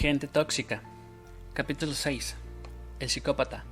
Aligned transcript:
Gente 0.00 0.26
tóxica. 0.26 0.80
Capítulo 1.52 1.92
6. 1.92 2.34
El 3.00 3.10
psicópata. 3.10 3.64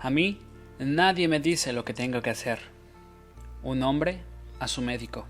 A 0.00 0.10
mí 0.10 0.40
nadie 0.80 1.28
me 1.28 1.38
dice 1.38 1.72
lo 1.72 1.84
que 1.84 1.94
tengo 1.94 2.20
que 2.22 2.30
hacer. 2.30 2.58
Un 3.62 3.84
hombre 3.84 4.20
a 4.58 4.66
su 4.66 4.82
médico. 4.82 5.26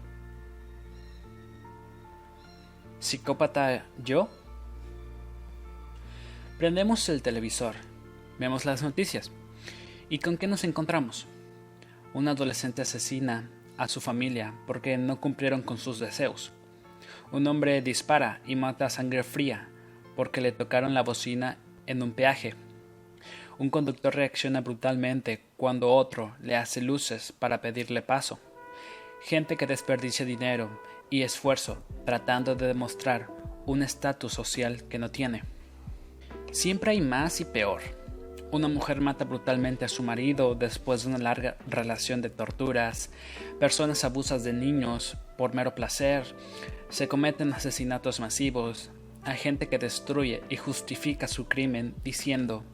¿Psicópata 3.01 3.85
yo? 4.03 4.31
Prendemos 6.57 7.07
el 7.11 7.21
televisor, 7.21 7.75
vemos 8.39 8.65
las 8.65 8.83
noticias. 8.83 9.31
¿Y 10.09 10.21
con 10.21 10.39
qué 10.39 10.47
nos 10.47 10.65
encontramos? 10.65 11.27
Una 12.15 12.31
adolescente 12.31 12.81
asesina 12.81 13.51
a 13.77 13.89
su 13.89 14.01
familia 14.01 14.55
porque 14.67 14.97
no 14.97 15.21
cumplieron 15.21 15.61
con 15.61 15.77
sus 15.77 15.99
deseos. 15.99 16.51
Un 17.33 17.47
hombre 17.47 17.81
dispara 17.81 18.41
y 18.45 18.57
mata 18.57 18.87
a 18.87 18.91
sangre 18.91 19.23
fría 19.23 19.69
porque 20.17 20.41
le 20.41 20.53
tocaron 20.53 20.95
la 20.95 21.03
bocina 21.03 21.59
en 21.87 22.03
un 22.03 22.13
peaje. 22.13 22.55
Un 23.59 23.71
conductor 23.71 24.15
reacciona 24.15 24.63
brutalmente 24.63 25.45
cuando 25.57 25.93
otro 25.93 26.35
le 26.41 26.57
hace 26.57 26.81
luces 26.81 27.33
para 27.33 27.61
pedirle 27.61 28.03
paso. 28.03 28.41
Gente 29.23 29.57
que 29.57 29.67
desperdicia 29.67 30.25
dinero 30.25 30.81
y 31.09 31.23
esfuerzo 31.23 31.85
tratando 32.05 32.55
de 32.55 32.67
demostrar 32.67 33.29
un 33.67 33.83
estatus 33.83 34.33
social 34.33 34.89
que 34.89 34.99
no 34.99 35.11
tiene. 35.11 35.45
Siempre 36.51 36.93
hay 36.93 37.01
más 37.01 37.41
y 37.41 37.45
peor. 37.45 38.00
Una 38.53 38.67
mujer 38.67 39.01
mata 39.01 39.25
brutalmente 39.25 39.85
a 39.85 39.89
su 39.89 40.03
marido 40.03 40.57
después 40.57 41.03
de 41.03 41.11
una 41.11 41.19
larga 41.19 41.57
relación 41.69 42.21
de 42.21 42.31
torturas. 42.31 43.11
Personas 43.61 44.03
abusan 44.03 44.43
de 44.43 44.53
niños 44.53 45.17
por 45.39 45.55
mero 45.55 45.77
placer. 45.77 46.25
Se 46.89 47.07
cometen 47.07 47.53
asesinatos 47.53 48.19
masivos. 48.19 48.91
Hay 49.23 49.39
gente 49.39 49.69
que 49.69 49.79
destruye 49.79 50.43
y 50.49 50.57
justifica 50.57 51.29
su 51.29 51.47
crimen 51.47 51.95
diciendo, 52.03 52.65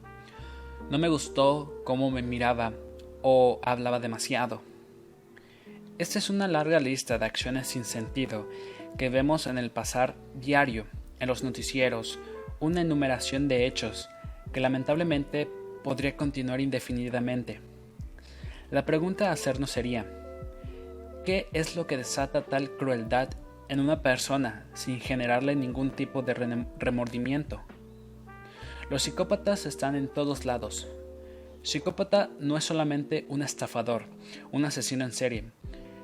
no 0.89 0.97
me 0.97 1.09
gustó 1.09 1.83
cómo 1.83 2.09
me 2.09 2.23
miraba 2.23 2.73
o 3.21 3.59
hablaba 3.61 3.99
demasiado. 3.99 4.63
Esta 5.99 6.17
es 6.17 6.31
una 6.31 6.47
larga 6.47 6.79
lista 6.79 7.19
de 7.19 7.25
acciones 7.25 7.67
sin 7.67 7.85
sentido 7.85 8.49
que 8.97 9.09
vemos 9.09 9.45
en 9.45 9.59
el 9.59 9.69
pasar 9.69 10.15
diario, 10.33 10.85
en 11.19 11.27
los 11.27 11.43
noticieros, 11.43 12.17
una 12.59 12.81
enumeración 12.81 13.47
de 13.47 13.67
hechos 13.67 14.09
que 14.53 14.59
lamentablemente 14.59 15.49
podría 15.83 16.17
continuar 16.17 16.61
indefinidamente. 16.61 17.59
La 18.69 18.85
pregunta 18.85 19.29
a 19.29 19.31
hacernos 19.31 19.71
sería, 19.71 20.05
¿qué 21.25 21.47
es 21.53 21.75
lo 21.75 21.87
que 21.87 21.97
desata 21.97 22.43
tal 22.43 22.71
crueldad 22.71 23.29
en 23.69 23.79
una 23.79 24.01
persona 24.01 24.65
sin 24.73 24.99
generarle 24.99 25.55
ningún 25.55 25.91
tipo 25.91 26.21
de 26.21 26.33
remordimiento? 26.79 27.61
Los 28.89 29.03
psicópatas 29.03 29.65
están 29.65 29.95
en 29.95 30.07
todos 30.07 30.45
lados. 30.45 30.87
Psicópata 31.61 32.29
no 32.39 32.55
es 32.57 32.63
solamente 32.63 33.25
un 33.27 33.41
estafador, 33.41 34.03
un 34.51 34.63
asesino 34.63 35.03
en 35.03 35.11
serie, 35.11 35.51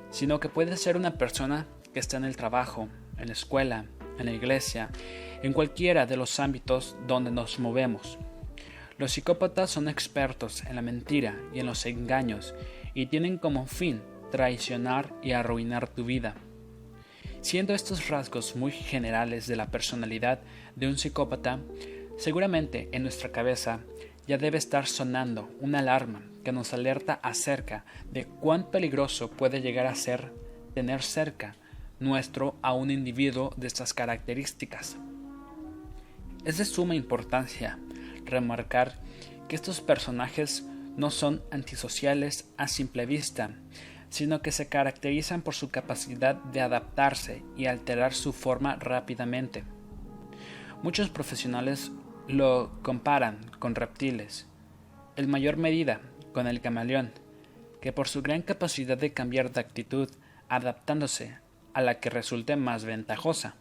sino 0.10 0.40
que 0.40 0.50
puede 0.50 0.76
ser 0.78 0.98
una 0.98 1.18
persona 1.18 1.68
que 1.94 2.00
está 2.00 2.18
en 2.18 2.26
el 2.26 2.36
trabajo, 2.36 2.90
en 3.18 3.28
la 3.28 3.34
escuela, 3.34 3.86
en 4.18 4.26
la 4.26 4.32
iglesia, 4.32 4.90
en 5.42 5.54
cualquiera 5.54 6.06
de 6.06 6.18
los 6.18 6.40
ámbitos 6.40 6.98
donde 7.08 7.32
nos 7.32 7.60
movemos. 7.60 8.18
Los 8.98 9.14
psicópatas 9.14 9.72
son 9.72 9.90
expertos 9.90 10.64
en 10.66 10.76
la 10.76 10.82
mentira 10.82 11.40
y 11.54 11.60
en 11.60 11.66
los 11.66 11.86
engaños 11.86 12.54
y 12.94 13.08
tienen 13.08 13.38
como 13.38 13.66
fin 13.66 14.02
traicionar 14.32 15.14
y 15.24 15.32
arruinar 15.32 15.88
tu 15.88 16.06
vida. 16.06 16.36
Siendo 17.42 17.74
estos 17.74 18.08
rasgos 18.10 18.56
muy 18.56 18.72
generales 18.72 19.48
de 19.48 19.56
la 19.56 19.68
personalidad 19.68 20.40
de 20.76 20.88
un 20.88 20.98
psicópata, 20.98 21.60
seguramente 22.18 22.90
en 22.92 23.04
nuestra 23.04 23.32
cabeza 23.32 23.80
ya 24.28 24.38
debe 24.38 24.58
estar 24.58 24.86
sonando 24.86 25.50
una 25.60 25.80
alarma 25.80 26.22
que 26.44 26.52
nos 26.52 26.74
alerta 26.74 27.20
acerca 27.24 27.86
de 28.12 28.26
cuán 28.26 28.70
peligroso 28.70 29.30
puede 29.30 29.62
llegar 29.62 29.88
a 29.88 29.96
ser 29.96 30.32
tener 30.74 31.02
cerca 31.02 31.56
nuestro 32.00 32.56
a 32.62 32.74
un 32.74 32.92
individuo 32.92 33.54
de 33.58 33.68
estas 33.68 33.94
características. 33.94 34.98
Es 36.46 36.58
de 36.58 36.66
suma 36.66 36.96
importancia 36.96 37.80
remarcar 38.26 39.00
que 39.48 39.56
estos 39.56 39.82
personajes 39.82 40.66
no 40.96 41.12
son 41.12 41.42
antisociales 41.52 42.50
a 42.58 42.68
simple 42.68 43.06
vista, 43.06 43.52
sino 44.10 44.42
que 44.42 44.52
se 44.52 44.70
caracterizan 44.70 45.42
por 45.42 45.56
su 45.56 45.70
capacidad 45.70 46.36
de 46.36 46.62
adaptarse 46.62 47.44
y 47.58 47.66
alterar 47.66 48.14
su 48.14 48.32
forma 48.32 48.76
rápidamente. 48.76 49.64
Muchos 50.84 51.10
profesionales 51.10 51.92
lo 52.28 52.72
comparan 52.84 53.40
con 53.60 53.74
reptiles, 53.76 54.48
en 55.16 55.30
mayor 55.30 55.58
medida 55.58 56.02
con 56.32 56.48
el 56.48 56.62
camaleón, 56.62 57.12
que 57.82 57.92
por 57.92 58.08
su 58.08 58.22
gran 58.22 58.42
capacidad 58.42 58.98
de 58.98 59.14
cambiar 59.14 59.52
de 59.52 59.62
actitud 59.62 60.10
adaptándose 60.48 61.38
a 61.74 61.82
la 61.82 62.00
que 62.00 62.10
resulte 62.10 62.56
más 62.56 62.86
ventajosa. 62.86 63.56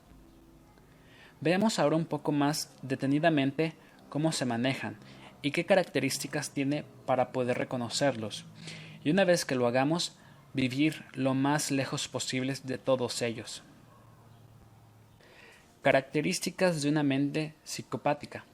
Veamos 1.40 1.78
ahora 1.78 1.96
un 1.96 2.04
poco 2.04 2.30
más 2.30 2.72
detenidamente 2.82 3.72
cómo 4.12 4.30
se 4.30 4.44
manejan 4.44 4.98
y 5.40 5.52
qué 5.52 5.64
características 5.64 6.50
tiene 6.50 6.84
para 7.06 7.32
poder 7.32 7.56
reconocerlos, 7.56 8.44
y 9.02 9.10
una 9.10 9.24
vez 9.24 9.46
que 9.46 9.54
lo 9.54 9.66
hagamos, 9.66 10.18
vivir 10.52 11.06
lo 11.14 11.32
más 11.32 11.70
lejos 11.70 12.08
posible 12.08 12.54
de 12.62 12.76
todos 12.76 13.22
ellos. 13.22 13.62
Características 15.80 16.82
de 16.82 16.90
una 16.90 17.02
mente 17.02 17.54
psicopática. 17.64 18.44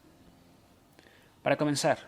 Para 1.42 1.56
comenzar, 1.56 2.06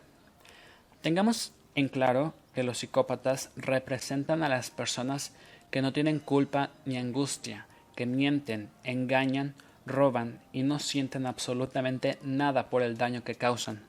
tengamos 1.01 1.53
en 1.75 1.89
claro 1.89 2.35
que 2.55 2.63
los 2.63 2.79
psicópatas 2.79 3.51
representan 3.57 4.45
a 4.45 4.49
las 4.49 4.71
personas 4.71 5.35
que 5.73 5.83
no 5.83 5.93
tienen 5.93 6.21
culpa 6.21 6.71
ni 6.85 6.99
angustia, 6.99 7.67
que 7.97 8.07
mienten, 8.07 8.71
engañan 8.85 9.57
roban 9.87 10.41
y 10.53 10.63
no 10.63 10.79
sienten 10.79 11.27
absolutamente 11.27 12.19
nada 12.23 12.71
por 12.71 12.83
el 12.83 12.97
daño 12.97 13.25
que 13.25 13.35
causan. 13.35 13.83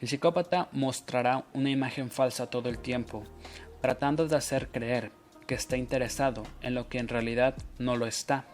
El 0.00 0.08
psicópata 0.08 0.68
mostrará 0.72 1.44
una 1.52 1.70
imagen 1.70 2.10
falsa 2.10 2.50
todo 2.50 2.68
el 2.68 2.78
tiempo, 2.78 3.24
tratando 3.80 4.26
de 4.26 4.36
hacer 4.36 4.68
creer 4.68 5.12
que 5.46 5.54
está 5.54 5.76
interesado 5.76 6.42
en 6.60 6.74
lo 6.74 6.88
que 6.88 6.98
en 6.98 7.08
realidad 7.08 7.54
no 7.78 7.96
lo 7.96 8.06
está. 8.06 8.44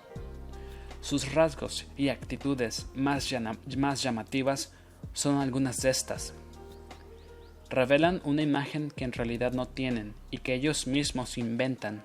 Sus 1.00 1.32
rasgos 1.32 1.86
y 1.96 2.08
actitudes 2.08 2.86
más, 2.94 3.32
más 3.76 4.02
llamativas 4.02 4.72
son 5.12 5.38
algunas 5.38 5.80
de 5.82 5.90
estas. 5.90 6.34
Revelan 7.70 8.20
una 8.24 8.42
imagen 8.42 8.90
que 8.90 9.04
en 9.04 9.12
realidad 9.12 9.52
no 9.52 9.66
tienen 9.66 10.14
y 10.30 10.38
que 10.38 10.54
ellos 10.54 10.86
mismos 10.86 11.38
inventan 11.38 12.02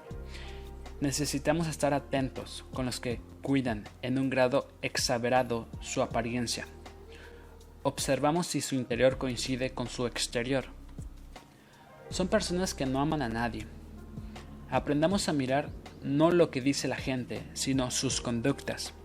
necesitamos 1.01 1.67
estar 1.67 1.93
atentos 1.93 2.65
con 2.73 2.85
los 2.85 2.99
que 2.99 3.19
cuidan 3.45 3.83
en 4.01 4.17
un 4.17 4.31
grado 4.31 4.67
exagerado 4.81 5.67
su 5.79 6.01
apariencia. 6.01 6.65
Observamos 7.83 8.47
si 8.47 8.59
su 8.59 8.73
interior 8.73 9.19
coincide 9.19 9.69
con 9.69 9.87
su 9.87 10.07
exterior. 10.07 10.65
Son 12.09 12.27
personas 12.27 12.73
que 12.73 12.87
no 12.87 13.01
aman 13.01 13.21
a 13.21 13.29
nadie. 13.29 13.67
Aprendamos 14.71 15.29
a 15.29 15.33
mirar 15.33 15.69
no 16.01 16.31
lo 16.31 16.49
que 16.49 16.59
dice 16.59 16.87
la 16.87 16.95
gente, 16.95 17.43
sino 17.53 17.91
sus 17.91 18.19
conductas. 18.19 18.95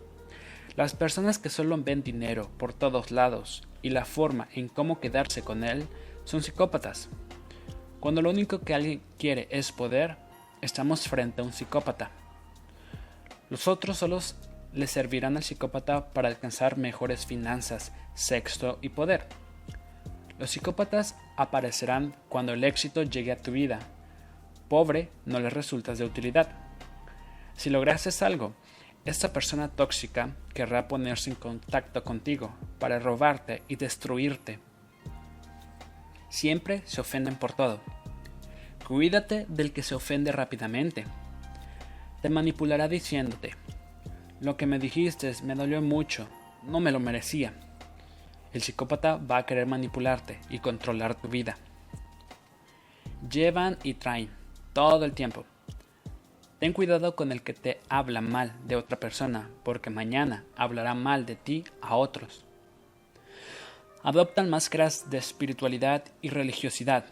Las 0.74 0.94
personas 0.94 1.36
que 1.36 1.50
solo 1.50 1.76
ven 1.76 2.02
dinero 2.02 2.48
por 2.56 2.72
todos 2.72 3.10
lados 3.10 3.60
y 3.82 3.90
la 3.90 4.06
forma 4.06 4.48
en 4.54 4.68
cómo 4.70 5.00
quedarse 5.00 5.42
con 5.42 5.64
él 5.64 5.86
son 6.24 6.42
psicópatas. 6.42 7.10
Cuando 8.00 8.22
lo 8.22 8.30
único 8.30 8.60
que 8.62 8.72
alguien 8.72 9.02
quiere 9.18 9.48
es 9.50 9.70
poder, 9.70 10.16
estamos 10.62 11.06
frente 11.08 11.42
a 11.42 11.44
un 11.44 11.52
psicópata. 11.52 12.10
Los 13.50 13.66
otros 13.66 13.98
solos 13.98 14.36
le 14.72 14.86
servirán 14.86 15.36
al 15.36 15.42
psicópata 15.42 16.12
para 16.12 16.28
alcanzar 16.28 16.78
mejores 16.78 17.26
finanzas, 17.26 17.92
sexo 18.14 18.78
y 18.80 18.90
poder. 18.90 19.26
Los 20.38 20.52
psicópatas 20.52 21.16
aparecerán 21.36 22.14
cuando 22.28 22.52
el 22.52 22.62
éxito 22.62 23.02
llegue 23.02 23.32
a 23.32 23.42
tu 23.42 23.50
vida. 23.50 23.80
Pobre 24.68 25.10
no 25.26 25.40
le 25.40 25.50
resultas 25.50 25.98
de 25.98 26.04
utilidad. 26.04 26.48
Si 27.56 27.70
lograses 27.70 28.22
algo, 28.22 28.54
esta 29.04 29.32
persona 29.32 29.68
tóxica 29.68 30.36
querrá 30.54 30.86
ponerse 30.86 31.30
en 31.30 31.36
contacto 31.36 32.04
contigo 32.04 32.54
para 32.78 33.00
robarte 33.00 33.64
y 33.66 33.74
destruirte. 33.76 34.60
Siempre 36.28 36.82
se 36.84 37.00
ofenden 37.00 37.34
por 37.34 37.52
todo. 37.52 37.80
Cuídate 38.86 39.46
del 39.48 39.72
que 39.72 39.82
se 39.82 39.96
ofende 39.96 40.30
rápidamente. 40.30 41.04
Te 42.22 42.28
manipulará 42.28 42.86
diciéndote, 42.86 43.54
lo 44.40 44.56
que 44.56 44.66
me 44.66 44.78
dijiste 44.78 45.32
me 45.42 45.54
dolió 45.54 45.80
mucho, 45.80 46.26
no 46.64 46.80
me 46.80 46.92
lo 46.92 47.00
merecía. 47.00 47.54
El 48.52 48.62
psicópata 48.62 49.16
va 49.16 49.38
a 49.38 49.46
querer 49.46 49.66
manipularte 49.66 50.40
y 50.50 50.58
controlar 50.58 51.14
tu 51.14 51.28
vida. 51.28 51.56
Llevan 53.30 53.78
y 53.82 53.94
traen 53.94 54.30
todo 54.72 55.04
el 55.04 55.12
tiempo. 55.12 55.44
Ten 56.58 56.74
cuidado 56.74 57.16
con 57.16 57.32
el 57.32 57.42
que 57.42 57.54
te 57.54 57.80
habla 57.88 58.20
mal 58.20 58.52
de 58.66 58.76
otra 58.76 59.00
persona, 59.00 59.48
porque 59.62 59.88
mañana 59.88 60.44
hablará 60.56 60.94
mal 60.94 61.24
de 61.24 61.36
ti 61.36 61.64
a 61.80 61.96
otros. 61.96 62.44
Adoptan 64.02 64.50
máscaras 64.50 65.08
de 65.10 65.18
espiritualidad 65.18 66.04
y 66.20 66.28
religiosidad. 66.28 67.04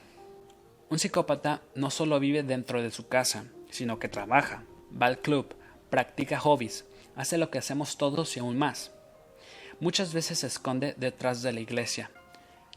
Un 0.91 0.99
psicópata 0.99 1.63
no 1.75 1.91
solo 1.91 2.21
vive 2.21 2.43
dentro 2.43 2.83
de 2.83 2.91
su 2.91 3.09
casa, 3.09 3.45
sino 3.71 3.99
que 3.99 4.09
trabaja, 4.09 4.65
va 4.90 5.06
al 5.06 5.19
club, 5.19 5.55
practica 5.90 6.38
hobbies, 6.38 6.85
hace 7.17 7.38
lo 7.38 7.50
que 7.50 7.58
hacemos 7.58 7.96
todos 7.99 8.37
y 8.37 8.40
aún 8.40 8.58
más. 8.58 8.93
Muchas 9.81 10.12
veces 10.12 10.40
se 10.40 10.46
esconde 10.46 10.94
detrás 10.96 11.43
de 11.43 11.52
la 11.52 11.61
iglesia. 11.61 12.11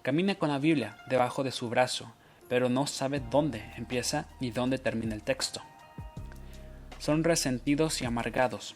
Camina 0.01 0.35
con 0.35 0.49
la 0.49 0.59
Biblia 0.59 0.97
debajo 1.09 1.43
de 1.43 1.51
su 1.51 1.69
brazo, 1.69 2.11
pero 2.49 2.69
no 2.69 2.87
sabe 2.87 3.19
dónde 3.19 3.71
empieza 3.77 4.27
ni 4.39 4.51
dónde 4.51 4.77
termina 4.77 5.15
el 5.15 5.23
texto 5.23 5.61
son 7.01 7.23
resentidos 7.23 7.99
y 8.03 8.05
amargados. 8.05 8.75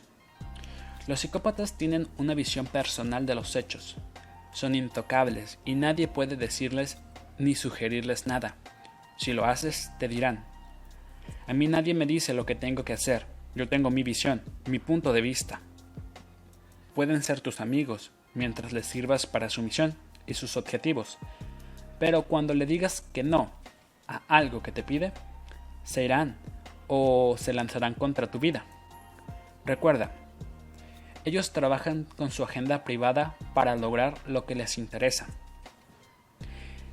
Los 1.05 1.19
psicópatas 1.19 1.77
tienen 1.77 2.07
una 2.17 2.33
visión 2.33 2.65
personal 2.65 3.27
de 3.27 3.35
los 3.35 3.55
hechos. 3.55 3.97
Son 4.51 4.73
intocables 4.73 5.59
y 5.63 5.75
nadie 5.75 6.07
puede 6.07 6.35
decirles 6.35 6.97
ni 7.37 7.53
sugerirles 7.53 8.25
nada. 8.25 8.55
Si 9.17 9.31
lo 9.31 9.45
haces, 9.45 9.91
te 9.99 10.07
dirán. 10.07 10.43
A 11.47 11.53
mí 11.53 11.67
nadie 11.67 11.93
me 11.93 12.05
dice 12.05 12.33
lo 12.33 12.45
que 12.45 12.55
tengo 12.55 12.83
que 12.83 12.93
hacer. 12.93 13.25
Yo 13.55 13.67
tengo 13.67 13.89
mi 13.89 14.03
visión, 14.03 14.41
mi 14.67 14.79
punto 14.79 15.13
de 15.13 15.21
vista. 15.21 15.61
Pueden 16.93 17.23
ser 17.23 17.41
tus 17.41 17.61
amigos 17.61 18.11
mientras 18.33 18.73
les 18.73 18.85
sirvas 18.85 19.25
para 19.25 19.49
su 19.49 19.61
misión 19.61 19.95
y 20.27 20.33
sus 20.33 20.57
objetivos. 20.57 21.17
Pero 21.99 22.23
cuando 22.23 22.53
le 22.53 22.65
digas 22.65 23.01
que 23.13 23.23
no 23.23 23.51
a 24.07 24.21
algo 24.27 24.61
que 24.61 24.71
te 24.71 24.83
pide, 24.83 25.13
se 25.83 26.03
irán 26.03 26.35
o 26.87 27.35
se 27.37 27.53
lanzarán 27.53 27.93
contra 27.93 28.29
tu 28.29 28.39
vida. 28.39 28.65
Recuerda, 29.65 30.11
ellos 31.25 31.53
trabajan 31.53 32.05
con 32.17 32.29
su 32.29 32.43
agenda 32.43 32.83
privada 32.83 33.35
para 33.55 33.75
lograr 33.75 34.13
lo 34.27 34.45
que 34.45 34.53
les 34.53 34.77
interesa. 34.77 35.25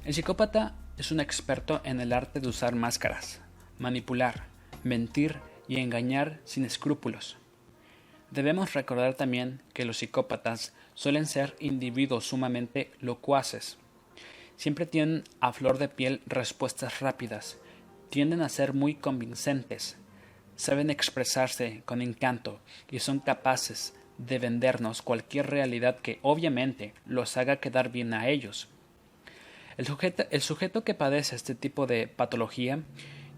El 0.05 0.15
psicópata 0.15 0.75
es 0.97 1.13
un 1.13 1.21
experto 1.21 1.83
en 1.85 2.01
el 2.01 2.15
arte 2.15 2.41
de 2.41 2.49
usar 2.49 2.75
máscaras, 2.75 3.42
manipular, 3.83 4.47
mentir 4.83 5.37
y 5.69 5.77
engañar 5.77 6.41
sin 6.45 6.65
escrúpulos. 6.65 7.37
Debemos 8.31 8.73
recordar 8.73 9.15
también 9.15 9.61
que 9.75 9.85
los 9.85 9.99
psicópatas 9.99 10.73
suelen 10.95 11.27
ser 11.27 11.55
individuos 11.59 12.25
sumamente 12.25 12.93
locuaces. 13.01 13.77
Siempre 14.57 14.87
tienen 14.87 15.25
a 15.41 15.53
flor 15.53 15.77
de 15.77 15.89
piel 15.89 16.23
respuestas 16.27 17.01
rápidas 17.01 17.59
tienden 18.13 18.43
a 18.43 18.51
ser 18.51 18.75
muy 18.75 18.95
convincentes, 18.95 19.97
saben 20.55 20.91
expresarse 20.91 21.81
con 21.87 22.03
encanto 22.03 22.61
y 22.91 22.99
son 22.99 23.21
capaces 23.21 23.95
de 24.19 24.39
vendernos 24.39 25.01
cualquier 25.01 25.49
realidad 25.49 25.97
que 25.97 26.19
obviamente 26.21 26.93
los 27.07 27.39
haga 27.39 27.57
quedar 27.57 27.91
bien 27.91 28.13
a 28.13 28.29
ellos. 28.29 28.69
El 29.79 29.87
sujeto, 29.87 30.25
el 30.31 30.43
sujeto 30.43 30.85
que 30.85 30.93
padece 30.93 31.37
este 31.37 31.55
tipo 31.55 31.87
de 31.87 32.07
patología 32.07 32.81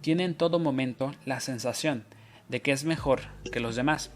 tiene 0.04 0.24
en 0.24 0.34
todo 0.34 0.58
momento 0.58 1.14
la 1.24 1.40
sensación 1.40 2.04
de 2.50 2.60
que 2.60 2.72
es 2.72 2.84
mejor 2.84 3.22
que 3.50 3.58
los 3.58 3.74
demás. 3.74 4.10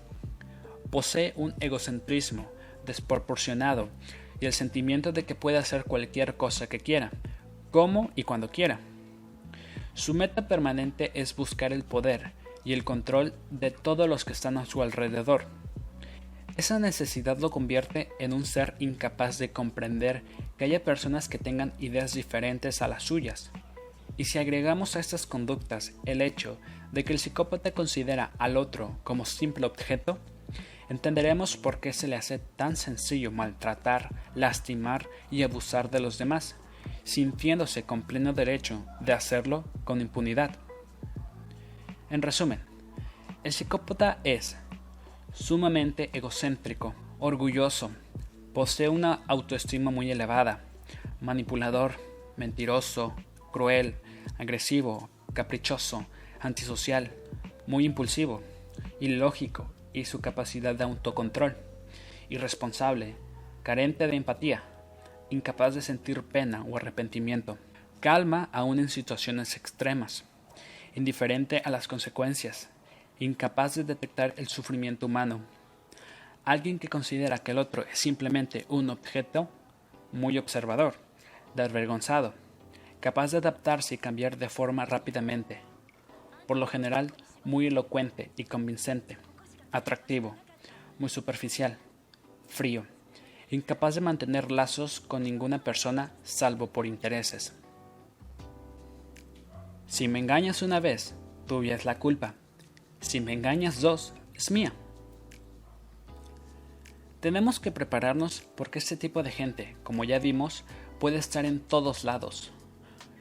Posee 0.91 1.33
un 1.35 1.55
egocentrismo 1.61 2.47
desproporcionado 2.85 3.89
y 4.39 4.45
el 4.45 4.53
sentimiento 4.53 5.13
de 5.13 5.25
que 5.25 5.35
puede 5.35 5.57
hacer 5.57 5.85
cualquier 5.85 6.37
cosa 6.37 6.67
que 6.67 6.79
quiera, 6.79 7.11
como 7.71 8.11
y 8.17 8.25
cuando 8.25 8.51
quiera. 8.51 8.81
Su 9.95 10.13
meta 10.13 10.47
permanente 10.47 11.11
es 11.15 11.35
buscar 11.35 11.73
el 11.73 11.85
poder 11.85 12.33
y 12.65 12.75
el 12.75 12.85
control 12.85 13.33
de 13.51 13.71
todos 13.71 14.07
los 14.11 14.27
que 14.27 14.35
están 14.35 14.59
a 14.59 14.67
su 14.67 14.83
alrededor. 14.83 15.47
Esa 16.59 16.79
necesidad 16.79 17.39
lo 17.39 17.51
convierte 17.51 18.11
en 18.19 18.35
un 18.35 18.45
ser 18.45 18.75
incapaz 18.79 19.39
de 19.39 19.53
comprender 19.53 20.23
que 20.59 20.67
haya 20.67 20.85
personas 20.85 21.31
que 21.31 21.39
tengan 21.39 21.73
ideas 21.79 22.13
diferentes 22.13 22.83
a 22.83 22.89
las 22.89 23.05
suyas. 23.05 23.51
Y 24.19 24.25
si 24.25 24.39
agregamos 24.39 24.97
a 24.97 25.01
estas 25.01 25.27
conductas 25.27 25.95
el 26.05 26.21
hecho 26.21 26.59
de 26.91 27.05
que 27.05 27.13
el 27.13 27.21
psicópata 27.21 27.71
considera 27.71 28.33
al 28.39 28.57
otro 28.57 28.99
como 29.05 29.25
simple 29.25 29.65
objeto, 29.65 30.19
entenderemos 30.89 31.57
por 31.57 31.79
qué 31.79 31.93
se 31.93 32.09
le 32.09 32.17
hace 32.17 32.41
tan 32.41 32.75
sencillo 32.75 33.31
maltratar, 33.31 34.11
lastimar 34.35 35.09
y 35.31 35.45
abusar 35.45 35.89
de 35.91 36.01
los 36.01 36.19
demás, 36.19 36.57
sintiéndose 37.05 37.85
con 37.85 38.03
pleno 38.03 38.33
derecho 38.33 38.85
de 39.01 39.13
hacerlo 39.13 39.65
con 39.85 40.01
impunidad. 40.01 40.57
En 42.11 42.21
resumen, 42.21 42.61
el 43.45 43.53
psicópata 43.53 44.19
es 44.25 44.57
sumamente 45.33 46.11
egocéntrico, 46.13 46.93
orgulloso, 47.21 47.93
posee 48.53 48.89
una 48.89 49.21
autoestima 49.29 49.93
muy 49.93 50.11
elevada, 50.11 50.65
manipulador, 51.21 51.93
mentiroso, 52.37 53.15
cruel, 53.53 53.95
agresivo, 54.37 55.09
caprichoso, 55.33 56.07
antisocial, 56.41 57.11
muy 57.67 57.85
impulsivo, 57.85 58.43
ilógico 59.01 59.73
y 59.93 60.05
su 60.05 60.21
capacidad 60.21 60.75
de 60.75 60.85
autocontrol, 60.85 61.57
irresponsable, 62.29 63.17
carente 63.63 64.07
de 64.07 64.17
empatía, 64.17 64.63
incapaz 65.31 65.75
de 65.75 65.83
sentir 65.83 66.23
pena 66.23 66.63
o 66.65 66.77
arrepentimiento, 66.77 67.59
calma 68.01 68.49
aún 68.53 68.79
en 68.79 68.89
situaciones 68.89 69.57
extremas, 69.57 70.25
indiferente 70.95 71.63
a 71.65 71.71
las 71.71 71.89
consecuencias, 71.89 72.71
incapaz 73.19 73.75
de 73.75 73.85
detectar 73.85 74.35
el 74.37 74.49
sufrimiento 74.49 75.07
humano, 75.07 75.41
alguien 76.45 76.79
que 76.79 76.89
considera 76.89 77.39
que 77.39 77.51
el 77.51 77.59
otro 77.59 77.85
es 77.85 77.99
simplemente 77.99 78.65
un 78.69 78.91
objeto, 78.91 79.51
muy 80.13 80.39
observador, 80.39 80.95
desvergonzado, 81.55 82.33
capaz 83.01 83.33
de 83.33 83.39
adaptarse 83.39 83.95
y 83.95 83.99
cambiar 83.99 84.37
de 84.37 84.49
forma 84.49 84.85
rápidamente, 84.85 85.61
por 86.47 86.57
lo 86.57 86.67
general 86.67 87.13
muy 87.45 87.67
elocuente 87.67 88.31
y 88.37 88.45
convincente, 88.45 89.19
atractivo, 89.73 90.37
muy 90.99 91.09
superficial, 91.09 91.79
frío 92.49 92.85
incapaz 93.51 93.95
de 93.95 94.01
mantener 94.01 94.51
lazos 94.51 95.01
con 95.01 95.23
ninguna 95.23 95.65
persona 95.65 96.13
salvo 96.23 96.69
por 96.69 96.87
intereses. 96.87 97.55
Si 99.87 100.07
me 100.07 100.19
engañas 100.19 100.61
una 100.63 100.81
vez, 100.81 101.15
tuya 101.47 101.75
es 101.75 101.85
la 101.85 101.99
culpa. 101.99 102.35
Si 103.01 103.21
me 103.21 103.33
engañas 103.33 103.81
dos, 103.81 104.13
es 104.35 104.51
mía. 104.51 104.75
Tenemos 107.21 107.59
que 107.59 107.73
prepararnos 107.73 108.43
porque 108.55 108.79
este 108.79 108.97
tipo 108.97 109.23
de 109.23 109.31
gente, 109.31 109.77
como 109.83 110.05
ya 110.05 110.19
vimos, 110.19 110.65
puede 111.01 111.17
estar 111.17 111.47
en 111.47 111.61
todos 111.61 112.05
lados. 112.05 112.53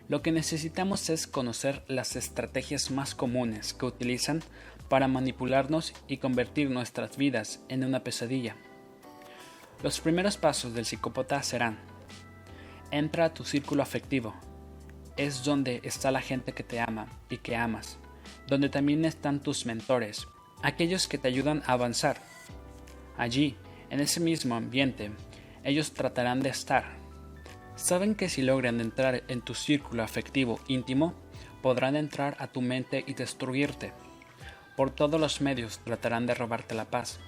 Lo 0.10 0.22
que 0.22 0.32
necesitamos 0.32 1.10
es 1.10 1.28
conocer 1.28 1.84
las 1.88 2.16
estrategias 2.16 2.92
más 2.92 3.14
comunes 3.14 3.74
que 3.74 3.86
utilizan 3.86 4.42
para 4.88 5.10
manipularnos 5.10 5.94
y 6.08 6.18
convertir 6.18 6.70
nuestras 6.70 7.18
vidas 7.18 7.60
en 7.68 7.84
una 7.84 8.04
pesadilla. 8.04 8.56
Los 9.84 10.00
primeros 10.00 10.38
pasos 10.38 10.74
del 10.74 10.86
psicópata 10.86 11.44
serán, 11.44 11.78
entra 12.90 13.26
a 13.26 13.34
tu 13.34 13.44
círculo 13.44 13.84
afectivo. 13.84 14.34
Es 15.18 15.44
donde 15.44 15.82
está 15.84 16.10
la 16.12 16.22
gente 16.22 16.54
que 16.54 16.64
te 16.64 16.80
ama 16.80 17.08
y 17.30 17.38
que 17.38 17.56
amas, 17.56 17.98
donde 18.48 18.70
también 18.70 19.04
están 19.04 19.42
tus 19.42 19.66
mentores, 19.66 20.28
aquellos 20.64 21.08
que 21.08 21.18
te 21.18 21.28
ayudan 21.28 21.64
a 21.66 21.74
avanzar. 21.74 22.22
Allí, 23.18 23.58
en 23.90 24.00
ese 24.00 24.20
mismo 24.20 24.56
ambiente, 24.56 25.12
ellos 25.64 25.92
tratarán 25.94 26.40
de 26.40 26.50
estar. 26.50 27.07
Saben 27.78 28.16
que 28.16 28.28
si 28.28 28.42
logran 28.42 28.82
entrar 28.82 29.24
en 29.30 29.42
tu 29.42 29.56
círculo 29.56 30.04
afectivo 30.04 30.60
íntimo, 30.68 31.14
podrán 31.62 31.96
entrar 31.96 32.36
a 32.40 32.48
tu 32.48 32.62
mente 32.62 33.06
y 33.08 33.14
destruirte. 33.14 33.94
Por 34.76 34.90
todos 34.92 35.22
los 35.22 35.40
medios 35.40 35.80
tratarán 35.86 36.26
de 36.26 36.36
robarte 36.36 36.76
la 36.76 36.86
paz 36.86 37.20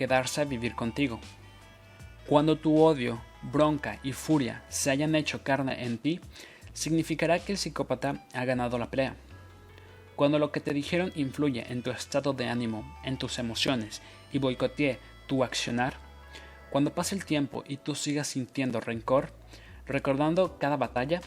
quedarse 0.00 0.40
a 0.40 0.44
vivir 0.46 0.74
contigo. 0.74 1.20
Cuando 2.26 2.56
tu 2.56 2.80
odio, 2.80 3.20
bronca 3.42 4.00
y 4.02 4.14
furia 4.14 4.64
se 4.70 4.90
hayan 4.90 5.14
hecho 5.14 5.42
carne 5.42 5.84
en 5.84 5.98
ti, 5.98 6.20
significará 6.72 7.38
que 7.38 7.52
el 7.52 7.58
psicópata 7.58 8.26
ha 8.32 8.44
ganado 8.46 8.78
la 8.78 8.90
pelea. 8.90 9.16
Cuando 10.16 10.38
lo 10.38 10.52
que 10.52 10.60
te 10.60 10.72
dijeron 10.72 11.12
influye 11.16 11.70
en 11.70 11.82
tu 11.82 11.90
estado 11.90 12.32
de 12.32 12.48
ánimo, 12.48 12.98
en 13.04 13.18
tus 13.18 13.38
emociones 13.38 14.00
y 14.32 14.38
boicotee 14.38 14.98
tu 15.26 15.44
accionar, 15.44 15.98
cuando 16.70 16.94
pase 16.94 17.14
el 17.14 17.24
tiempo 17.24 17.64
y 17.66 17.78
tú 17.78 17.94
sigas 17.94 18.28
sintiendo 18.28 18.80
rencor, 18.80 19.32
recordando 19.86 20.58
cada 20.58 20.76
batalla, 20.76 21.20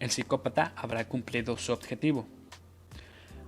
el 0.00 0.10
psicópata 0.10 0.72
habrá 0.76 1.06
cumplido 1.06 1.56
su 1.56 1.72
objetivo. 1.72 2.26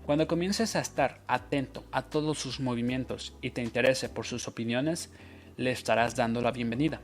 Cuando 0.07 0.27
comiences 0.27 0.77
a 0.77 0.81
estar 0.81 1.21
atento 1.27 1.85
a 1.93 2.03
todos 2.03 2.39
sus 2.39 2.61
movimientos 2.61 3.35
y 3.43 3.51
te 3.51 3.63
interese 3.63 4.09
por 4.09 4.27
sus 4.27 4.49
opiniones, 4.49 5.11
le 5.57 5.71
estarás 5.71 6.17
dando 6.17 6.41
la 6.41 6.51
bienvenida. 6.51 7.01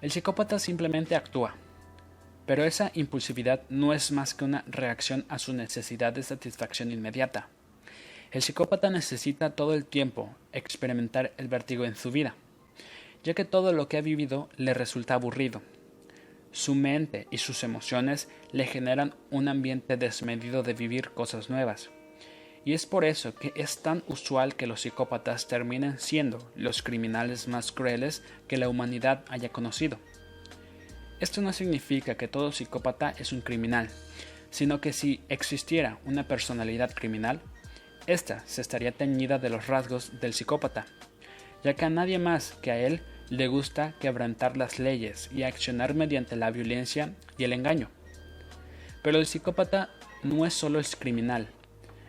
El 0.00 0.10
psicópata 0.10 0.58
simplemente 0.58 1.16
actúa, 1.16 1.54
pero 2.46 2.64
esa 2.64 2.90
impulsividad 2.94 3.62
no 3.68 3.92
es 3.92 4.12
más 4.12 4.32
que 4.32 4.44
una 4.44 4.64
reacción 4.66 5.24
a 5.28 5.38
su 5.38 5.52
necesidad 5.52 6.12
de 6.12 6.22
satisfacción 6.22 6.92
inmediata. 6.92 7.48
El 8.30 8.42
psicópata 8.42 8.90
necesita 8.90 9.50
todo 9.50 9.74
el 9.74 9.84
tiempo 9.84 10.34
experimentar 10.52 11.32
el 11.36 11.48
vértigo 11.48 11.84
en 11.84 11.94
su 11.94 12.10
vida, 12.10 12.34
ya 13.24 13.34
que 13.34 13.44
todo 13.44 13.72
lo 13.72 13.88
que 13.88 13.96
ha 13.96 14.02
vivido 14.02 14.48
le 14.56 14.74
resulta 14.74 15.14
aburrido. 15.14 15.62
Su 16.52 16.74
mente 16.74 17.26
y 17.30 17.38
sus 17.38 17.62
emociones 17.62 18.28
le 18.52 18.66
generan 18.66 19.14
un 19.30 19.48
ambiente 19.48 19.96
desmedido 19.96 20.62
de 20.62 20.74
vivir 20.74 21.10
cosas 21.10 21.50
nuevas. 21.50 21.90
Y 22.64 22.72
es 22.72 22.86
por 22.86 23.04
eso 23.04 23.34
que 23.34 23.52
es 23.54 23.82
tan 23.82 24.02
usual 24.08 24.56
que 24.56 24.66
los 24.66 24.82
psicópatas 24.82 25.46
terminen 25.46 25.98
siendo 25.98 26.50
los 26.56 26.82
criminales 26.82 27.48
más 27.48 27.72
crueles 27.72 28.22
que 28.46 28.56
la 28.56 28.68
humanidad 28.68 29.24
haya 29.28 29.50
conocido. 29.50 29.98
Esto 31.20 31.40
no 31.40 31.52
significa 31.52 32.16
que 32.16 32.28
todo 32.28 32.52
psicópata 32.52 33.14
es 33.18 33.32
un 33.32 33.40
criminal, 33.40 33.88
sino 34.50 34.80
que 34.80 34.92
si 34.92 35.20
existiera 35.28 35.98
una 36.04 36.28
personalidad 36.28 36.94
criminal, 36.94 37.40
esta 38.06 38.40
se 38.46 38.60
estaría 38.60 38.92
teñida 38.92 39.38
de 39.38 39.50
los 39.50 39.66
rasgos 39.66 40.20
del 40.20 40.32
psicópata, 40.32 40.86
ya 41.64 41.74
que 41.74 41.84
a 41.84 41.90
nadie 41.90 42.18
más 42.18 42.52
que 42.62 42.70
a 42.70 42.78
él 42.78 43.02
le 43.30 43.46
gusta 43.46 43.94
quebrantar 44.00 44.56
las 44.56 44.78
leyes 44.78 45.30
y 45.34 45.42
accionar 45.42 45.94
mediante 45.94 46.36
la 46.36 46.50
violencia 46.50 47.14
y 47.36 47.44
el 47.44 47.52
engaño. 47.52 47.90
Pero 49.02 49.18
el 49.18 49.26
psicópata 49.26 49.90
no 50.22 50.46
es 50.46 50.54
solo 50.54 50.78
el 50.78 50.86
criminal, 50.86 51.48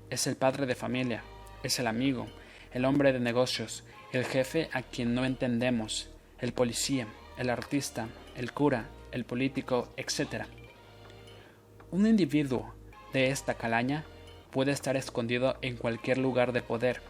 es 0.09 0.27
el 0.27 0.35
padre 0.35 0.65
de 0.65 0.75
familia, 0.75 1.23
es 1.63 1.79
el 1.79 1.87
amigo, 1.87 2.27
el 2.73 2.85
hombre 2.85 3.13
de 3.13 3.19
negocios, 3.19 3.83
el 4.13 4.25
jefe 4.25 4.69
a 4.73 4.81
quien 4.81 5.13
no 5.13 5.25
entendemos, 5.25 6.09
el 6.39 6.53
policía, 6.53 7.07
el 7.37 7.49
artista, 7.49 8.07
el 8.35 8.51
cura, 8.53 8.89
el 9.11 9.25
político, 9.25 9.89
etc. 9.97 10.45
Un 11.91 12.07
individuo 12.07 12.73
de 13.13 13.29
esta 13.29 13.55
calaña 13.55 14.05
puede 14.51 14.71
estar 14.71 14.95
escondido 14.95 15.57
en 15.61 15.77
cualquier 15.77 16.17
lugar 16.17 16.53
de 16.53 16.61
poder, 16.61 17.01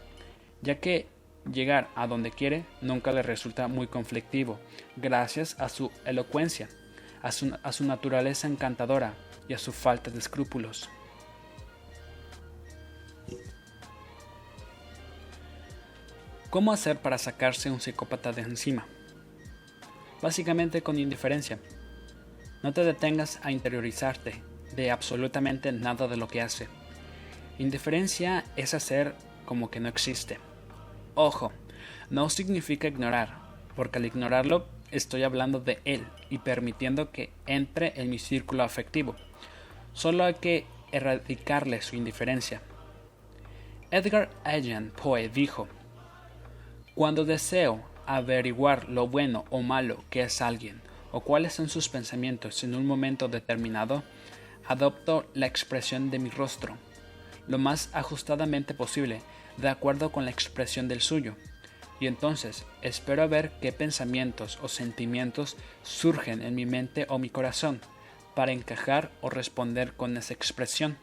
ya 0.61 0.79
que 0.79 1.07
llegar 1.51 1.89
a 1.95 2.07
donde 2.07 2.31
quiere 2.31 2.65
nunca 2.81 3.11
le 3.11 3.21
resulta 3.21 3.67
muy 3.67 3.87
conflictivo, 3.87 4.59
gracias 4.95 5.59
a 5.59 5.69
su 5.69 5.91
elocuencia, 6.05 6.69
a 7.21 7.31
su, 7.31 7.85
naturaleza 7.85 8.47
encantadora 8.47 9.13
y 9.47 9.53
a 9.53 9.57
su 9.57 9.71
falta 9.71 10.11
de 10.11 10.19
escrúpulos. 10.19 10.89
¿Cómo 16.49 16.71
hacer 16.71 16.97
para 16.97 17.17
sacarse 17.17 17.69
un 17.69 17.79
psicópata 17.79 18.31
de 18.31 18.41
encima? 18.41 18.87
Básicamente 20.21 20.81
con 20.81 20.97
indiferencia. 20.97 21.59
No 22.63 22.73
te 22.73 22.83
detengas 22.83 23.39
a 23.43 23.51
interiorizarte 23.51 24.41
de 24.75 24.91
absolutamente 24.91 25.71
nada 25.71 26.07
de 26.07 26.17
lo 26.17 26.27
que 26.27 26.41
hace. 26.41 26.67
Indiferencia 27.59 28.45
es 28.55 28.73
hacer 28.73 29.15
como 29.45 29.69
que 29.69 29.79
no 29.79 29.89
existe. 29.89 30.39
Ojo, 31.15 31.51
no 32.09 32.29
significa 32.29 32.87
ignorar, 32.87 33.37
porque 33.75 33.99
al 33.99 34.05
ignorarlo 34.05 34.67
estoy 34.91 35.23
hablando 35.23 35.59
de 35.59 35.79
él 35.85 36.05
y 36.29 36.39
permitiendo 36.39 37.11
que 37.11 37.31
entre 37.45 37.99
en 37.99 38.09
mi 38.09 38.19
círculo 38.19 38.63
afectivo. 38.63 39.15
Solo 39.93 40.23
hay 40.23 40.35
que 40.35 40.65
erradicarle 40.91 41.81
su 41.81 41.95
indiferencia. 41.95 42.61
Edgar 43.91 44.29
Allan 44.43 44.91
Poe 44.91 45.29
dijo, 45.29 45.67
Cuando 46.95 47.25
deseo 47.25 47.83
averiguar 48.05 48.89
lo 48.89 49.07
bueno 49.07 49.45
o 49.49 49.61
malo 49.61 50.03
que 50.09 50.21
es 50.21 50.41
alguien, 50.41 50.81
o 51.11 51.21
cuáles 51.21 51.53
son 51.53 51.69
sus 51.69 51.89
pensamientos 51.89 52.63
en 52.63 52.75
un 52.75 52.85
momento 52.85 53.27
determinado, 53.27 54.03
adopto 54.67 55.25
la 55.33 55.47
expresión 55.47 56.11
de 56.11 56.19
mi 56.19 56.29
rostro, 56.29 56.77
lo 57.47 57.57
más 57.57 57.89
ajustadamente 57.93 58.73
posible, 58.75 59.21
de 59.59 59.69
acuerdo 59.69 60.11
con 60.11 60.25
la 60.25 60.31
expresión 60.31 60.87
del 60.87 61.01
suyo, 61.01 61.35
y 61.99 62.07
entonces 62.07 62.65
espero 62.81 63.27
ver 63.27 63.51
qué 63.61 63.71
pensamientos 63.71 64.57
o 64.61 64.67
sentimientos 64.67 65.57
surgen 65.83 66.41
en 66.41 66.55
mi 66.55 66.65
mente 66.65 67.05
o 67.09 67.19
mi 67.19 67.29
corazón, 67.29 67.81
para 68.35 68.51
encajar 68.53 69.11
o 69.21 69.29
responder 69.29 69.93
con 69.93 70.15
esa 70.15 70.33
expresión. 70.33 70.97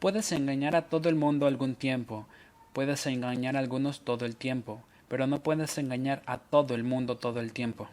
Puedes 0.00 0.32
engañar 0.32 0.74
a 0.74 0.88
todo 0.88 1.08
el 1.08 1.14
mundo 1.14 1.46
algún 1.46 1.76
tiempo, 1.76 2.26
puedes 2.72 3.06
engañar 3.06 3.56
a 3.56 3.60
algunos 3.60 4.00
todo 4.00 4.26
el 4.26 4.34
tiempo, 4.34 4.82
pero 5.06 5.26
no 5.26 5.42
puedes 5.42 5.78
engañar 5.78 6.22
a 6.26 6.38
todo 6.38 6.74
el 6.74 6.82
mundo 6.82 7.16
todo 7.16 7.38
el 7.38 7.52
tiempo. 7.52 7.88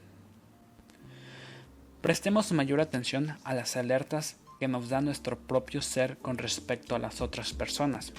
Prestemos 2.02 2.52
mayor 2.54 2.80
atención 2.80 3.38
a 3.44 3.54
las 3.54 3.76
alertas 3.76 4.38
que 4.60 4.68
nos 4.68 4.90
da 4.90 5.02
nuestro 5.02 5.38
propio 5.38 5.82
ser 5.82 6.18
con 6.18 6.38
respecto 6.38 6.96
a 6.96 7.00
las 7.00 7.22
otras 7.22 7.54
personas. 7.54 8.14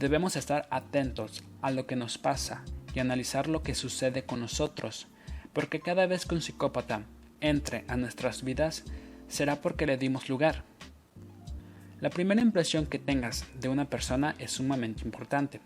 Debemos 0.00 0.34
estar 0.34 0.66
atentos 0.70 1.44
a 1.60 1.70
lo 1.70 1.86
que 1.86 1.94
nos 1.94 2.16
pasa 2.16 2.64
y 2.94 3.00
analizar 3.00 3.48
lo 3.48 3.62
que 3.62 3.74
sucede 3.74 4.24
con 4.24 4.40
nosotros, 4.40 5.08
porque 5.52 5.80
cada 5.80 6.06
vez 6.06 6.24
que 6.24 6.34
un 6.34 6.40
psicópata 6.40 7.02
entre 7.42 7.84
a 7.86 7.98
nuestras 7.98 8.42
vidas 8.42 8.84
será 9.28 9.56
porque 9.56 9.84
le 9.84 9.98
dimos 9.98 10.30
lugar. 10.30 10.64
La 12.00 12.08
primera 12.08 12.40
impresión 12.40 12.86
que 12.86 12.98
tengas 12.98 13.44
de 13.60 13.68
una 13.68 13.90
persona 13.90 14.36
es 14.38 14.52
sumamente 14.52 15.04
importante. 15.04 15.60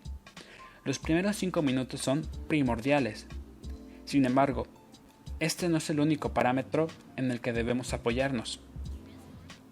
Los 0.85 0.99
primeros 0.99 1.37
cinco 1.37 1.63
minutos 1.63 2.01
son 2.01 2.23
primordiales. 2.49 3.29
Sin 4.05 4.25
embargo, 4.25 4.67
este 5.39 5.69
no 5.69 5.77
es 5.77 5.89
el 5.91 6.01
único 6.01 6.35
parámetro 6.35 6.89
en 7.17 7.31
el 7.31 7.41
que 7.41 7.53
debemos 7.53 7.95
apoyarnos. 7.95 8.59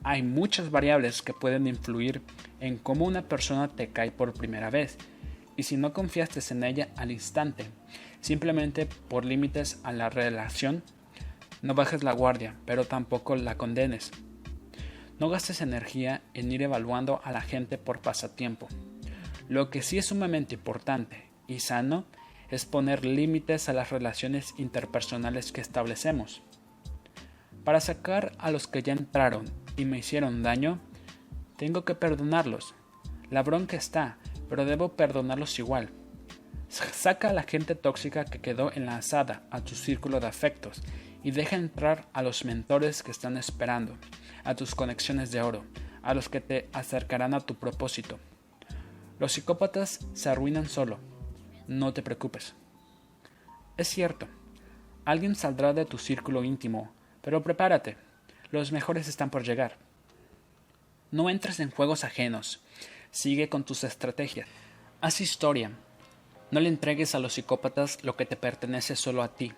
Hay 0.04 0.24
muchas 0.24 0.70
variables 0.72 1.22
que 1.22 1.32
pueden 1.32 1.68
influir 1.68 2.22
en 2.58 2.76
cómo 2.76 3.04
una 3.04 3.22
persona 3.22 3.68
te 3.68 3.90
cae 3.90 4.10
por 4.10 4.32
primera 4.32 4.68
vez, 4.68 4.98
y 5.56 5.62
si 5.62 5.76
no 5.76 5.92
confiaste 5.92 6.40
en 6.52 6.64
ella 6.64 6.88
al 6.96 7.12
instante, 7.12 7.66
simplemente 8.20 8.86
por 8.86 9.24
límites 9.24 9.78
a 9.84 9.92
la 9.92 10.10
relación, 10.10 10.82
no 11.60 11.74
bajes 11.74 12.02
la 12.02 12.12
guardia, 12.12 12.56
pero 12.66 12.84
tampoco 12.84 13.36
la 13.36 13.56
condenes. 13.56 14.10
No 15.20 15.28
gastes 15.28 15.60
energía 15.60 16.22
en 16.34 16.50
ir 16.50 16.62
evaluando 16.62 17.20
a 17.22 17.30
la 17.30 17.40
gente 17.40 17.78
por 17.78 18.00
pasatiempo. 18.00 18.66
Lo 19.48 19.70
que 19.70 19.82
sí 19.82 19.98
es 19.98 20.06
sumamente 20.06 20.56
importante 20.56 21.28
y 21.46 21.60
sano 21.60 22.06
es 22.50 22.64
poner 22.66 23.04
límites 23.04 23.68
a 23.68 23.72
las 23.72 23.90
relaciones 23.90 24.54
interpersonales 24.58 25.52
que 25.52 25.60
establecemos. 25.60 26.42
Para 27.62 27.80
sacar 27.80 28.32
a 28.38 28.50
los 28.50 28.66
que 28.66 28.82
ya 28.82 28.94
entraron 28.94 29.61
y 29.76 29.84
me 29.84 29.98
hicieron 29.98 30.42
daño, 30.42 30.78
tengo 31.56 31.84
que 31.84 31.94
perdonarlos. 31.94 32.74
La 33.30 33.42
bronca 33.42 33.76
está, 33.76 34.18
pero 34.48 34.64
debo 34.64 34.96
perdonarlos 34.96 35.58
igual. 35.58 35.90
Saca 36.68 37.30
a 37.30 37.32
la 37.32 37.42
gente 37.42 37.74
tóxica 37.74 38.24
que 38.24 38.40
quedó 38.40 38.72
enlazada 38.72 39.42
a 39.50 39.60
tu 39.60 39.74
círculo 39.74 40.20
de 40.20 40.26
afectos 40.26 40.82
y 41.22 41.30
deja 41.30 41.56
entrar 41.56 42.08
a 42.12 42.22
los 42.22 42.44
mentores 42.44 43.02
que 43.02 43.10
están 43.10 43.36
esperando, 43.36 43.96
a 44.44 44.54
tus 44.54 44.74
conexiones 44.74 45.30
de 45.30 45.42
oro, 45.42 45.64
a 46.02 46.14
los 46.14 46.28
que 46.28 46.40
te 46.40 46.68
acercarán 46.72 47.34
a 47.34 47.40
tu 47.40 47.54
propósito. 47.54 48.18
Los 49.18 49.32
psicópatas 49.32 50.00
se 50.14 50.28
arruinan 50.28 50.68
solo, 50.68 50.98
no 51.68 51.92
te 51.92 52.02
preocupes. 52.02 52.54
Es 53.76 53.88
cierto, 53.88 54.26
alguien 55.04 55.34
saldrá 55.34 55.72
de 55.72 55.84
tu 55.84 55.98
círculo 55.98 56.42
íntimo, 56.42 56.92
pero 57.20 57.42
prepárate, 57.42 57.96
los 58.52 58.70
mejores 58.70 59.08
están 59.08 59.30
por 59.30 59.42
llegar. 59.42 59.76
No 61.10 61.28
entres 61.28 61.58
en 61.58 61.70
juegos 61.70 62.04
ajenos, 62.04 62.60
sigue 63.10 63.48
con 63.48 63.64
tus 63.64 63.82
estrategias, 63.82 64.48
haz 65.00 65.20
historia, 65.20 65.72
no 66.50 66.60
le 66.60 66.68
entregues 66.68 67.14
a 67.14 67.18
los 67.18 67.32
psicópatas 67.32 68.04
lo 68.04 68.14
que 68.14 68.26
te 68.26 68.36
pertenece 68.36 68.94
solo 68.94 69.22
a 69.22 69.34
ti. 69.34 69.52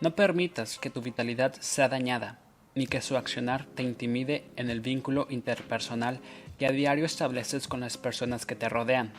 No 0.00 0.14
permitas 0.14 0.78
que 0.78 0.90
tu 0.90 1.00
vitalidad 1.00 1.54
sea 1.60 1.88
dañada, 1.88 2.38
ni 2.74 2.86
que 2.86 3.00
su 3.00 3.16
accionar 3.16 3.66
te 3.74 3.82
intimide 3.82 4.44
en 4.56 4.70
el 4.70 4.80
vínculo 4.80 5.26
interpersonal 5.30 6.20
que 6.58 6.66
a 6.66 6.70
diario 6.72 7.06
estableces 7.06 7.66
con 7.66 7.80
las 7.80 7.96
personas 7.96 8.46
que 8.46 8.54
te 8.54 8.68
rodean. 8.68 9.12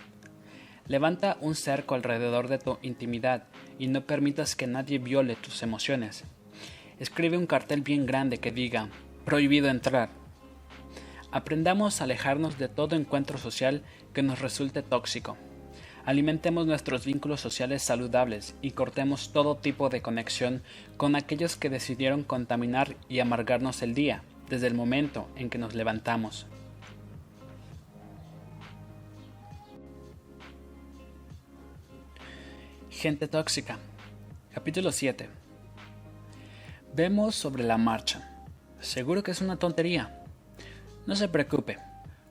Levanta 0.88 1.38
un 1.42 1.56
cerco 1.56 1.96
alrededor 1.96 2.48
de 2.48 2.60
tu 2.60 2.78
intimidad 2.82 3.44
y 3.78 3.88
no 3.88 4.06
permitas 4.06 4.56
que 4.56 4.68
nadie 4.68 5.00
viole 5.00 5.36
tus 5.36 5.64
emociones. 5.64 6.24
Escribe 7.00 7.38
un 7.38 7.48
cartel 7.48 7.82
bien 7.82 8.06
grande 8.06 8.40
que 8.40 8.52
diga, 8.52 8.90
prohibido 9.24 9.70
entrar. 9.70 10.10
Aprendamos 11.32 12.02
a 12.02 12.04
alejarnos 12.04 12.58
de 12.58 12.68
todo 12.68 12.98
encuentro 12.98 13.38
social 13.38 13.84
que 14.14 14.22
nos 14.22 14.40
resulte 14.42 14.82
tóxico. 14.84 15.38
Alimentemos 16.06 16.66
nuestros 16.66 17.06
vínculos 17.06 17.40
sociales 17.40 17.84
saludables 17.84 18.56
y 18.62 18.72
cortemos 18.72 19.32
todo 19.32 19.56
tipo 19.56 19.88
de 19.90 20.02
conexión 20.02 20.62
con 20.98 21.16
aquellos 21.16 21.56
que 21.56 21.70
decidieron 21.70 22.24
contaminar 22.24 22.98
y 23.08 23.20
amargarnos 23.20 23.82
el 23.82 23.94
día 23.94 24.24
desde 24.50 24.68
el 24.68 24.74
momento 24.74 25.30
en 25.38 25.50
que 25.50 25.58
nos 25.58 25.76
levantamos. 25.76 26.48
Gente 32.90 33.30
tóxica. 33.30 33.78
Capítulo 34.54 34.92
7. 34.92 35.39
Vemos 36.96 37.36
sobre 37.36 37.64
la 37.64 37.78
marcha. 37.78 38.46
Seguro 38.80 39.22
que 39.22 39.32
es 39.32 39.42
una 39.42 39.58
tontería. 39.58 40.24
No 41.06 41.16
se 41.16 41.28
preocupe. 41.28 41.78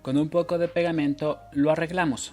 Con 0.03 0.19
un 0.19 0.29
poco 0.29 0.59
de 0.59 0.69
pegamento 0.69 1.39
lo 1.53 1.71
arreglamos. 1.71 2.33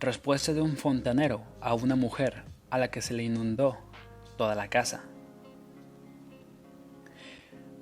Respuesta 0.00 0.52
de 0.52 0.62
un 0.62 0.76
fontanero 0.76 1.42
a 1.60 1.74
una 1.74 1.94
mujer 1.94 2.44
a 2.70 2.78
la 2.78 2.90
que 2.90 3.02
se 3.02 3.12
le 3.14 3.22
inundó 3.22 3.76
toda 4.36 4.54
la 4.54 4.68
casa. 4.68 5.02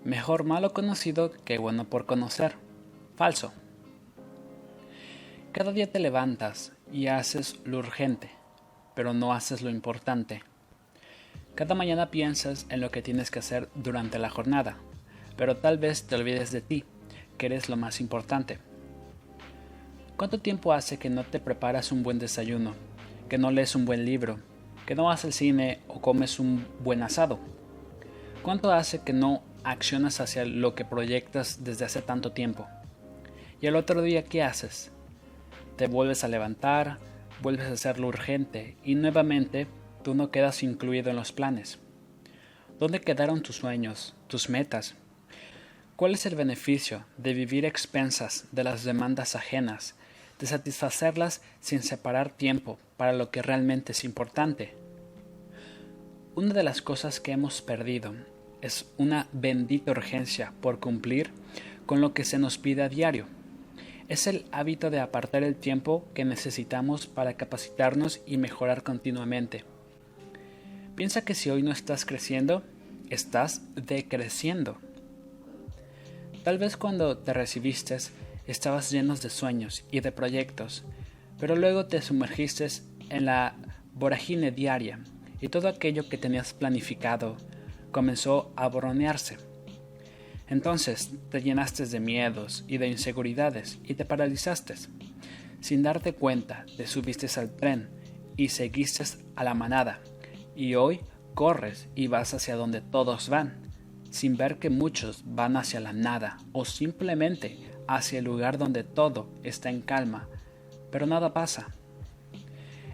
Mejor 0.05 0.45
malo 0.45 0.73
conocido 0.73 1.31
que 1.45 1.59
bueno 1.59 1.85
por 1.85 2.07
conocer. 2.07 2.55
Falso. 3.15 3.53
Cada 5.53 5.73
día 5.73 5.91
te 5.91 6.01
levantas 6.01 6.73
y 6.93 7.07
haces 7.07 7.61
lo 7.65 7.79
urgente, 7.79 8.31
pero 8.95 9.15
no 9.15 9.33
haces 9.33 9.63
lo 9.63 9.71
importante. 9.71 10.43
Cada 11.55 11.75
mañana 11.75 12.11
piensas 12.11 12.67
en 12.69 12.81
lo 12.81 12.91
que 12.91 13.03
tienes 13.03 13.31
que 13.31 13.39
hacer 13.39 13.69
durante 13.75 14.19
la 14.19 14.31
jornada, 14.31 14.77
pero 15.37 15.57
tal 15.57 15.79
vez 15.79 16.05
te 16.05 16.15
olvides 16.15 16.53
de 16.53 16.61
ti, 16.61 16.85
que 17.39 17.47
eres 17.47 17.69
lo 17.69 17.77
más 17.77 18.01
importante. 18.01 18.59
¿Cuánto 20.17 20.39
tiempo 20.39 20.73
hace 20.73 20.99
que 20.99 21.11
no 21.11 21.25
te 21.25 21.41
preparas 21.41 21.93
un 21.93 22.03
buen 22.03 22.19
desayuno, 22.19 22.75
que 23.29 23.39
no 23.39 23.51
lees 23.51 23.75
un 23.75 23.85
buen 23.85 24.05
libro, 24.05 24.39
que 24.87 24.95
no 24.95 25.05
vas 25.05 25.25
al 25.25 25.33
cine 25.33 25.81
o 25.89 26.01
comes 26.01 26.39
un 26.39 26.67
buen 26.83 27.03
asado? 27.03 27.39
¿Cuánto 28.43 28.73
hace 28.73 29.03
que 29.03 29.13
no 29.13 29.43
accionas 29.65 30.21
hacia 30.21 30.45
lo 30.45 30.75
que 30.75 30.85
proyectas 30.85 31.65
desde 31.65 31.85
hace 31.85 32.03
tanto 32.03 32.33
tiempo. 32.33 32.67
Y 33.61 33.67
el 33.67 33.77
otro 33.77 34.03
día, 34.03 34.25
¿qué 34.25 34.43
haces? 34.43 34.91
Te 35.77 35.87
vuelves 35.87 36.25
a 36.25 36.29
levantar, 36.29 36.99
vuelves 37.43 37.69
a 37.69 37.73
hacer 37.73 37.99
lo 37.99 38.09
urgente 38.09 38.77
y 38.85 38.95
nuevamente 38.95 39.67
tú 40.03 40.15
no 40.15 40.31
quedas 40.31 40.63
incluido 40.63 41.11
en 41.11 41.17
los 41.17 41.33
planes. 41.33 41.79
¿Dónde 42.79 43.01
quedaron 43.01 43.43
tus 43.43 43.57
sueños, 43.57 44.15
tus 44.27 44.49
metas? 44.49 44.95
¿Cuál 45.97 46.15
es 46.15 46.25
el 46.25 46.35
beneficio 46.35 47.05
de 47.19 47.35
vivir 47.35 47.67
expensas 47.67 48.47
de 48.53 48.65
las 48.65 48.85
demandas 48.85 49.37
ajenas, 49.37 49.97
de 50.39 50.47
satisfacerlas 50.47 51.43
sin 51.61 51.83
separar 51.83 52.31
tiempo 52.31 52.79
para 52.97 53.13
lo 53.13 53.31
que 53.31 53.43
realmente 53.43 53.93
es 53.93 54.05
importante? 54.05 54.75
Una 56.35 56.55
de 56.55 56.63
las 56.63 56.81
cosas 56.81 57.21
que 57.21 57.33
hemos 57.33 57.61
perdido 57.61 58.15
es 58.63 58.87
una 58.97 59.27
bendita 59.33 59.91
urgencia 59.91 60.55
por 60.63 60.81
cumplir 60.81 61.31
con 61.85 62.01
lo 62.01 62.15
que 62.15 62.25
se 62.25 62.39
nos 62.39 62.57
pide 62.57 62.83
a 62.83 62.89
diario. 62.89 63.27
Es 64.09 64.27
el 64.27 64.47
hábito 64.53 64.91
de 64.91 65.01
apartar 65.01 65.43
el 65.43 65.57
tiempo 65.57 66.09
que 66.15 66.25
necesitamos 66.25 67.07
para 67.07 67.35
capacitarnos 67.35 68.23
y 68.27 68.39
mejorar 68.39 68.83
continuamente. 68.83 69.65
Piensa 71.01 71.23
que 71.23 71.35
si 71.35 71.49
hoy 71.49 71.63
no 71.63 71.73
estás 71.73 72.05
creciendo, 72.05 72.63
estás 73.09 73.63
decreciendo. 73.75 74.77
Tal 76.45 76.59
vez 76.59 76.77
cuando 76.77 77.17
te 77.17 77.33
recibiste 77.33 77.97
estabas 78.47 78.91
llenos 78.91 79.23
de 79.23 79.31
sueños 79.31 79.83
y 79.91 80.01
de 80.01 80.13
proyectos, 80.13 80.85
pero 81.39 81.57
luego 81.57 81.87
te 81.87 82.03
sumergiste 82.03 82.69
en 83.09 83.25
la 83.25 83.55
vorágine 83.95 84.51
diaria 84.51 85.01
y 85.41 85.49
todo 85.49 85.69
aquello 85.69 86.07
que 86.07 86.19
tenías 86.19 86.53
planificado 86.53 87.39
comenzó 87.93 88.53
a 88.55 88.69
borronearse. 88.69 89.39
Entonces 90.49 91.13
te 91.31 91.41
llenaste 91.41 91.87
de 91.87 91.99
miedos 91.99 92.67
y 92.69 92.77
de 92.77 92.89
inseguridades 92.89 93.79
y 93.85 93.95
te 93.95 94.05
paralizaste. 94.05 94.75
Sin 95.63 95.83
darte 95.83 96.13
cuenta, 96.13 96.67
te 96.77 96.87
subiste 96.87 97.27
al 97.41 97.57
tren 97.57 97.89
y 98.37 98.51
seguiste 98.51 99.03
a 99.35 99.45
la 99.45 99.55
manada. 99.55 100.03
Y 100.55 100.75
hoy 100.75 101.01
corres 101.35 101.89
y 101.95 102.07
vas 102.07 102.35
hacia 102.35 102.57
donde 102.57 102.81
todos 102.81 103.29
van, 103.29 103.63
sin 104.11 104.37
ver 104.37 104.59
que 104.59 104.71
muchos 104.71 105.23
van 105.25 105.57
hacia 105.57 105.81
la 105.81 105.93
nada 105.93 106.39
o 106.53 106.65
simplemente 106.65 107.59
hacia 107.87 108.19
el 108.19 108.25
lugar 108.25 108.59
donde 108.59 108.85
todo 108.85 109.29
está 109.43 109.71
en 109.71 109.81
calma, 109.81 110.29
pero 110.91 111.07
nada 111.07 111.33
pasa. 111.33 111.75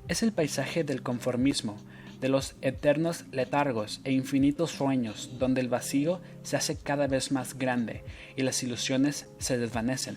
Es 0.08 0.22
el 0.22 0.32
paisaje 0.32 0.84
del 0.84 1.02
conformismo 1.02 1.76
de 2.21 2.28
los 2.28 2.56
eternos 2.62 3.25
letargos 3.30 4.00
e 4.04 4.12
infinitos 4.12 4.71
sueños 4.71 5.30
donde 5.38 5.60
el 5.60 5.69
vacío 5.69 6.21
se 6.42 6.56
hace 6.56 6.78
cada 6.78 7.06
vez 7.06 7.30
más 7.30 7.58
grande 7.58 8.04
y 8.36 8.42
las 8.42 8.62
ilusiones 8.62 9.28
se 9.38 9.58
desvanecen. 9.58 10.16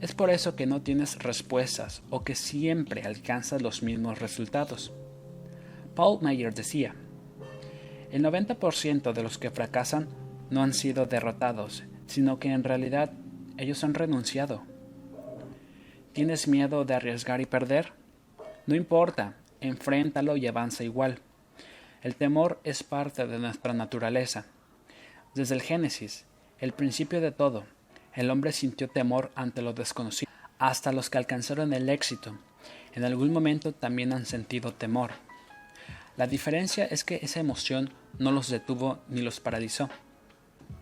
Es 0.00 0.12
por 0.12 0.30
eso 0.30 0.56
que 0.56 0.66
no 0.66 0.82
tienes 0.82 1.18
respuestas 1.18 2.02
o 2.10 2.22
que 2.22 2.34
siempre 2.34 3.02
alcanzas 3.02 3.62
los 3.62 3.82
mismos 3.82 4.18
resultados. 4.18 4.92
Paul 5.96 6.18
Mayer 6.20 6.52
decía, 6.52 6.94
el 8.12 8.22
90% 8.22 9.14
de 9.14 9.22
los 9.22 9.38
que 9.38 9.50
fracasan 9.50 10.08
no 10.50 10.62
han 10.62 10.74
sido 10.74 11.06
derrotados, 11.06 11.84
sino 12.06 12.38
que 12.38 12.52
en 12.52 12.64
realidad 12.64 13.12
ellos 13.56 13.82
han 13.82 13.94
renunciado. 13.94 14.62
¿Tienes 16.12 16.48
miedo 16.48 16.84
de 16.84 16.94
arriesgar 16.94 17.40
y 17.40 17.46
perder? 17.46 17.94
No 18.66 18.74
importa, 18.74 19.36
enfréntalo 19.62 20.36
y 20.36 20.46
avanza 20.46 20.84
igual. 20.84 21.18
El 22.02 22.14
temor 22.14 22.60
es 22.62 22.82
parte 22.82 23.26
de 23.26 23.38
nuestra 23.38 23.72
naturaleza. 23.72 24.44
Desde 25.34 25.54
el 25.54 25.62
Génesis, 25.62 26.26
el 26.58 26.72
principio 26.72 27.22
de 27.22 27.32
todo, 27.32 27.64
el 28.14 28.30
hombre 28.30 28.52
sintió 28.52 28.88
temor 28.88 29.30
ante 29.34 29.62
lo 29.62 29.72
desconocido. 29.72 30.30
Hasta 30.58 30.92
los 30.92 31.08
que 31.08 31.16
alcanzaron 31.16 31.72
el 31.72 31.88
éxito, 31.88 32.38
en 32.94 33.04
algún 33.04 33.32
momento 33.32 33.72
también 33.72 34.12
han 34.12 34.26
sentido 34.26 34.74
temor. 34.74 35.12
La 36.16 36.26
diferencia 36.26 36.86
es 36.86 37.04
que 37.04 37.20
esa 37.22 37.40
emoción 37.40 37.90
no 38.18 38.32
los 38.32 38.48
detuvo 38.48 38.98
ni 39.08 39.20
los 39.20 39.40
paralizó. 39.40 39.90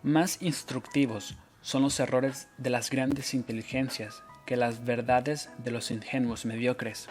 Más 0.03 0.41
instructivos 0.41 1.37
son 1.61 1.83
los 1.83 1.99
errores 1.99 2.49
de 2.59 2.71
las 2.71 2.91
grandes 2.91 3.35
inteligencias 3.35 4.23
que 4.47 4.57
las 4.57 4.85
verdades 4.85 5.51
de 5.59 5.71
los 5.73 5.91
ingenuos 5.91 6.45
mediocres. 6.45 7.09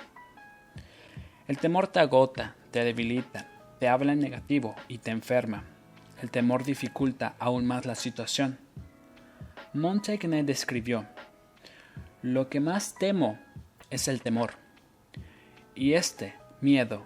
El 1.47 1.57
temor 1.57 1.88
te 1.88 1.99
agota, 1.99 2.55
te 2.71 2.83
debilita, 2.86 3.49
te 3.79 3.89
habla 3.89 4.13
en 4.13 4.19
negativo 4.19 4.75
y 4.88 4.99
te 4.99 5.12
enferma. 5.12 5.65
El 6.21 6.31
temor 6.31 6.63
dificulta 6.63 7.36
aún 7.39 7.65
más 7.65 7.86
la 7.86 7.95
situación. 7.95 8.57
Montaigne 9.73 10.43
describió, 10.43 11.05
lo 12.21 12.47
que 12.47 12.62
más 12.62 12.95
temo 12.95 13.38
es 13.89 14.07
el 14.07 14.21
temor. 14.21 14.53
Y 15.75 15.93
este 15.93 16.36
miedo 16.62 17.03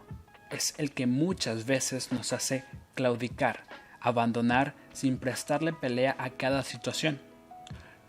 es 0.51 0.73
el 0.77 0.91
que 0.91 1.07
muchas 1.07 1.65
veces 1.65 2.11
nos 2.11 2.33
hace 2.33 2.63
claudicar, 2.95 3.63
abandonar 4.01 4.73
sin 4.93 5.17
prestarle 5.17 5.73
pelea 5.73 6.15
a 6.19 6.29
cada 6.31 6.63
situación. 6.63 7.19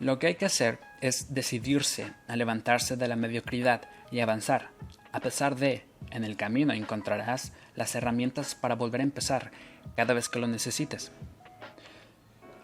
Lo 0.01 0.19
que 0.19 0.29
hay 0.29 0.35
que 0.37 0.47
hacer 0.47 0.79
es 1.01 1.35
decidirse 1.35 2.13
a 2.29 2.37
levantarse 2.37 2.97
de 2.97 3.09
la 3.09 3.17
mediocridad 3.17 3.83
y 4.11 4.21
avanzar, 4.21 4.71
a 5.13 5.21
pesar 5.21 5.57
de 5.57 5.85
en 6.11 6.25
el 6.25 6.37
camino 6.37 6.73
encontrarás 6.73 7.53
las 7.75 7.95
herramientas 7.95 8.55
para 8.55 8.75
volver 8.75 9.01
a 9.01 9.05
empezar 9.05 9.51
cada 9.97 10.15
vez 10.15 10.29
que 10.29 10.39
lo 10.39 10.47
necesites. 10.47 11.11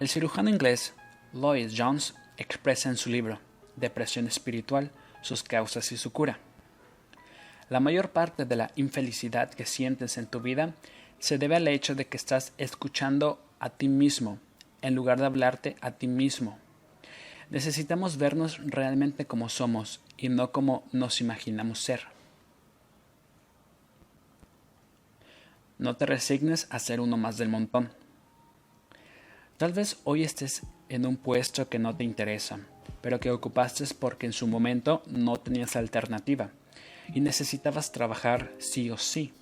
El 0.01 0.09
cirujano 0.09 0.51
inglés 0.51 0.95
Lloyd 1.33 1.73
Jones 1.77 2.15
expresa 2.37 2.89
en 2.89 2.97
su 2.97 3.11
libro 3.11 3.41
Depresión 3.77 4.29
espiritual, 4.29 4.93
sus 5.21 5.43
causas 5.43 5.91
y 5.91 5.97
su 5.97 6.13
cura. 6.13 6.39
La 7.71 7.81
mayor 7.81 8.11
parte 8.11 8.45
de 8.45 8.57
la 8.57 8.71
infelicidad 8.77 9.51
que 9.51 9.65
sientes 9.65 10.19
en 10.19 10.27
tu 10.27 10.41
vida 10.41 10.75
se 11.19 11.39
debe 11.39 11.57
al 11.57 11.67
hecho 11.69 11.95
de 11.95 12.07
que 12.07 12.19
estás 12.19 12.53
escuchando 12.59 13.43
a 13.59 13.71
ti 13.71 13.89
mismo 13.89 14.39
en 14.83 14.95
lugar 14.95 15.19
de 15.19 15.27
hablarte 15.27 15.77
a 15.81 15.93
ti 15.93 16.07
mismo. 16.07 16.59
Necesitamos 17.49 18.19
vernos 18.19 18.61
realmente 18.65 19.25
como 19.25 19.49
somos 19.49 20.03
y 20.19 20.29
no 20.29 20.53
como 20.53 20.85
nos 20.93 21.23
imaginamos 21.23 21.79
ser. 21.79 22.03
No 25.79 25.97
te 25.97 26.05
resignes 26.05 26.67
a 26.71 26.79
ser 26.79 27.01
uno 27.01 27.17
más 27.17 27.39
del 27.39 27.49
montón. 27.49 27.91
Tal 29.57 29.73
vez 29.73 29.99
hoy 30.05 30.23
estés 30.23 30.63
en 30.91 31.07
un 31.07 31.17
puesto 31.17 31.69
que 31.69 31.79
no 31.79 31.97
te 31.97 32.05
interesa, 32.05 32.61
pero 33.01 33.21
que 33.21 33.31
ocupaste 33.31 33.85
porque 33.99 34.27
en 34.27 34.33
su 34.35 34.47
momento 34.47 35.03
no 35.07 35.37
tenías 35.37 35.77
alternativa 35.77 36.51
y 37.13 37.21
necesitabas 37.21 37.93
trabajar 37.93 38.53
sí 38.59 38.91
o 38.91 38.99
sí. 38.99 39.33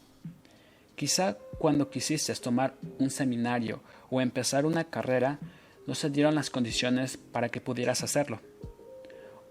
Quizá 0.97 1.37
cuando 1.59 1.91
quisiste 1.91 2.35
tomar 2.35 2.75
un 2.99 3.11
seminario 3.11 3.83
o 4.11 4.21
empezar 4.21 4.67
una 4.67 4.85
carrera, 4.85 5.39
no 5.87 5.95
se 5.95 6.11
dieron 6.11 6.35
las 6.35 6.51
condiciones 6.51 7.17
para 7.17 7.49
que 7.49 7.61
pudieras 7.61 8.03
hacerlo. 8.03 8.41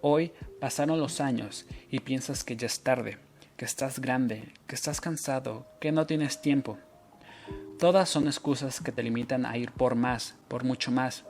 Hoy 0.02 0.32
pasaron 0.60 1.00
los 1.00 1.22
años 1.22 1.66
y 1.90 2.00
piensas 2.00 2.44
que 2.44 2.56
ya 2.56 2.68
es 2.68 2.82
tarde 2.82 3.18
que 3.62 3.66
estás 3.66 4.00
grande, 4.00 4.52
que 4.66 4.74
estás 4.74 5.00
cansado, 5.00 5.68
que 5.80 5.92
no 5.92 6.08
tienes 6.08 6.42
tiempo. 6.42 6.80
Todas 7.78 8.10
son 8.10 8.26
excusas 8.26 8.82
que 8.82 8.92
te 8.92 9.04
limitan 9.04 9.46
a 9.46 9.56
ir 9.56 9.72
por 9.72 9.94
más, 9.94 10.34
por 10.48 10.64
mucho 10.64 10.90
más. 10.90 11.26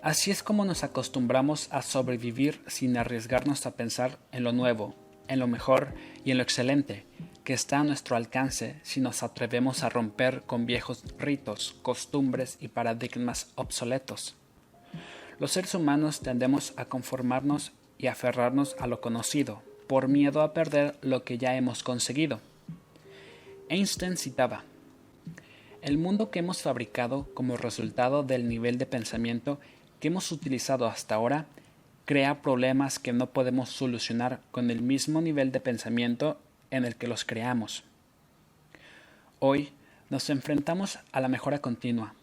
Así 0.00 0.30
es 0.30 0.42
como 0.42 0.64
nos 0.64 0.82
acostumbramos 0.82 1.68
a 1.70 1.82
sobrevivir 1.82 2.62
sin 2.68 2.96
arriesgarnos 2.96 3.66
a 3.66 3.72
pensar 3.72 4.16
en 4.32 4.44
lo 4.44 4.52
nuevo, 4.52 4.94
en 5.28 5.38
lo 5.38 5.46
mejor 5.46 5.94
y 6.24 6.30
en 6.30 6.38
lo 6.38 6.42
excelente, 6.42 7.04
que 7.44 7.52
está 7.52 7.80
a 7.80 7.84
nuestro 7.84 8.16
alcance 8.16 8.76
si 8.82 9.00
nos 9.00 9.22
atrevemos 9.22 9.82
a 9.82 9.88
romper 9.88 10.42
con 10.42 10.66
viejos 10.66 11.04
ritos, 11.18 11.76
costumbres 11.82 12.58
y 12.60 12.68
paradigmas 12.68 13.52
obsoletos. 13.54 14.34
Los 15.38 15.52
seres 15.52 15.74
humanos 15.74 16.20
tendemos 16.20 16.74
a 16.76 16.86
conformarnos 16.86 17.72
y 17.96 18.08
aferrarnos 18.08 18.76
a 18.78 18.86
lo 18.86 19.00
conocido, 19.00 19.62
por 19.86 20.08
miedo 20.08 20.42
a 20.42 20.52
perder 20.52 20.98
lo 21.00 21.24
que 21.24 21.38
ya 21.38 21.56
hemos 21.56 21.82
conseguido. 21.82 22.40
Einstein 23.68 24.16
citaba, 24.16 24.64
El 25.80 25.96
mundo 25.96 26.30
que 26.30 26.40
hemos 26.40 26.62
fabricado 26.62 27.28
como 27.34 27.56
resultado 27.56 28.22
del 28.22 28.48
nivel 28.48 28.78
de 28.78 28.86
pensamiento 28.86 29.60
que 30.00 30.08
hemos 30.08 30.32
utilizado 30.32 30.86
hasta 30.86 31.14
ahora 31.14 31.46
crea 32.08 32.40
problemas 32.40 32.98
que 32.98 33.12
no 33.12 33.34
podemos 33.34 33.68
solucionar 33.68 34.40
con 34.50 34.70
el 34.70 34.80
mismo 34.80 35.20
nivel 35.20 35.52
de 35.52 35.60
pensamiento 35.60 36.40
en 36.70 36.86
el 36.86 36.96
que 36.96 37.06
los 37.06 37.26
creamos. 37.26 37.84
Hoy 39.40 39.74
nos 40.08 40.30
enfrentamos 40.30 41.00
a 41.12 41.20
la 41.20 41.28
mejora 41.28 41.58
continua. 41.58 42.14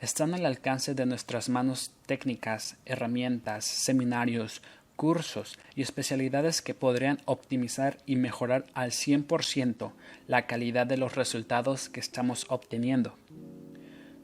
Están 0.00 0.34
al 0.34 0.44
alcance 0.44 0.96
de 0.96 1.06
nuestras 1.06 1.48
manos 1.48 1.92
técnicas, 2.06 2.74
herramientas, 2.86 3.64
seminarios, 3.64 4.62
cursos 4.96 5.60
y 5.76 5.82
especialidades 5.82 6.60
que 6.60 6.74
podrían 6.74 7.20
optimizar 7.24 7.98
y 8.06 8.16
mejorar 8.16 8.66
al 8.74 8.90
100% 8.90 9.92
la 10.26 10.48
calidad 10.48 10.88
de 10.88 10.96
los 10.96 11.14
resultados 11.14 11.88
que 11.88 12.00
estamos 12.00 12.46
obteniendo. 12.48 13.16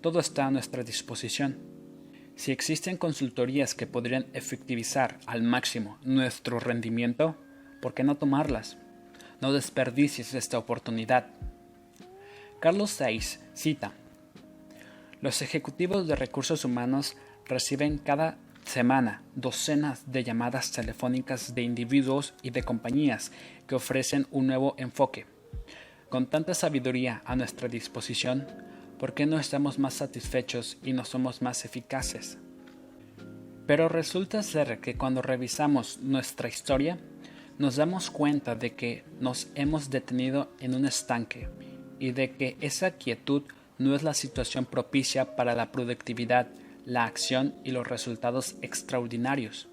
Todo 0.01 0.19
está 0.19 0.47
a 0.47 0.51
nuestra 0.51 0.83
disposición. 0.83 1.70
Si 2.41 2.53
existen 2.53 2.97
consultorías 2.97 3.75
que 3.75 3.87
podrían 3.87 4.25
efectivizar 4.33 5.19
al 5.27 5.43
máximo 5.43 5.99
nuestro 6.05 6.59
rendimiento, 6.59 7.37
¿por 7.83 7.93
qué 7.93 8.03
no 8.03 8.17
tomarlas? 8.17 8.79
No 9.43 9.53
desperdicies 9.53 10.33
esta 10.33 10.57
oportunidad. 10.57 11.27
Carlos 12.59 12.93
Saiz 12.93 13.41
cita, 13.53 13.93
Los 15.21 15.43
ejecutivos 15.43 16.09
de 16.09 16.17
recursos 16.17 16.65
humanos 16.65 17.15
reciben 17.45 17.99
cada 17.99 18.39
semana 18.65 19.21
docenas 19.35 20.11
de 20.11 20.25
llamadas 20.25 20.73
telefónicas 20.73 21.55
de 21.55 21.61
individuos 21.61 22.33
y 22.41 22.53
de 22.53 22.63
compañías 22.63 23.33
que 23.67 23.75
ofrecen 23.75 24.27
un 24.31 24.47
nuevo 24.47 24.75
enfoque. 24.79 25.27
Con 26.09 26.27
tanta 26.27 26.55
sabiduría 26.55 27.21
a 27.27 27.37
nuestra 27.37 27.69
disposición, 27.69 28.47
¿por 29.01 29.15
qué 29.15 29.25
no 29.25 29.41
estamos 29.41 29.79
más 29.79 29.95
satisfechos 29.95 30.77
y 30.85 30.93
no 30.93 31.07
somos 31.07 31.41
más 31.41 31.65
eficaces? 31.65 32.37
Pero 33.67 33.89
resulta 33.89 34.43
ser 34.43 34.81
que 34.81 34.99
cuando 34.99 35.23
revisamos 35.23 36.01
nuestra 36.03 36.51
historia, 36.51 36.99
nos 37.59 37.77
damos 37.77 38.11
cuenta 38.11 38.57
de 38.57 38.75
que 38.75 39.05
nos 39.19 39.49
hemos 39.55 39.89
detenido 39.89 40.53
en 40.61 40.75
un 40.75 40.85
estanque 40.85 41.49
y 41.99 42.13
de 42.13 42.33
que 42.33 42.59
esa 42.61 42.91
quietud 42.93 43.45
no 43.79 43.97
es 43.97 44.03
la 44.03 44.13
situación 44.13 44.67
propicia 44.67 45.35
para 45.35 45.55
la 45.55 45.73
productividad 45.73 46.49
la 46.85 47.05
acción 47.05 47.55
y 47.65 47.71
los 47.71 47.87
resultados 47.87 48.57
extraordinarios. 48.61 49.69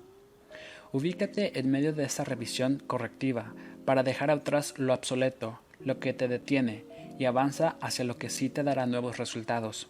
Ubícate 0.93 1.59
en 1.59 1.69
medio 1.69 1.91
de 1.91 2.05
esa 2.05 2.23
revisión 2.23 2.81
correctiva 2.87 3.53
para 3.83 4.03
dejar 4.03 4.31
atrás 4.31 4.73
lo 4.77 4.93
obsoleto, 4.93 5.59
lo 5.83 5.99
que 5.99 6.13
te 6.13 6.29
detiene, 6.29 6.86
y 7.19 7.25
avanza 7.25 7.77
hacia 7.81 8.05
lo 8.05 8.17
que 8.17 8.29
sí 8.29 8.49
te 8.49 8.63
dará 8.63 8.85
nuevos 8.85 9.17
resultados. 9.17 9.87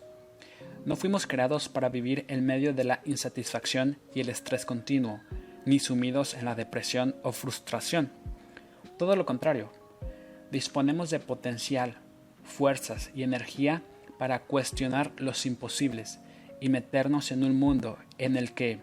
No 0.86 0.96
fuimos 0.96 1.28
creados 1.28 1.68
para 1.70 1.90
vivir 1.90 2.26
en 2.30 2.46
medio 2.46 2.74
de 2.74 2.84
la 2.84 3.02
insatisfacción 3.06 3.98
y 4.14 4.22
el 4.22 4.30
estrés 4.30 4.66
continuo, 4.66 5.20
ni 5.66 5.80
sumidos 5.80 6.34
en 6.34 6.46
la 6.46 6.56
depresión 6.56 7.16
o 7.24 7.34
frustración. 7.34 8.10
Todo 8.98 9.16
lo 9.16 9.26
contrario, 9.26 9.70
disponemos 10.52 11.10
de 11.10 11.20
potencial, 11.20 11.98
fuerzas 12.44 13.12
y 13.14 13.24
energía 13.24 13.84
para 14.18 14.40
cuestionar 14.40 15.12
los 15.18 15.46
imposibles 15.46 16.20
y 16.62 16.70
meternos 16.70 17.32
en 17.32 17.44
un 17.44 17.60
mundo 17.60 17.98
en 18.18 18.38
el 18.38 18.54
que, 18.54 18.80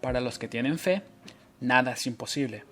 para 0.00 0.20
los 0.20 0.38
que 0.38 0.48
tienen 0.48 0.78
fe, 0.78 1.02
nada 1.60 1.92
es 1.92 2.06
imposible. 2.06 2.64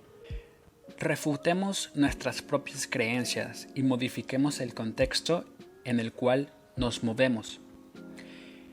Refutemos 1.01 1.91
nuestras 1.95 2.43
propias 2.43 2.87
creencias 2.87 3.69
y 3.75 3.83
modifiquemos 3.83 4.61
el 4.61 4.75
contexto 4.75 5.47
en 5.85 5.99
el 5.99 6.13
cual 6.13 6.53
nos 6.77 7.03
movemos. 7.03 7.59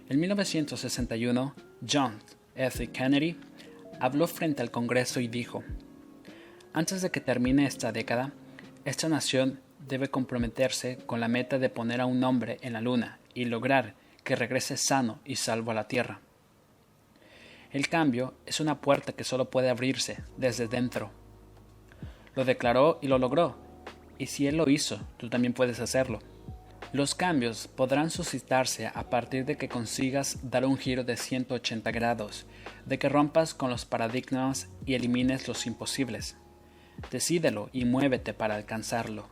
En 0.09 0.19
1961, 0.19 1.55
John 1.89 2.19
F. 2.53 2.87
Kennedy 2.87 3.37
habló 4.01 4.27
frente 4.27 4.61
al 4.61 4.71
Congreso 4.71 5.21
y 5.21 5.29
dijo, 5.29 5.63
Antes 6.73 7.01
de 7.01 7.11
que 7.11 7.21
termine 7.21 7.65
esta 7.65 7.93
década, 7.93 8.33
esta 8.83 9.07
nación 9.07 9.61
debe 9.87 10.09
comprometerse 10.09 10.97
con 11.05 11.21
la 11.21 11.29
meta 11.29 11.59
de 11.59 11.69
poner 11.69 12.01
a 12.01 12.07
un 12.07 12.21
hombre 12.25 12.57
en 12.59 12.73
la 12.73 12.81
Luna 12.81 13.19
y 13.35 13.45
lograr 13.45 13.95
que 14.25 14.35
regrese 14.35 14.75
sano 14.75 15.21
y 15.23 15.37
salvo 15.37 15.71
a 15.71 15.75
la 15.75 15.87
tierra. 15.87 16.19
El 17.71 17.87
cambio 17.87 18.33
es 18.45 18.59
una 18.59 18.81
puerta 18.81 19.13
que 19.13 19.23
solo 19.23 19.49
puede 19.49 19.69
abrirse 19.69 20.17
desde 20.35 20.67
dentro. 20.67 21.16
Lo 22.37 22.45
declaró 22.45 22.99
y 23.01 23.07
lo 23.07 23.17
logró, 23.17 23.55
y 24.19 24.27
si 24.27 24.45
él 24.45 24.57
lo 24.57 24.69
hizo, 24.69 24.99
tú 25.17 25.27
también 25.27 25.53
puedes 25.55 25.79
hacerlo. 25.79 26.19
Los 26.93 27.15
cambios 27.15 27.67
podrán 27.67 28.11
suscitarse 28.11 28.85
a 28.85 29.09
partir 29.09 29.43
de 29.43 29.57
que 29.57 29.67
consigas 29.67 30.37
dar 30.43 30.63
un 30.63 30.77
giro 30.77 31.03
de 31.03 31.17
180 31.17 31.89
grados, 31.89 32.45
de 32.85 32.99
que 32.99 33.09
rompas 33.09 33.55
con 33.55 33.71
los 33.71 33.85
paradigmas 33.85 34.69
y 34.85 34.93
elimines 34.93 35.47
los 35.47 35.65
imposibles. 35.65 36.37
Decídelo 37.09 37.71
y 37.73 37.85
muévete 37.85 38.35
para 38.35 38.53
alcanzarlo. 38.53 39.27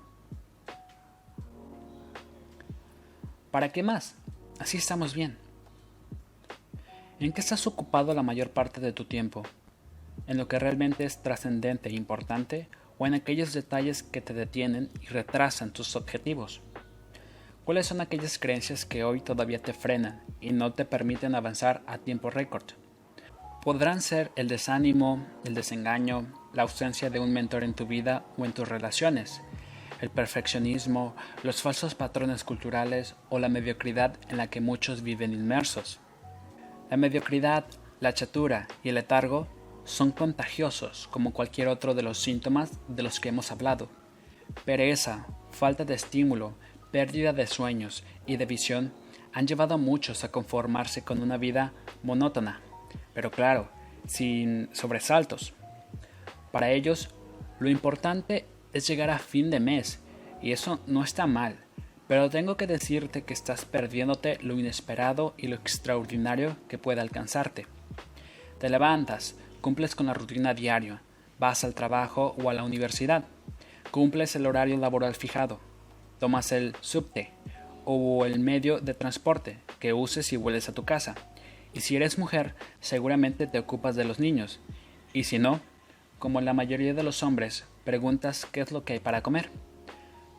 ¿Para 3.51 3.71
qué 3.71 3.83
más? 3.83 4.15
Así 4.57 4.77
estamos 4.77 5.13
bien. 5.13 5.37
¿En 7.19 7.33
qué 7.33 7.41
estás 7.41 7.67
ocupado 7.67 8.15
la 8.15 8.23
mayor 8.23 8.49
parte 8.49 8.81
de 8.81 8.93
tu 8.93 9.05
tiempo? 9.05 9.43
¿En 10.25 10.37
lo 10.37 10.47
que 10.47 10.57
realmente 10.57 11.03
es 11.03 11.21
trascendente 11.21 11.89
e 11.89 11.93
importante 11.93 12.67
o 12.97 13.07
en 13.07 13.13
aquellos 13.13 13.53
detalles 13.53 14.03
que 14.03 14.21
te 14.21 14.33
detienen 14.33 14.89
y 15.01 15.07
retrasan 15.07 15.71
tus 15.71 15.95
objetivos? 15.95 16.61
¿Cuáles 17.65 17.87
son 17.87 17.99
aquellas 17.99 18.37
creencias 18.37 18.85
que 18.85 19.03
hoy 19.03 19.21
todavía 19.21 19.59
te 19.59 19.73
frenan 19.73 20.23
y 20.39 20.51
no 20.51 20.73
te 20.73 20.85
permiten 20.85 21.33
avanzar 21.33 21.81
a 21.87 21.97
tiempo 21.97 22.29
récord? 22.29 22.65
Podrán 23.63 24.01
ser 24.01 24.31
el 24.35 24.47
desánimo, 24.47 25.25
el 25.43 25.55
desengaño, 25.55 26.31
la 26.53 26.61
ausencia 26.61 27.09
de 27.09 27.19
un 27.19 27.33
mentor 27.33 27.63
en 27.63 27.73
tu 27.73 27.87
vida 27.87 28.23
o 28.37 28.45
en 28.45 28.53
tus 28.53 28.69
relaciones, 28.69 29.41
el 29.99 30.11
perfeccionismo, 30.11 31.15
los 31.41 31.63
falsos 31.63 31.95
patrones 31.95 32.43
culturales 32.43 33.15
o 33.29 33.39
la 33.39 33.49
mediocridad 33.49 34.13
en 34.29 34.37
la 34.37 34.51
que 34.51 34.61
muchos 34.61 35.01
viven 35.01 35.33
inmersos. 35.33 35.99
La 36.91 36.97
mediocridad, 36.97 37.65
la 37.99 38.13
chatura 38.13 38.67
y 38.83 38.89
el 38.89 38.95
letargo 38.95 39.47
son 39.85 40.11
contagiosos 40.11 41.07
como 41.11 41.31
cualquier 41.31 41.69
otro 41.69 41.93
de 41.93 42.03
los 42.03 42.19
síntomas 42.19 42.79
de 42.87 43.03
los 43.03 43.19
que 43.19 43.29
hemos 43.29 43.51
hablado. 43.51 43.87
Pereza, 44.65 45.27
falta 45.51 45.85
de 45.85 45.93
estímulo, 45.93 46.55
pérdida 46.91 47.31
de 47.31 47.47
sueños 47.47 48.03
y 48.25 48.37
de 48.37 48.45
visión 48.45 48.93
han 49.31 49.47
llevado 49.47 49.75
a 49.75 49.77
muchos 49.77 50.23
a 50.23 50.31
conformarse 50.31 51.03
con 51.03 51.21
una 51.21 51.37
vida 51.37 51.73
monótona, 52.03 52.61
pero 53.13 53.31
claro, 53.31 53.69
sin 54.07 54.69
sobresaltos. 54.73 55.53
Para 56.51 56.71
ellos, 56.71 57.09
lo 57.59 57.69
importante 57.69 58.45
es 58.73 58.87
llegar 58.87 59.09
a 59.09 59.19
fin 59.19 59.49
de 59.49 59.59
mes, 59.59 59.99
y 60.41 60.51
eso 60.51 60.79
no 60.87 61.03
está 61.03 61.27
mal, 61.27 61.57
pero 62.07 62.29
tengo 62.29 62.55
que 62.55 62.67
decirte 62.67 63.23
que 63.23 63.33
estás 63.33 63.65
perdiéndote 63.65 64.37
lo 64.41 64.57
inesperado 64.57 65.33
y 65.37 65.47
lo 65.47 65.55
extraordinario 65.55 66.55
que 66.69 66.77
puede 66.77 67.01
alcanzarte. 67.01 67.67
Te 68.59 68.69
levantas, 68.69 69.35
cumples 69.65 69.95
con 69.95 70.05
la 70.05 70.13
rutina 70.13 70.53
diaria, 70.53 71.01
vas 71.39 71.63
al 71.63 71.73
trabajo 71.73 72.35
o 72.39 72.51
a 72.51 72.53
la 72.53 72.63
universidad, 72.63 73.25
cumples 73.89 74.35
el 74.35 74.45
horario 74.45 74.77
laboral 74.77 75.15
fijado, 75.15 75.59
tomas 76.19 76.51
el 76.51 76.75
subte 76.81 77.31
o 77.83 78.27
el 78.27 78.37
medio 78.37 78.79
de 78.79 78.93
transporte 78.93 79.57
que 79.79 79.91
uses 79.91 80.31
y 80.33 80.37
vuelves 80.37 80.69
a 80.69 80.73
tu 80.75 80.85
casa. 80.85 81.15
Y 81.73 81.79
si 81.79 81.95
eres 81.95 82.19
mujer, 82.19 82.53
seguramente 82.79 83.47
te 83.47 83.57
ocupas 83.57 83.95
de 83.95 84.05
los 84.05 84.19
niños. 84.19 84.59
Y 85.13 85.23
si 85.23 85.39
no, 85.39 85.61
como 86.19 86.41
la 86.41 86.53
mayoría 86.53 86.93
de 86.93 87.01
los 87.01 87.23
hombres, 87.23 87.65
preguntas 87.85 88.45
qué 88.51 88.61
es 88.61 88.71
lo 88.71 88.83
que 88.83 88.93
hay 88.93 88.99
para 88.99 89.23
comer. 89.23 89.49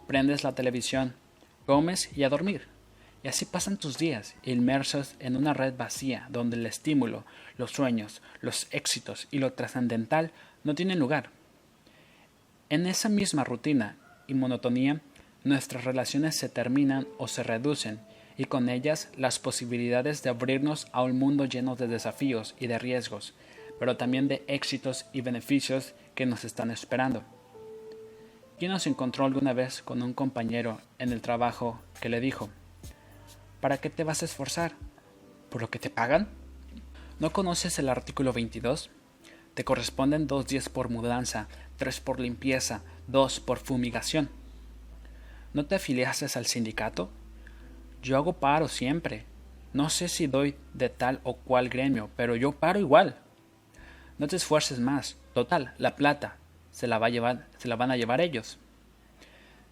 Prendes 0.06 0.44
la 0.44 0.54
televisión, 0.54 1.14
comes 1.66 2.16
y 2.16 2.22
a 2.22 2.28
dormir. 2.28 2.75
Y 3.26 3.28
así 3.28 3.44
pasan 3.44 3.76
tus 3.76 3.98
días, 3.98 4.36
inmersos 4.44 5.16
en 5.18 5.34
una 5.34 5.52
red 5.52 5.74
vacía 5.76 6.28
donde 6.30 6.56
el 6.56 6.64
estímulo, 6.64 7.24
los 7.58 7.72
sueños, 7.72 8.22
los 8.40 8.68
éxitos 8.70 9.26
y 9.32 9.40
lo 9.40 9.52
trascendental 9.52 10.30
no 10.62 10.76
tienen 10.76 11.00
lugar. 11.00 11.30
En 12.70 12.86
esa 12.86 13.08
misma 13.08 13.42
rutina 13.42 13.96
y 14.28 14.34
monotonía, 14.34 15.00
nuestras 15.42 15.82
relaciones 15.82 16.36
se 16.36 16.48
terminan 16.48 17.08
o 17.18 17.26
se 17.26 17.42
reducen, 17.42 17.98
y 18.38 18.44
con 18.44 18.68
ellas 18.68 19.08
las 19.16 19.40
posibilidades 19.40 20.22
de 20.22 20.30
abrirnos 20.30 20.86
a 20.92 21.02
un 21.02 21.18
mundo 21.18 21.46
lleno 21.46 21.74
de 21.74 21.88
desafíos 21.88 22.54
y 22.60 22.68
de 22.68 22.78
riesgos, 22.78 23.34
pero 23.80 23.96
también 23.96 24.28
de 24.28 24.44
éxitos 24.46 25.06
y 25.12 25.22
beneficios 25.22 25.94
que 26.14 26.26
nos 26.26 26.44
están 26.44 26.70
esperando. 26.70 27.24
¿Quién 28.60 28.70
nos 28.70 28.86
encontró 28.86 29.24
alguna 29.24 29.52
vez 29.52 29.82
con 29.82 30.00
un 30.00 30.14
compañero 30.14 30.80
en 31.00 31.10
el 31.10 31.22
trabajo 31.22 31.80
que 32.00 32.08
le 32.08 32.20
dijo, 32.20 32.50
¿para 33.66 33.78
qué 33.78 33.90
te 33.90 34.04
vas 34.04 34.22
a 34.22 34.26
esforzar? 34.26 34.74
¿Por 35.50 35.60
lo 35.60 35.70
que 35.70 35.80
te 35.80 35.90
pagan? 35.90 36.28
¿No 37.18 37.32
conoces 37.32 37.80
el 37.80 37.88
artículo 37.88 38.32
22? 38.32 38.90
Te 39.54 39.64
corresponden 39.64 40.28
dos 40.28 40.46
días 40.46 40.68
por 40.68 40.88
mudanza, 40.88 41.48
tres 41.76 41.98
por 41.98 42.20
limpieza, 42.20 42.82
dos 43.08 43.40
por 43.40 43.58
fumigación. 43.58 44.30
¿No 45.52 45.66
te 45.66 45.74
afiliaste 45.74 46.26
al 46.38 46.46
sindicato? 46.46 47.10
Yo 48.02 48.16
hago 48.16 48.34
paro 48.34 48.68
siempre. 48.68 49.24
No 49.72 49.90
sé 49.90 50.06
si 50.06 50.28
doy 50.28 50.54
de 50.72 50.88
tal 50.88 51.20
o 51.24 51.34
cual 51.34 51.68
gremio, 51.68 52.08
pero 52.14 52.36
yo 52.36 52.52
paro 52.52 52.78
igual. 52.78 53.18
No 54.16 54.28
te 54.28 54.36
esfuerces 54.36 54.78
más. 54.78 55.16
Total, 55.34 55.74
la 55.78 55.96
plata 55.96 56.36
se 56.70 56.86
la, 56.86 57.00
va 57.00 57.08
a 57.08 57.10
llevar, 57.10 57.48
se 57.58 57.66
la 57.66 57.74
van 57.74 57.90
a 57.90 57.96
llevar 57.96 58.20
ellos. 58.20 58.60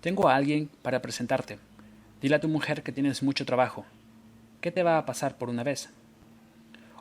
Tengo 0.01 0.29
a 0.29 0.35
alguien 0.35 0.69
para 0.83 1.01
presentarte. 1.01 1.61
Dile 2.25 2.37
a 2.37 2.41
tu 2.41 2.49
mujer 2.49 2.83
que 2.83 2.91
tienes 2.91 3.23
mucho 3.23 3.45
trabajo. 3.45 3.85
¿Qué 4.63 4.73
te 4.73 4.83
va 4.83 4.97
a 4.97 5.05
pasar 5.05 5.37
por 5.37 5.51
una 5.51 5.63
vez? 5.63 5.91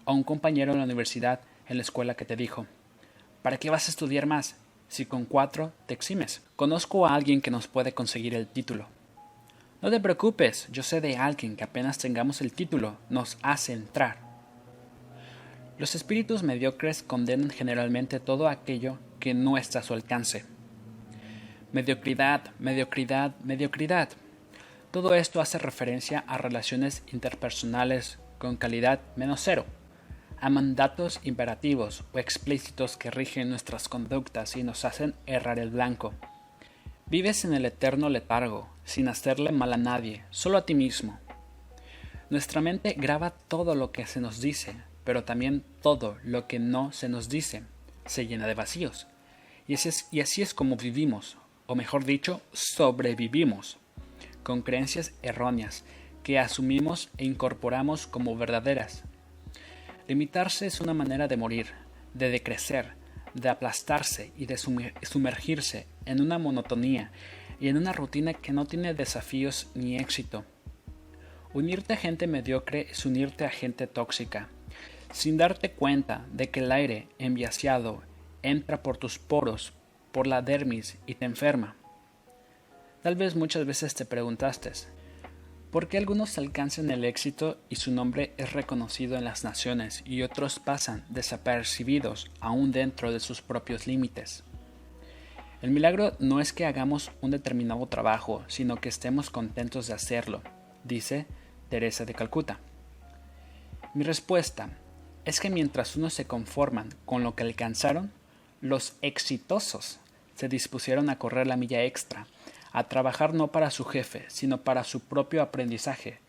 A 0.03 0.12
un 0.12 0.21
compañero 0.21 0.73
en 0.73 0.79
la 0.79 0.83
universidad, 0.83 1.39
en 1.69 1.77
la 1.77 1.81
escuela 1.81 2.15
que 2.15 2.25
te 2.25 2.36
dijo, 2.36 2.67
¿para 3.41 3.55
qué 3.55 3.69
vas 3.69 3.88
a 3.88 3.91
estudiar 3.91 4.25
más 4.25 4.57
si 4.89 5.05
con 5.05 5.23
cuatro 5.23 5.71
te 5.86 5.93
eximes? 5.93 6.41
Conozco 6.57 7.07
a 7.07 7.15
alguien 7.15 7.39
que 7.39 7.51
nos 7.51 7.69
puede 7.69 7.93
conseguir 7.93 8.36
el 8.36 8.47
título. 8.47 8.89
No 9.81 9.89
te 9.89 10.01
preocupes, 10.01 10.67
yo 10.73 10.83
sé 10.83 10.99
de 10.99 11.15
alguien 11.15 11.55
que 11.55 11.63
apenas 11.63 11.97
tengamos 11.97 12.41
el 12.41 12.51
título 12.51 12.97
nos 13.09 13.38
hace 13.43 13.71
entrar. 13.71 14.17
Los 15.77 15.95
espíritus 15.95 16.43
mediocres 16.43 17.01
condenan 17.01 17.49
generalmente 17.49 18.19
todo 18.19 18.49
aquello 18.49 18.99
que 19.21 19.33
no 19.33 19.55
está 19.55 19.79
a 19.79 19.83
su 19.83 19.93
alcance. 19.93 20.43
Mediocridad, 21.71 22.51
mediocridad, 22.59 23.33
mediocridad. 23.41 24.09
Todo 24.93 25.15
esto 25.15 25.41
hace 25.41 25.58
referencia 25.58 26.23
a 26.27 26.38
relaciones 26.38 27.01
interpersonales 27.12 28.19
con 28.38 28.58
calidad 28.58 28.99
menos 29.15 29.41
cero, 29.43 29.65
a 30.39 30.51
mandatos 30.51 31.19
imperativos 31.23 32.03
o 32.13 32.19
explícitos 32.19 32.95
que 32.95 33.10
rigen 33.10 33.49
nuestras 33.49 33.89
conductas 33.89 34.56
y 34.56 34.62
nos 34.62 34.86
hacen 34.86 35.15
errar 35.25 35.58
el 35.58 35.71
blanco. 35.71 36.13
Vives 37.08 37.43
en 37.43 37.56
el 37.56 37.65
eterno 37.65 38.08
letargo, 38.08 38.69
sin 38.86 39.08
hacerle 39.08 39.51
mal 39.51 39.73
a 39.73 39.77
nadie, 39.77 40.25
solo 40.29 40.60
a 40.60 40.65
ti 40.67 40.75
mismo. 40.75 41.19
Nuestra 42.29 42.62
mente 42.62 42.93
graba 42.95 43.32
todo 43.32 43.73
lo 43.73 43.91
que 43.91 44.06
se 44.06 44.21
nos 44.21 44.41
dice, 44.41 44.75
pero 45.03 45.23
también 45.23 45.65
todo 45.82 46.19
lo 46.23 46.45
que 46.45 46.60
no 46.60 46.91
se 46.91 47.10
nos 47.10 47.29
dice 47.29 47.63
se 48.06 48.27
llena 48.27 48.45
de 48.45 48.53
vacíos. 48.53 49.08
Y 49.67 49.73
así 49.73 49.89
es, 49.89 50.08
y 50.12 50.21
así 50.21 50.43
es 50.43 50.53
como 50.53 50.75
vivimos, 50.75 51.38
o 51.65 51.73
mejor 51.73 52.06
dicho, 52.06 52.41
sobrevivimos 52.51 53.79
con 54.43 54.62
creencias 54.62 55.13
erróneas 55.21 55.84
que 56.23 56.39
asumimos 56.39 57.10
e 57.17 57.25
incorporamos 57.25 58.08
como 58.08 58.36
verdaderas. 58.36 59.03
Limitarse 60.08 60.67
es 60.67 60.82
una 60.82 60.93
manera 60.93 61.27
de 61.27 61.38
morir, 61.38 61.67
de 62.13 62.29
decrecer, 62.29 62.93
de 63.34 63.49
aplastarse 63.49 64.32
y 64.38 64.45
de 64.45 64.58
sumergirse 64.58 65.88
en 66.06 66.21
una 66.21 66.38
monotonía 66.38 67.12
y 67.60 67.67
en 67.67 67.77
una 67.77 67.93
rutina 67.93 68.34
que 68.34 68.53
no 68.53 68.65
tiene 68.65 68.93
desafíos 68.93 69.71
ni 69.75 69.97
éxito. 69.97 70.45
Unirte 71.53 71.93
a 71.93 71.97
gente 71.97 72.27
mediocre 72.27 72.88
es 72.89 73.06
unirte 73.06 73.45
a 73.45 73.49
gente 73.49 73.88
tóxica, 73.88 74.49
sin 75.12 75.38
darte 75.38 75.71
cuenta 75.71 76.25
de 76.32 76.49
que 76.49 76.62
el 76.62 76.71
aire 76.71 77.08
enviaseado 77.19 78.01
entra 78.41 78.82
por 78.82 78.97
tus 78.97 79.19
poros, 79.19 79.73
por 80.12 80.27
la 80.27 80.41
dermis 80.41 80.97
y 81.06 81.15
te 81.15 81.25
enferma. 81.25 81.75
Tal 83.03 83.15
vez 83.15 83.35
muchas 83.35 83.65
veces 83.65 83.95
te 83.95 84.05
preguntaste, 84.05 84.71
¿por 85.71 85.89
qué 85.89 85.97
algunos 85.97 86.37
alcanzan 86.37 86.89
el 86.89 87.03
éxito 87.03 87.57
y 87.67 87.75
su 87.75 87.91
nombre 87.91 88.33
es 88.37 88.53
reconocido 88.53 89.17
en 89.17 89.25
las 89.25 89.43
naciones 89.43 90.03
y 90.05 90.21
otros 90.21 90.59
pasan 90.59 91.03
desapercibidos 91.09 92.31
aún 92.39 92.71
dentro 92.71 93.11
de 93.11 93.19
sus 93.19 93.41
propios 93.41 93.87
límites? 93.87 94.45
El 95.61 95.71
milagro 95.71 96.15
no 96.19 96.39
es 96.39 96.53
que 96.53 96.65
hagamos 96.65 97.11
un 97.19 97.31
determinado 97.31 97.85
trabajo, 97.87 98.45
sino 98.47 98.79
que 98.79 98.87
estemos 98.87 99.29
contentos 99.29 99.87
de 99.87 99.95
hacerlo, 99.95 100.41
dice 100.85 101.25
Teresa 101.67 102.05
de 102.05 102.13
Calcuta. 102.13 102.61
Mi 103.93 104.05
respuesta 104.05 104.69
es 105.25 105.41
que 105.41 105.49
mientras 105.49 105.97
unos 105.97 106.13
se 106.13 106.23
conforman 106.23 106.87
con 107.03 107.21
lo 107.21 107.35
que 107.35 107.43
alcanzaron, 107.43 108.13
los 108.61 108.93
exitosos 109.01 109.99
se 110.35 110.47
dispusieron 110.47 111.09
a 111.09 111.19
correr 111.19 111.47
la 111.47 111.57
milla 111.57 111.83
extra 111.83 112.27
a 112.73 112.89
trabajar 112.89 113.33
no 113.33 113.51
para 113.51 113.69
su 113.69 113.86
jefe, 113.86 114.25
sino 114.27 114.62
para 114.62 114.83
su 114.83 114.99
propio 114.99 115.43
aprendizaje, 115.43 116.19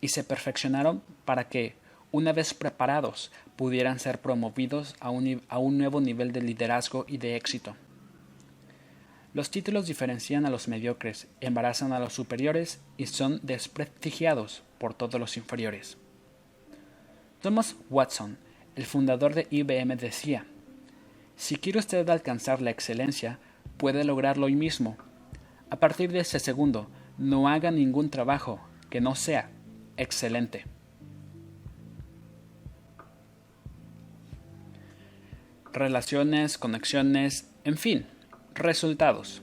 y 0.00 0.08
se 0.08 0.24
perfeccionaron 0.24 1.02
para 1.24 1.48
que, 1.48 1.74
una 2.12 2.32
vez 2.32 2.54
preparados, 2.54 3.30
pudieran 3.56 3.98
ser 3.98 4.20
promovidos 4.20 4.94
a 5.00 5.10
un, 5.10 5.42
a 5.48 5.58
un 5.58 5.76
nuevo 5.76 6.00
nivel 6.00 6.32
de 6.32 6.42
liderazgo 6.42 7.04
y 7.08 7.18
de 7.18 7.36
éxito. 7.36 7.76
Los 9.34 9.50
títulos 9.50 9.86
diferencian 9.86 10.46
a 10.46 10.50
los 10.50 10.68
mediocres, 10.68 11.26
embarazan 11.40 11.92
a 11.92 11.98
los 11.98 12.14
superiores 12.14 12.80
y 12.96 13.06
son 13.06 13.40
desprestigiados 13.42 14.62
por 14.78 14.94
todos 14.94 15.20
los 15.20 15.36
inferiores. 15.36 15.98
Thomas 17.42 17.76
Watson, 17.90 18.38
el 18.76 18.86
fundador 18.86 19.34
de 19.34 19.46
IBM, 19.50 19.96
decía, 19.96 20.46
Si 21.36 21.56
quiere 21.56 21.78
usted 21.78 22.08
alcanzar 22.08 22.60
la 22.60 22.70
excelencia, 22.70 23.38
puede 23.76 24.04
lograrlo 24.04 24.46
hoy 24.46 24.54
mismo, 24.54 24.96
a 25.70 25.76
partir 25.76 26.10
de 26.12 26.20
ese 26.20 26.40
segundo, 26.40 26.88
no 27.16 27.48
haga 27.48 27.70
ningún 27.70 28.10
trabajo 28.10 28.60
que 28.90 29.00
no 29.00 29.14
sea 29.14 29.50
excelente. 29.96 30.64
Relaciones, 35.72 36.58
conexiones, 36.58 37.48
en 37.62 37.76
fin, 37.76 38.06
resultados. 38.54 39.42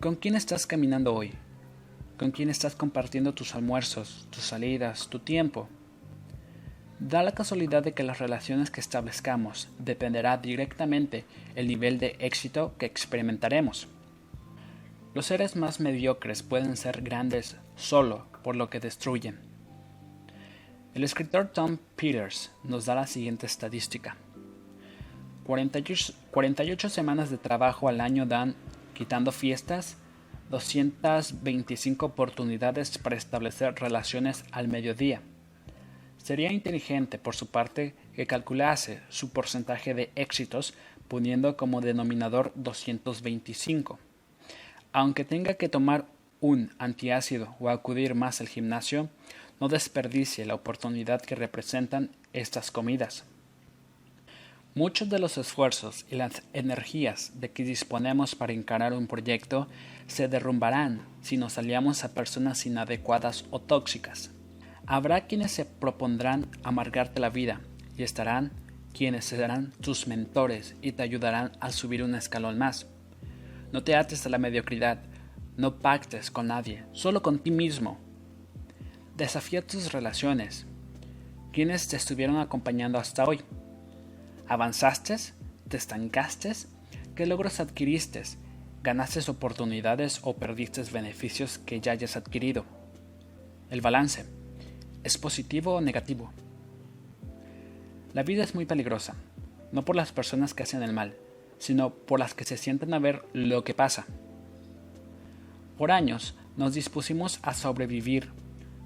¿Con 0.00 0.14
quién 0.14 0.36
estás 0.36 0.66
caminando 0.66 1.12
hoy? 1.12 1.32
¿Con 2.16 2.30
quién 2.30 2.48
estás 2.48 2.76
compartiendo 2.76 3.34
tus 3.34 3.56
almuerzos, 3.56 4.28
tus 4.30 4.44
salidas, 4.44 5.08
tu 5.08 5.18
tiempo? 5.18 5.68
Da 7.00 7.24
la 7.24 7.32
casualidad 7.32 7.82
de 7.82 7.94
que 7.94 8.04
las 8.04 8.20
relaciones 8.20 8.70
que 8.70 8.80
establezcamos 8.80 9.68
dependerá 9.78 10.36
directamente 10.36 11.24
el 11.56 11.66
nivel 11.66 11.98
de 11.98 12.16
éxito 12.20 12.74
que 12.78 12.86
experimentaremos. 12.86 13.88
Los 15.18 15.26
seres 15.26 15.56
más 15.56 15.80
mediocres 15.80 16.44
pueden 16.44 16.76
ser 16.76 17.02
grandes 17.02 17.56
solo 17.74 18.28
por 18.44 18.54
lo 18.54 18.70
que 18.70 18.78
destruyen. 18.78 19.40
El 20.94 21.02
escritor 21.02 21.48
Tom 21.48 21.78
Peters 21.96 22.52
nos 22.62 22.86
da 22.86 22.94
la 22.94 23.08
siguiente 23.08 23.44
estadística. 23.44 24.16
48, 25.44 26.88
semanas 26.88 27.30
de 27.30 27.36
trabajo 27.36 27.88
al 27.88 28.00
año 28.00 28.26
dan, 28.26 28.54
quitando 28.94 29.32
fiestas, 29.32 29.96
225 30.50 32.06
oportunidades 32.06 32.96
para 32.96 33.16
establecer 33.16 33.74
relaciones 33.74 34.44
al 34.52 34.68
mediodía. 34.68 35.20
Sería 36.16 36.52
inteligente, 36.52 37.18
por 37.18 37.34
su 37.34 37.50
parte, 37.50 37.96
que 38.12 38.28
calculase 38.28 39.00
su 39.08 39.32
porcentaje 39.32 39.94
de 39.94 40.12
éxitos 40.14 40.74
poniendo 41.08 41.56
como 41.56 41.80
denominador 41.80 42.52
225 42.54 43.98
aunque 44.98 45.24
tenga 45.24 45.54
que 45.54 45.68
tomar 45.68 46.06
un 46.40 46.72
antiácido 46.78 47.54
o 47.60 47.68
acudir 47.68 48.16
más 48.16 48.40
al 48.40 48.48
gimnasio, 48.48 49.08
no 49.60 49.68
desperdicie 49.68 50.44
la 50.44 50.56
oportunidad 50.56 51.22
que 51.22 51.36
representan 51.36 52.10
estas 52.32 52.72
comidas. 52.72 53.22
Muchos 54.74 55.08
de 55.08 55.20
los 55.20 55.38
esfuerzos 55.38 56.04
y 56.10 56.16
las 56.16 56.42
energías 56.52 57.30
de 57.40 57.52
que 57.52 57.62
disponemos 57.62 58.34
para 58.34 58.52
encarar 58.52 58.92
un 58.92 59.06
proyecto 59.06 59.68
se 60.08 60.26
derrumbarán 60.26 61.02
si 61.22 61.36
nos 61.36 61.58
aliamos 61.58 62.02
a 62.02 62.12
personas 62.12 62.66
inadecuadas 62.66 63.44
o 63.50 63.60
tóxicas. 63.60 64.32
Habrá 64.84 65.28
quienes 65.28 65.52
se 65.52 65.64
propondrán 65.64 66.48
amargarte 66.64 67.20
la 67.20 67.30
vida 67.30 67.60
y 67.96 68.02
estarán 68.02 68.50
quienes 68.92 69.26
serán 69.26 69.70
tus 69.80 70.08
mentores 70.08 70.74
y 70.82 70.90
te 70.90 71.04
ayudarán 71.04 71.52
a 71.60 71.70
subir 71.70 72.02
un 72.02 72.16
escalón 72.16 72.58
más. 72.58 72.88
No 73.72 73.84
te 73.84 73.94
ates 73.94 74.24
a 74.24 74.30
la 74.30 74.38
mediocridad, 74.38 74.98
no 75.56 75.78
pactes 75.78 76.30
con 76.30 76.46
nadie, 76.46 76.84
solo 76.92 77.22
con 77.22 77.38
ti 77.38 77.50
mismo. 77.50 77.98
Desafía 79.16 79.66
tus 79.66 79.92
relaciones. 79.92 80.66
¿Quiénes 81.52 81.88
te 81.88 81.96
estuvieron 81.96 82.38
acompañando 82.38 82.98
hasta 82.98 83.24
hoy? 83.24 83.40
¿Avanzaste? 84.46 85.16
¿Te 85.68 85.76
estancaste? 85.76 86.52
¿Qué 87.14 87.26
logros 87.26 87.60
adquiriste? 87.60 88.22
¿Ganaste 88.82 89.30
oportunidades 89.30 90.20
o 90.22 90.36
perdiste 90.36 90.82
beneficios 90.84 91.58
que 91.58 91.80
ya 91.80 91.92
hayas 91.92 92.16
adquirido? 92.16 92.64
El 93.68 93.80
balance. 93.80 94.24
¿Es 95.04 95.18
positivo 95.18 95.74
o 95.74 95.80
negativo? 95.80 96.32
La 98.14 98.22
vida 98.22 98.44
es 98.44 98.54
muy 98.54 98.64
peligrosa, 98.64 99.14
no 99.72 99.84
por 99.84 99.94
las 99.94 100.12
personas 100.12 100.54
que 100.54 100.62
hacen 100.62 100.82
el 100.82 100.92
mal, 100.92 101.14
sino 101.58 101.90
por 101.90 102.20
las 102.20 102.34
que 102.34 102.44
se 102.44 102.56
sienten 102.56 102.94
a 102.94 102.98
ver 102.98 103.24
lo 103.32 103.64
que 103.64 103.74
pasa. 103.74 104.06
Por 105.76 105.90
años 105.90 106.34
nos 106.56 106.74
dispusimos 106.74 107.38
a 107.42 107.54
sobrevivir, 107.54 108.30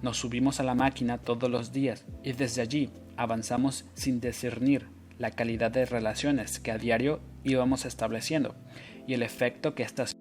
nos 0.02 0.18
subimos 0.18 0.60
a 0.60 0.62
la 0.62 0.74
máquina 0.74 1.18
todos 1.18 1.50
los 1.50 1.72
días 1.72 2.04
y 2.22 2.32
desde 2.32 2.62
allí 2.62 2.90
avanzamos 3.16 3.84
sin 3.94 4.20
discernir 4.20 4.88
la 5.18 5.30
calidad 5.30 5.70
de 5.70 5.86
relaciones 5.86 6.58
que 6.58 6.70
a 6.70 6.78
diario 6.78 7.20
íbamos 7.44 7.84
estableciendo 7.84 8.54
y 9.06 9.14
el 9.14 9.22
efecto 9.22 9.74
que 9.74 9.82
estas 9.82 10.12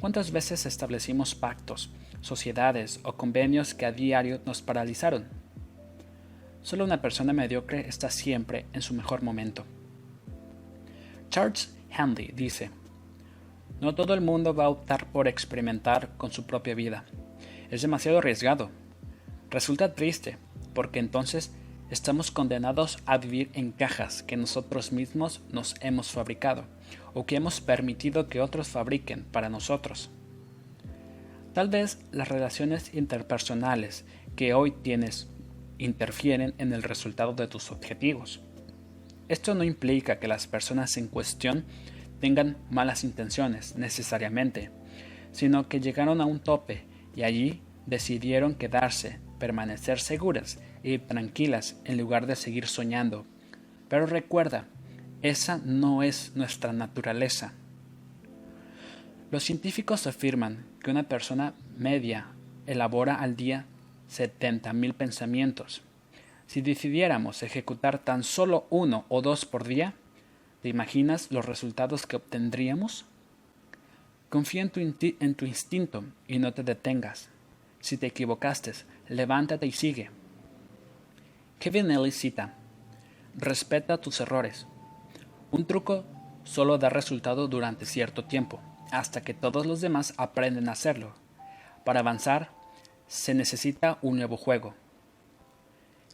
¿Cuántas 0.00 0.32
veces 0.32 0.66
establecimos 0.66 1.34
pactos, 1.34 1.90
sociedades 2.20 3.00
o 3.04 3.14
convenios 3.14 3.74
que 3.74 3.86
a 3.86 3.92
diario 3.92 4.40
nos 4.44 4.60
paralizaron? 4.60 5.24
Solo 6.62 6.84
una 6.84 7.00
persona 7.00 7.32
mediocre 7.32 7.88
está 7.88 8.10
siempre 8.10 8.66
en 8.72 8.82
su 8.82 8.92
mejor 8.92 9.22
momento. 9.22 9.64
Charles 11.34 11.74
Handy 11.90 12.30
dice, 12.32 12.70
No 13.80 13.96
todo 13.96 14.14
el 14.14 14.20
mundo 14.20 14.54
va 14.54 14.66
a 14.66 14.68
optar 14.68 15.10
por 15.10 15.26
experimentar 15.26 16.16
con 16.16 16.30
su 16.30 16.46
propia 16.46 16.76
vida. 16.76 17.06
Es 17.72 17.82
demasiado 17.82 18.18
arriesgado. 18.18 18.70
Resulta 19.50 19.96
triste, 19.96 20.38
porque 20.74 21.00
entonces 21.00 21.50
estamos 21.90 22.30
condenados 22.30 23.00
a 23.04 23.18
vivir 23.18 23.50
en 23.54 23.72
cajas 23.72 24.22
que 24.22 24.36
nosotros 24.36 24.92
mismos 24.92 25.42
nos 25.50 25.74
hemos 25.80 26.12
fabricado 26.12 26.66
o 27.14 27.26
que 27.26 27.34
hemos 27.34 27.60
permitido 27.60 28.28
que 28.28 28.40
otros 28.40 28.68
fabriquen 28.68 29.24
para 29.24 29.48
nosotros. 29.48 30.10
Tal 31.52 31.68
vez 31.68 31.98
las 32.12 32.28
relaciones 32.28 32.94
interpersonales 32.94 34.04
que 34.36 34.54
hoy 34.54 34.70
tienes 34.70 35.28
interfieren 35.78 36.54
en 36.58 36.72
el 36.72 36.84
resultado 36.84 37.32
de 37.32 37.48
tus 37.48 37.72
objetivos. 37.72 38.40
Esto 39.28 39.54
no 39.54 39.64
implica 39.64 40.18
que 40.18 40.28
las 40.28 40.46
personas 40.46 40.96
en 40.96 41.08
cuestión 41.08 41.64
tengan 42.20 42.56
malas 42.70 43.04
intenciones 43.04 43.76
necesariamente, 43.76 44.70
sino 45.32 45.68
que 45.68 45.80
llegaron 45.80 46.20
a 46.20 46.26
un 46.26 46.40
tope 46.40 46.84
y 47.16 47.22
allí 47.22 47.62
decidieron 47.86 48.54
quedarse, 48.54 49.18
permanecer 49.38 49.98
seguras 49.98 50.58
y 50.82 50.98
tranquilas 50.98 51.76
en 51.84 51.98
lugar 51.98 52.26
de 52.26 52.36
seguir 52.36 52.66
soñando. 52.66 53.26
Pero 53.88 54.06
recuerda, 54.06 54.66
esa 55.22 55.58
no 55.58 56.02
es 56.02 56.32
nuestra 56.34 56.72
naturaleza. 56.72 57.54
Los 59.30 59.42
científicos 59.42 60.06
afirman 60.06 60.66
que 60.82 60.90
una 60.90 61.04
persona 61.04 61.54
media 61.76 62.26
elabora 62.66 63.14
al 63.16 63.36
día 63.36 63.64
70.000 64.10 64.94
pensamientos. 64.94 65.82
Si 66.46 66.60
decidiéramos 66.60 67.42
ejecutar 67.42 67.98
tan 67.98 68.22
solo 68.22 68.66
uno 68.70 69.04
o 69.08 69.22
dos 69.22 69.44
por 69.44 69.64
día, 69.64 69.94
¿te 70.62 70.68
imaginas 70.68 71.30
los 71.30 71.44
resultados 71.44 72.06
que 72.06 72.16
obtendríamos? 72.16 73.06
Confía 74.28 74.62
en 74.62 74.70
tu, 75.34 75.44
instinto 75.46 76.04
y 76.26 76.38
no 76.38 76.52
te 76.52 76.62
detengas. 76.62 77.28
Si 77.80 77.96
te 77.96 78.06
equivocaste, 78.06 78.72
levántate 79.08 79.66
y 79.66 79.72
sigue. 79.72 80.10
Kevin 81.58 81.90
Ellis 81.90 82.16
cita, 82.16 82.54
respeta 83.36 83.98
tus 83.98 84.20
errores. 84.20 84.66
Un 85.50 85.66
truco 85.66 86.04
solo 86.44 86.78
da 86.78 86.88
resultado 86.88 87.48
durante 87.48 87.86
cierto 87.86 88.24
tiempo, 88.24 88.60
hasta 88.90 89.22
que 89.22 89.34
todos 89.34 89.66
los 89.66 89.80
demás 89.80 90.14
aprenden 90.16 90.68
a 90.68 90.72
hacerlo. 90.72 91.14
Para 91.84 92.00
avanzar, 92.00 92.50
se 93.06 93.34
necesita 93.34 93.98
un 94.02 94.16
nuevo 94.16 94.36
juego. 94.36 94.74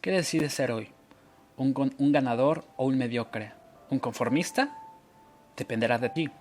¿Qué 0.01 0.09
decides 0.09 0.51
ser 0.55 0.71
hoy? 0.71 0.89
¿Un, 1.57 1.75
¿Un, 1.99 2.11
ganador 2.11 2.65
o 2.75 2.87
un 2.87 2.97
mediocre? 2.97 3.51
¿Un 3.91 3.99
conformista? 3.99 4.75
Dependerá 5.55 5.99
de 5.99 6.09
ti. 6.09 6.31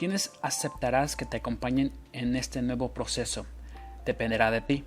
¿Quiénes 0.00 0.32
aceptarás 0.42 1.14
que 1.14 1.24
te 1.24 1.36
acompañen 1.36 1.92
en 2.12 2.34
este 2.34 2.60
nuevo 2.60 2.92
proceso? 2.92 3.46
Dependerá 4.04 4.50
de 4.50 4.62
ti. 4.62 4.84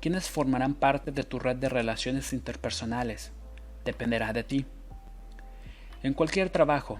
¿Quiénes 0.00 0.28
formarán 0.28 0.74
parte 0.74 1.12
de 1.12 1.22
tu 1.22 1.38
red 1.38 1.54
de 1.54 1.68
relaciones 1.68 2.32
interpersonales? 2.32 3.30
Dependerá 3.84 4.32
de 4.32 4.42
ti. 4.42 4.66
En 6.02 6.14
cualquier 6.14 6.50
trabajo, 6.50 6.98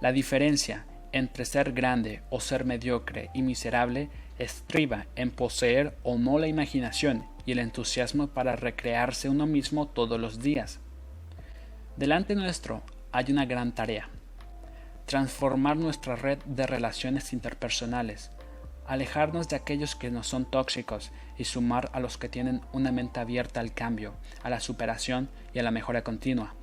la 0.00 0.10
diferencia 0.10 0.86
entre 1.14 1.46
ser 1.46 1.72
grande 1.72 2.20
o 2.28 2.40
ser 2.40 2.66
mediocre 2.66 3.30
y 3.32 3.40
miserable 3.40 4.10
estriba 4.38 5.06
en 5.16 5.30
poseer 5.30 5.96
o 6.02 6.18
no 6.18 6.38
la 6.38 6.48
imaginación 6.48 7.24
y 7.46 7.52
el 7.52 7.60
entusiasmo 7.60 8.26
para 8.26 8.56
recrearse 8.56 9.30
uno 9.30 9.46
mismo 9.46 9.86
todos 9.86 10.20
los 10.20 10.40
días. 10.40 10.80
Delante 11.96 12.34
nuestro 12.34 12.82
hay 13.12 13.32
una 13.32 13.46
gran 13.46 13.72
tarea, 13.72 14.10
transformar 15.06 15.76
nuestra 15.76 16.16
red 16.16 16.38
de 16.44 16.66
relaciones 16.66 17.32
interpersonales 17.32 18.30
alejarnos 18.86 19.48
de 19.48 19.56
aquellos 19.56 19.94
que 19.94 20.10
no 20.10 20.22
son 20.22 20.44
tóxicos 20.44 21.10
y 21.38 21.44
sumar 21.44 21.90
a 21.92 22.00
los 22.00 22.18
que 22.18 22.28
tienen 22.28 22.60
una 22.72 22.92
mente 22.92 23.20
abierta 23.20 23.60
al 23.60 23.72
cambio, 23.72 24.14
a 24.42 24.50
la 24.50 24.60
superación 24.60 25.28
y 25.52 25.58
a 25.58 25.62
la 25.62 25.70
mejora 25.70 26.02
continua. 26.02 26.54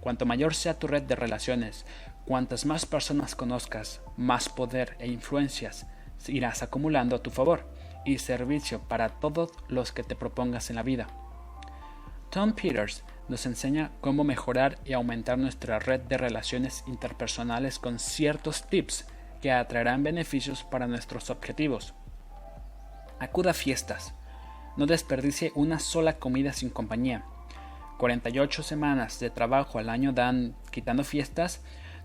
Cuanto 0.00 0.26
mayor 0.26 0.54
sea 0.54 0.78
tu 0.78 0.88
red 0.88 1.02
de 1.02 1.14
relaciones, 1.14 1.86
cuantas 2.26 2.66
más 2.66 2.86
personas 2.86 3.34
conozcas, 3.34 4.00
más 4.16 4.48
poder 4.48 4.96
e 4.98 5.08
influencias 5.08 5.86
irás 6.28 6.62
acumulando 6.62 7.16
a 7.16 7.22
tu 7.22 7.30
favor 7.30 7.66
y 8.04 8.18
servicio 8.18 8.80
para 8.80 9.08
todos 9.08 9.50
los 9.68 9.92
que 9.92 10.02
te 10.02 10.16
propongas 10.16 10.70
en 10.70 10.76
la 10.76 10.82
vida. 10.82 11.08
Tom 12.30 12.52
Peters 12.52 13.04
nos 13.28 13.46
enseña 13.46 13.92
cómo 14.00 14.24
mejorar 14.24 14.78
y 14.84 14.92
aumentar 14.92 15.38
nuestra 15.38 15.78
red 15.78 16.00
de 16.00 16.18
relaciones 16.18 16.84
interpersonales 16.86 17.78
con 17.78 17.98
ciertos 17.98 18.66
tips 18.66 19.06
que 19.40 19.52
atraerán 19.52 20.02
beneficios 20.02 20.62
para 20.64 20.86
nuestros 20.86 21.30
objetivos. 21.30 21.94
Acuda 23.18 23.50
a 23.50 23.54
fiestas. 23.54 24.14
No 24.76 24.86
desperdicie 24.86 25.52
una 25.54 25.78
sola 25.78 26.14
comida 26.14 26.52
sin 26.52 26.70
compañía. 26.70 27.24
48 27.98 28.62
semanas 28.62 29.20
de 29.20 29.30
trabajo 29.30 29.78
al 29.78 29.88
año 29.88 30.12
dan, 30.12 30.56
quitando 30.70 31.04
fiestas, 31.04 31.60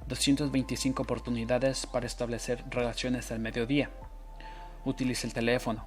225 0.07 1.03
oportunidades 1.03 1.85
para 1.85 2.05
establecer 2.05 2.63
relaciones 2.69 3.31
al 3.31 3.39
mediodía. 3.39 3.89
Utilice 4.85 5.27
el 5.27 5.33
teléfono. 5.33 5.85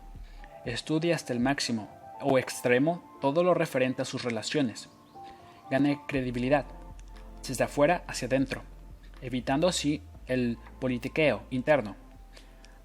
Estudie 0.65 1.15
hasta 1.15 1.33
el 1.33 1.41
máximo 1.41 1.89
o 2.21 2.39
extremo 2.39 3.19
todo 3.21 3.43
lo 3.43 3.55
referente 3.55 4.03
a 4.03 4.05
sus 4.05 4.23
relaciones. 4.23 4.89
Gane 5.71 6.01
credibilidad, 6.07 6.67
desde 7.47 7.65
afuera 7.65 8.05
hacia 8.07 8.27
adentro, 8.27 8.63
evitando 9.23 9.69
así 9.69 10.03
el 10.27 10.59
politiqueo 10.81 11.45
interno. 11.51 11.97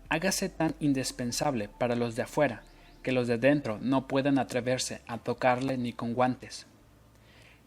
Hágase 0.07 0.49
tan 0.49 0.75
indispensable 0.79 1.67
para 1.67 1.95
los 1.95 2.15
de 2.15 2.21
afuera 2.21 2.63
que 3.03 3.11
los 3.11 3.27
de 3.27 3.37
dentro 3.37 3.77
no 3.81 4.07
puedan 4.07 4.39
atreverse 4.39 5.01
a 5.07 5.17
tocarle 5.17 5.77
ni 5.77 5.93
con 5.93 6.13
guantes. 6.13 6.65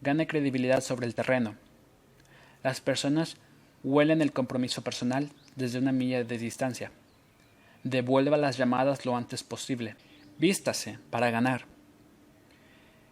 Gane 0.00 0.26
credibilidad 0.26 0.80
sobre 0.80 1.06
el 1.06 1.14
terreno. 1.14 1.56
Las 2.62 2.80
personas 2.80 3.36
huelen 3.84 4.22
el 4.22 4.32
compromiso 4.32 4.82
personal 4.82 5.30
desde 5.56 5.78
una 5.78 5.92
milla 5.92 6.24
de 6.24 6.38
distancia. 6.38 6.90
Devuelva 7.84 8.36
las 8.36 8.56
llamadas 8.56 9.06
lo 9.06 9.16
antes 9.16 9.42
posible. 9.42 9.96
Vístase 10.38 10.98
para 11.10 11.30
ganar. 11.30 11.64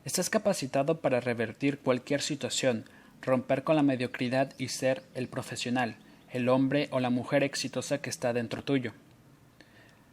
Estás 0.04 0.30
capacitado 0.30 1.00
para 1.00 1.20
revertir 1.20 1.78
cualquier 1.78 2.20
situación, 2.20 2.84
romper 3.22 3.64
con 3.64 3.76
la 3.76 3.82
mediocridad 3.82 4.52
y 4.58 4.68
ser 4.68 5.02
el 5.14 5.28
profesional, 5.28 5.96
el 6.30 6.48
hombre 6.48 6.88
o 6.92 7.00
la 7.00 7.10
mujer 7.10 7.42
exitosa 7.42 7.98
que 7.98 8.10
está 8.10 8.32
dentro 8.32 8.62
tuyo. 8.62 8.92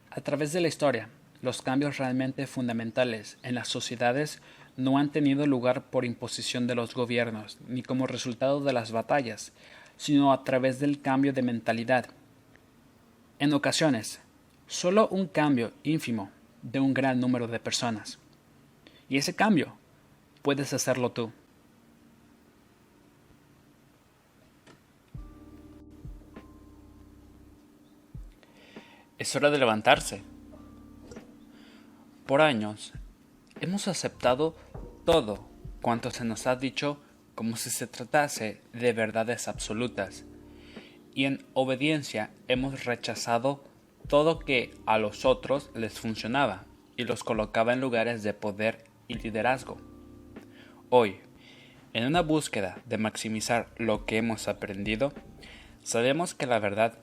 A 0.10 0.22
través 0.22 0.54
de 0.54 0.62
la 0.62 0.68
historia, 0.68 1.10
los 1.42 1.62
cambios 1.62 1.98
realmente 1.98 2.48
fundamentales 2.48 3.38
en 3.44 3.56
las 3.56 3.68
sociedades 3.68 4.42
no 4.78 4.98
han 4.98 5.12
tenido 5.12 5.46
lugar 5.46 5.84
por 5.84 6.06
imposición 6.06 6.66
de 6.68 6.76
los 6.76 6.94
gobiernos 6.94 7.58
ni 7.68 7.84
como 7.84 8.08
resultado 8.08 8.62
de 8.64 8.74
las 8.74 8.92
batallas, 8.92 9.52
sino 9.98 10.34
a 10.34 10.44
través 10.44 10.80
del 10.80 11.02
cambio 11.02 11.34
de 11.34 11.42
mentalidad. 11.42 12.08
En 13.40 13.54
ocasiones, 13.54 14.22
solo 14.68 15.08
un 15.10 15.28
cambio 15.28 15.72
ínfimo 15.84 16.32
de 16.62 16.80
un 16.80 16.94
gran 16.94 17.20
número 17.20 17.48
de 17.48 17.60
personas. 17.60 18.20
Y 19.10 19.18
ese 19.18 19.36
cambio 19.36 19.74
puedes 20.42 20.74
hacerlo 20.74 21.12
tú. 21.12 21.32
Es 29.18 29.36
hora 29.36 29.50
de 29.52 29.58
levantarse. 29.58 30.24
Por 32.26 32.42
años 32.42 32.94
hemos 33.62 33.88
aceptado 33.88 34.56
todo 35.06 35.46
cuanto 35.82 36.12
se 36.12 36.26
nos 36.26 36.48
ha 36.48 36.56
dicho 36.56 36.98
como 37.36 37.56
si 37.56 37.70
se 37.70 37.88
tratase 37.88 38.62
de 38.74 38.94
verdades 38.94 39.48
absolutas, 39.48 40.26
y 41.14 41.26
en 41.26 41.46
obediencia 41.54 42.32
hemos 42.48 42.86
rechazado 42.86 43.64
todo 44.08 44.40
que 44.40 44.72
a 44.86 44.98
los 44.98 45.26
otros 45.26 45.72
les 45.76 46.00
funcionaba 46.00 46.66
y 46.98 47.04
los 47.06 47.24
colocaba 47.24 47.74
en 47.74 47.82
lugares 47.82 48.24
de 48.24 48.34
poder 48.34 48.84
y 49.08 49.16
liderazgo. 49.16 49.78
Hoy, 50.90 51.18
en 51.94 52.06
una 52.06 52.22
búsqueda 52.22 52.82
de 52.86 52.98
maximizar 52.98 53.70
lo 53.78 54.06
que 54.06 54.18
hemos 54.18 54.48
aprendido, 54.48 55.14
sabemos 55.84 56.34
que 56.34 56.48
la 56.48 56.60
verdad 56.60 56.98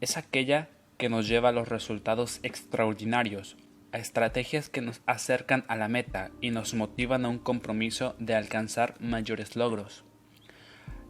es 0.00 0.16
aquella 0.16 0.68
que 0.98 1.08
nos 1.08 1.28
lleva 1.28 1.50
a 1.50 1.52
los 1.52 1.68
resultados 1.68 2.40
extraordinarios, 2.42 3.56
estrategias 3.98 4.68
que 4.68 4.80
nos 4.80 5.00
acercan 5.06 5.64
a 5.68 5.76
la 5.76 5.88
meta 5.88 6.30
y 6.40 6.50
nos 6.50 6.74
motivan 6.74 7.24
a 7.24 7.28
un 7.28 7.38
compromiso 7.38 8.14
de 8.18 8.34
alcanzar 8.34 8.94
mayores 9.00 9.56
logros. 9.56 10.04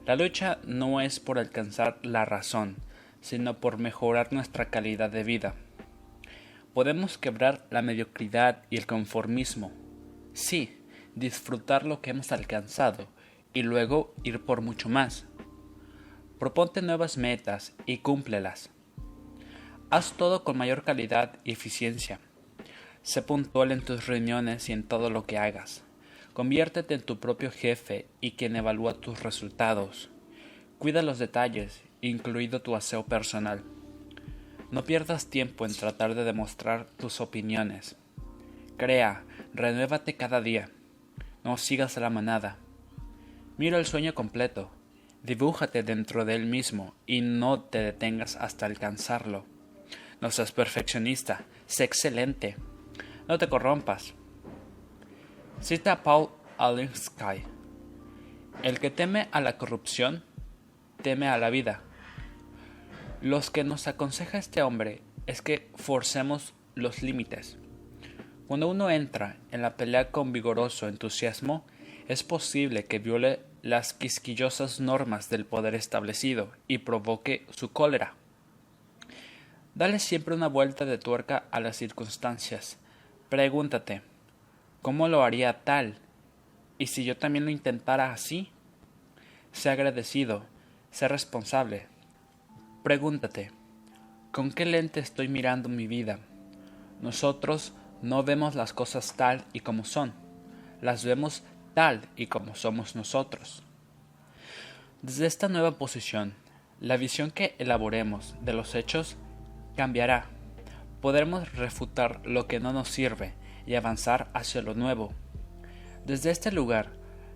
La 0.07 0.15
lucha 0.15 0.59
no 0.65 1.01
es 1.01 1.19
por 1.19 1.39
alcanzar 1.39 1.99
la 2.03 2.25
razón, 2.25 2.77
sino 3.21 3.59
por 3.59 3.79
mejorar 3.79 4.33
nuestra 4.33 4.71
calidad 4.71 5.11
de 5.11 5.25
vida. 5.25 5.55
Podemos 6.75 7.19
quebrar 7.19 7.67
la 7.71 7.83
mediocridad 7.83 8.63
y 8.71 8.77
el 8.77 8.87
conformismo. 8.87 9.73
Sí, 10.33 10.85
disfrutar 11.15 11.87
lo 11.87 12.01
que 12.03 12.11
hemos 12.11 12.31
alcanzado 12.31 13.09
y 13.53 13.63
luego 13.63 14.15
ir 14.23 14.45
por 14.45 14.61
mucho 14.61 14.89
más. 14.89 15.27
Proponte 16.39 16.83
nuevas 16.83 17.17
metas 17.17 17.75
y 17.87 17.99
cúmplelas. 17.99 18.71
Haz 19.89 20.13
todo 20.13 20.45
con 20.45 20.59
mayor 20.59 20.85
calidad 20.85 21.41
y 21.43 21.53
eficiencia. 21.53 22.21
Sé 23.07 23.23
puntual 23.23 23.71
en 23.71 23.83
tus 23.83 24.09
reuniones 24.09 24.69
y 24.69 24.73
en 24.73 24.83
todo 24.83 25.11
lo 25.11 25.27
que 25.27 25.39
hagas. 25.39 25.85
Conviértete 26.33 26.95
en 26.95 27.03
tu 27.03 27.21
propio 27.21 27.53
jefe 27.53 28.07
y 28.21 28.33
quien 28.33 28.57
evalúa 28.57 28.95
tus 28.95 29.23
resultados. 29.23 30.11
Cuida 30.81 31.03
los 31.03 31.21
detalles, 31.21 31.83
incluido 32.01 32.63
tu 32.63 32.75
aseo 32.75 33.07
personal. 33.07 33.63
No 34.73 34.83
pierdas 34.83 35.31
tiempo 35.31 35.65
en 35.65 35.73
tratar 35.73 36.17
de 36.17 36.25
demostrar 36.25 36.89
tus 36.97 37.21
opiniones. 37.21 37.95
Crea, 38.77 39.23
renuévate 39.55 40.17
cada 40.17 40.41
día. 40.41 40.69
No 41.45 41.59
sigas 41.59 41.97
la 41.99 42.11
manada. 42.11 42.57
Mira 43.57 43.79
el 43.79 43.87
sueño 43.87 44.17
completo. 44.17 44.69
Dibújate 45.23 45.85
dentro 45.85 46.25
de 46.25 46.35
él 46.35 46.47
mismo 46.47 46.97
y 47.07 47.21
no 47.21 47.61
te 47.61 47.79
detengas 47.79 48.35
hasta 48.35 48.67
alcanzarlo. 48.67 49.45
No 50.21 50.33
seas 50.33 50.51
perfeccionista, 50.51 51.45
sé 51.67 51.85
excelente. 51.85 52.57
No 53.29 53.39
te 53.39 53.49
corrompas. 53.49 54.15
Cita 55.61 56.05
Paul 56.05 56.29
Alinsky. 56.59 57.43
El 58.63 58.79
que 58.79 58.91
teme 58.91 59.29
a 59.33 59.41
la 59.41 59.59
corrupción, 59.59 60.23
teme 61.03 61.29
a 61.29 61.37
la 61.37 61.51
vida. 61.51 61.83
Los 63.21 63.51
que 63.51 63.65
nos 63.65 63.89
aconseja 63.89 64.39
este 64.39 64.63
hombre 64.63 65.03
es 65.27 65.43
que 65.43 65.69
forcemos 65.75 66.55
los 66.77 67.03
límites. 67.03 67.59
Cuando 68.47 68.69
uno 68.69 68.91
entra 68.91 69.39
en 69.51 69.61
la 69.61 69.77
pelea 69.77 70.13
con 70.13 70.33
vigoroso 70.33 70.87
entusiasmo, 70.87 71.67
es 72.07 72.23
posible 72.23 72.85
que 72.85 73.01
viole 73.01 73.41
las 73.63 73.93
quisquillosas 73.93 74.79
normas 74.79 75.31
del 75.31 75.45
poder 75.47 75.75
establecido 75.75 76.53
y 76.69 76.79
provoque 76.79 77.45
su 77.51 77.73
cólera. 77.73 78.15
Dale 79.75 79.99
siempre 79.99 80.37
una 80.37 80.47
vuelta 80.47 80.85
de 80.85 80.97
tuerca 80.97 81.45
a 81.51 81.59
las 81.59 81.77
circunstancias. 81.77 82.79
Pregúntate, 83.29 84.03
¿cómo 84.83 85.09
lo 85.09 85.25
haría 85.25 85.65
tal? 85.65 85.99
¿Y 86.79 86.87
si 86.87 87.05
yo 87.05 87.17
también 87.17 87.45
lo 87.45 87.51
intentara 87.51 88.13
así? 88.13 88.51
Sé 89.51 89.69
agradecido, 89.69 90.45
sé 90.93 91.09
responsable. 91.09 91.89
Pregúntate, 92.85 93.51
¿con 94.31 94.53
qué 94.53 94.65
lente 94.65 95.01
estoy 95.01 95.27
mirando 95.27 95.69
mi 95.69 95.89
vida? 95.89 96.21
Nosotros 97.01 97.73
no 98.01 98.23
vemos 98.23 98.55
las 98.55 98.73
cosas 98.73 99.15
tal 99.17 99.45
y 99.53 99.59
como 99.59 99.85
son, 99.85 100.13
las 100.81 101.05
vemos 101.05 101.43
tal 101.75 102.03
y 102.15 102.29
como 102.29 102.55
somos 102.55 102.95
nosotros. 102.95 103.65
Desde 105.03 105.27
esta 105.27 105.49
nueva 105.49 105.73
posición, 105.73 106.35
la 106.81 106.97
visión 106.97 107.33
que 107.33 107.57
elaboremos 107.59 108.37
de 108.41 108.53
los 108.53 108.77
hechos 108.77 109.17
cambiará 109.75 110.27
podremos 111.01 111.53
refutar 111.55 112.21
lo 112.25 112.47
que 112.47 112.61
no 112.61 112.73
nos 112.73 112.89
sirve 112.89 113.35
y 113.67 113.75
avanzar 113.75 114.31
hacia 114.35 114.63
lo 114.63 114.75
nuevo. 114.75 115.13
Desde 116.05 116.31
este 116.31 116.53
lugar, 116.53 116.93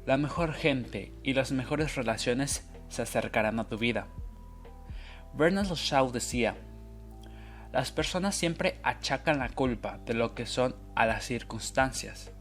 la 0.06 0.16
mejor 0.16 0.52
gente 0.52 1.12
y 1.22 1.34
las 1.34 1.52
mejores 1.52 1.94
relaciones 1.94 2.68
se 2.88 3.02
acercarán 3.02 3.58
a 3.60 3.68
tu 3.68 3.78
vida. 3.78 4.06
Bernard 5.34 5.74
Shaw 5.74 6.10
decía, 6.10 6.56
las 7.72 7.92
personas 7.92 8.34
siempre 8.34 8.80
achacan 8.82 9.38
la 9.38 9.48
culpa 9.48 9.98
de 10.04 10.14
lo 10.14 10.34
que 10.34 10.46
son 10.46 10.74
a 10.96 11.06
las 11.06 11.24
circunstancias. 11.24 12.32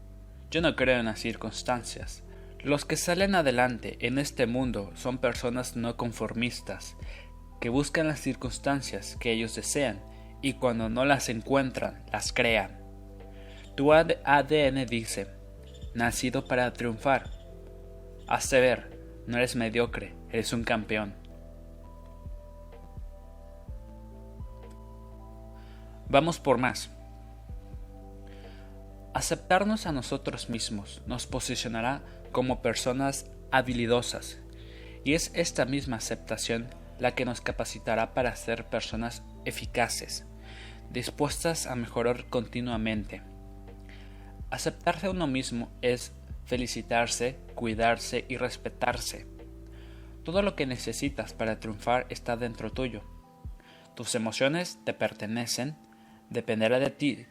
Yo 0.50 0.60
no 0.60 0.74
creo 0.74 0.98
en 0.98 1.06
las 1.06 1.20
circunstancias. 1.20 2.24
Los 2.64 2.84
que 2.84 2.96
salen 2.96 3.36
adelante 3.36 3.96
en 4.00 4.18
este 4.18 4.46
mundo 4.46 4.90
son 4.94 5.18
personas 5.18 5.76
no 5.76 5.96
conformistas, 5.96 6.96
que 7.60 7.68
buscan 7.68 8.08
las 8.08 8.20
circunstancias 8.20 9.16
que 9.20 9.30
ellos 9.30 9.54
desean 9.54 10.00
y 10.42 10.54
cuando 10.54 10.88
no 10.88 11.04
las 11.04 11.28
encuentran, 11.28 12.04
las 12.12 12.32
crean. 12.32 12.80
Tu 13.76 13.92
ADN 13.92 14.86
dice, 14.86 15.26
nacido 15.94 16.44
para 16.44 16.72
triunfar. 16.72 17.30
Hazte 18.26 18.60
ver, 18.60 18.98
no 19.26 19.36
eres 19.36 19.56
mediocre, 19.56 20.14
eres 20.30 20.52
un 20.52 20.64
campeón. 20.64 21.14
Vamos 26.08 26.40
por 26.40 26.58
más. 26.58 26.90
Aceptarnos 29.14 29.86
a 29.86 29.92
nosotros 29.92 30.50
mismos 30.50 31.02
nos 31.06 31.26
posicionará 31.26 32.02
como 32.32 32.62
personas 32.62 33.30
habilidosas, 33.50 34.38
y 35.04 35.14
es 35.14 35.32
esta 35.34 35.64
misma 35.64 35.96
aceptación 35.96 36.68
la 36.98 37.14
que 37.14 37.24
nos 37.24 37.40
capacitará 37.40 38.12
para 38.12 38.36
ser 38.36 38.66
personas 38.66 39.22
eficaces, 39.44 40.26
dispuestas 40.90 41.66
a 41.66 41.76
mejorar 41.76 42.26
continuamente. 42.26 43.22
Aceptarse 44.50 45.06
a 45.06 45.10
uno 45.10 45.26
mismo 45.26 45.70
es 45.82 46.12
felicitarse, 46.44 47.38
cuidarse 47.54 48.24
y 48.28 48.36
respetarse. 48.36 49.26
Todo 50.24 50.42
lo 50.42 50.56
que 50.56 50.66
necesitas 50.66 51.32
para 51.32 51.60
triunfar 51.60 52.06
está 52.10 52.36
dentro 52.36 52.70
tuyo. 52.70 53.02
Tus 53.94 54.14
emociones 54.14 54.78
te 54.84 54.92
pertenecen, 54.92 55.76
dependerá 56.28 56.78
de 56.78 56.90
ti 56.90 57.26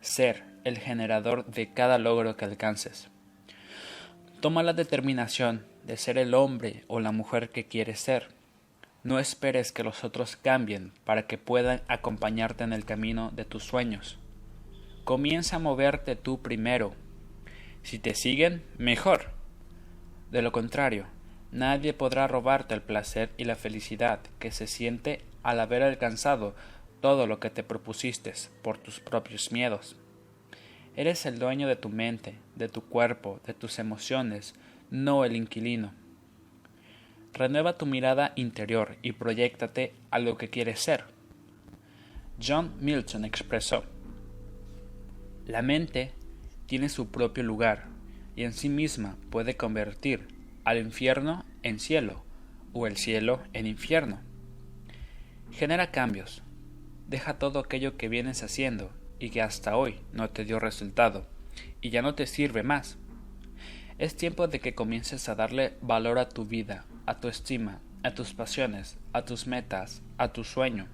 ser 0.00 0.44
el 0.64 0.78
generador 0.78 1.46
de 1.46 1.72
cada 1.72 1.98
logro 1.98 2.36
que 2.36 2.44
alcances. 2.44 3.10
Toma 4.40 4.62
la 4.62 4.72
determinación 4.72 5.66
de 5.84 5.96
ser 5.96 6.18
el 6.18 6.34
hombre 6.34 6.84
o 6.88 7.00
la 7.00 7.12
mujer 7.12 7.50
que 7.50 7.66
quieres 7.66 8.00
ser 8.00 8.28
no 9.04 9.18
esperes 9.18 9.70
que 9.70 9.84
los 9.84 10.02
otros 10.02 10.36
cambien 10.36 10.92
para 11.04 11.26
que 11.26 11.36
puedan 11.36 11.82
acompañarte 11.88 12.64
en 12.64 12.72
el 12.72 12.86
camino 12.86 13.30
de 13.34 13.44
tus 13.44 13.62
sueños. 13.62 14.18
Comienza 15.04 15.56
a 15.56 15.58
moverte 15.58 16.16
tú 16.16 16.40
primero. 16.40 16.94
Si 17.82 17.98
te 17.98 18.14
siguen, 18.14 18.62
mejor. 18.78 19.32
De 20.30 20.40
lo 20.40 20.52
contrario, 20.52 21.06
nadie 21.52 21.92
podrá 21.92 22.26
robarte 22.26 22.72
el 22.72 22.80
placer 22.80 23.30
y 23.36 23.44
la 23.44 23.56
felicidad 23.56 24.20
que 24.38 24.50
se 24.50 24.66
siente 24.66 25.22
al 25.42 25.60
haber 25.60 25.82
alcanzado 25.82 26.54
todo 27.02 27.26
lo 27.26 27.38
que 27.38 27.50
te 27.50 27.62
propusiste 27.62 28.32
por 28.62 28.78
tus 28.78 29.00
propios 29.00 29.52
miedos. 29.52 29.96
Eres 30.96 31.26
el 31.26 31.38
dueño 31.38 31.68
de 31.68 31.76
tu 31.76 31.90
mente, 31.90 32.38
de 32.56 32.70
tu 32.70 32.80
cuerpo, 32.80 33.38
de 33.46 33.52
tus 33.52 33.78
emociones, 33.78 34.54
no 34.90 35.26
el 35.26 35.36
inquilino. 35.36 35.92
Renueva 37.34 37.76
tu 37.76 37.84
mirada 37.84 38.32
interior 38.36 38.96
y 39.02 39.10
proyectate 39.10 39.92
a 40.12 40.20
lo 40.20 40.38
que 40.38 40.50
quieres 40.50 40.78
ser. 40.78 41.02
John 42.40 42.74
Milton 42.78 43.24
expresó, 43.24 43.84
La 45.44 45.60
mente 45.60 46.12
tiene 46.66 46.88
su 46.88 47.08
propio 47.08 47.42
lugar 47.42 47.86
y 48.36 48.44
en 48.44 48.52
sí 48.52 48.68
misma 48.68 49.16
puede 49.30 49.56
convertir 49.56 50.28
al 50.62 50.78
infierno 50.78 51.44
en 51.64 51.80
cielo 51.80 52.22
o 52.72 52.86
el 52.86 52.96
cielo 52.96 53.42
en 53.52 53.66
infierno. 53.66 54.20
Genera 55.50 55.90
cambios. 55.90 56.44
Deja 57.08 57.40
todo 57.40 57.58
aquello 57.58 57.96
que 57.96 58.08
vienes 58.08 58.44
haciendo 58.44 58.92
y 59.18 59.30
que 59.30 59.42
hasta 59.42 59.76
hoy 59.76 59.98
no 60.12 60.30
te 60.30 60.44
dio 60.44 60.60
resultado 60.60 61.26
y 61.80 61.90
ya 61.90 62.00
no 62.00 62.14
te 62.14 62.28
sirve 62.28 62.62
más. 62.62 62.96
Es 63.98 64.14
tiempo 64.16 64.46
de 64.46 64.60
que 64.60 64.76
comiences 64.76 65.28
a 65.28 65.34
darle 65.34 65.74
valor 65.80 66.20
a 66.20 66.28
tu 66.28 66.44
vida 66.44 66.84
a 67.06 67.20
tu 67.20 67.28
estima, 67.28 67.80
a 68.02 68.14
tus 68.14 68.34
pasiones, 68.34 68.98
a 69.12 69.24
tus 69.24 69.46
metas, 69.46 70.02
a 70.18 70.32
tu 70.32 70.44
sueño. 70.44 70.88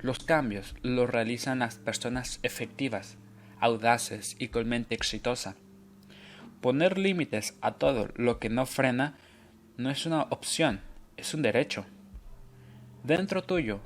Los 0.00 0.18
cambios 0.18 0.74
los 0.82 1.08
realizan 1.08 1.60
las 1.60 1.76
personas 1.76 2.40
efectivas, 2.42 3.16
audaces 3.60 4.36
y 4.38 4.48
con 4.48 4.68
mente 4.68 4.94
exitosa. 4.94 5.56
Poner 6.60 6.98
límites 6.98 7.56
a 7.60 7.72
todo 7.72 8.08
lo 8.16 8.38
que 8.38 8.48
no 8.48 8.66
frena 8.66 9.16
no 9.76 9.90
es 9.90 10.06
una 10.06 10.22
opción, 10.22 10.80
es 11.16 11.34
un 11.34 11.42
derecho. 11.42 11.84
Dentro 13.04 13.42
tuyo 13.42 13.80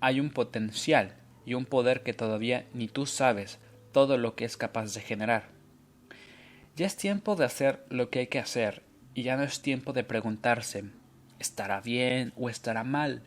hay 0.00 0.20
un 0.20 0.30
potencial 0.30 1.14
y 1.44 1.54
un 1.54 1.64
poder 1.64 2.02
que 2.02 2.14
todavía 2.14 2.66
ni 2.74 2.88
tú 2.88 3.06
sabes 3.06 3.58
todo 3.92 4.18
lo 4.18 4.34
que 4.34 4.44
es 4.44 4.56
capaz 4.56 4.94
de 4.94 5.00
generar. 5.00 5.48
Ya 6.76 6.86
es 6.86 6.96
tiempo 6.96 7.36
de 7.36 7.44
hacer 7.44 7.84
lo 7.88 8.10
que 8.10 8.20
hay 8.20 8.26
que 8.28 8.38
hacer 8.38 8.87
y 9.18 9.24
ya 9.24 9.36
no 9.36 9.42
es 9.42 9.62
tiempo 9.62 9.92
de 9.92 10.04
preguntarse 10.04 10.84
¿estará 11.40 11.80
bien 11.80 12.32
o 12.36 12.48
estará 12.48 12.84
mal? 12.84 13.24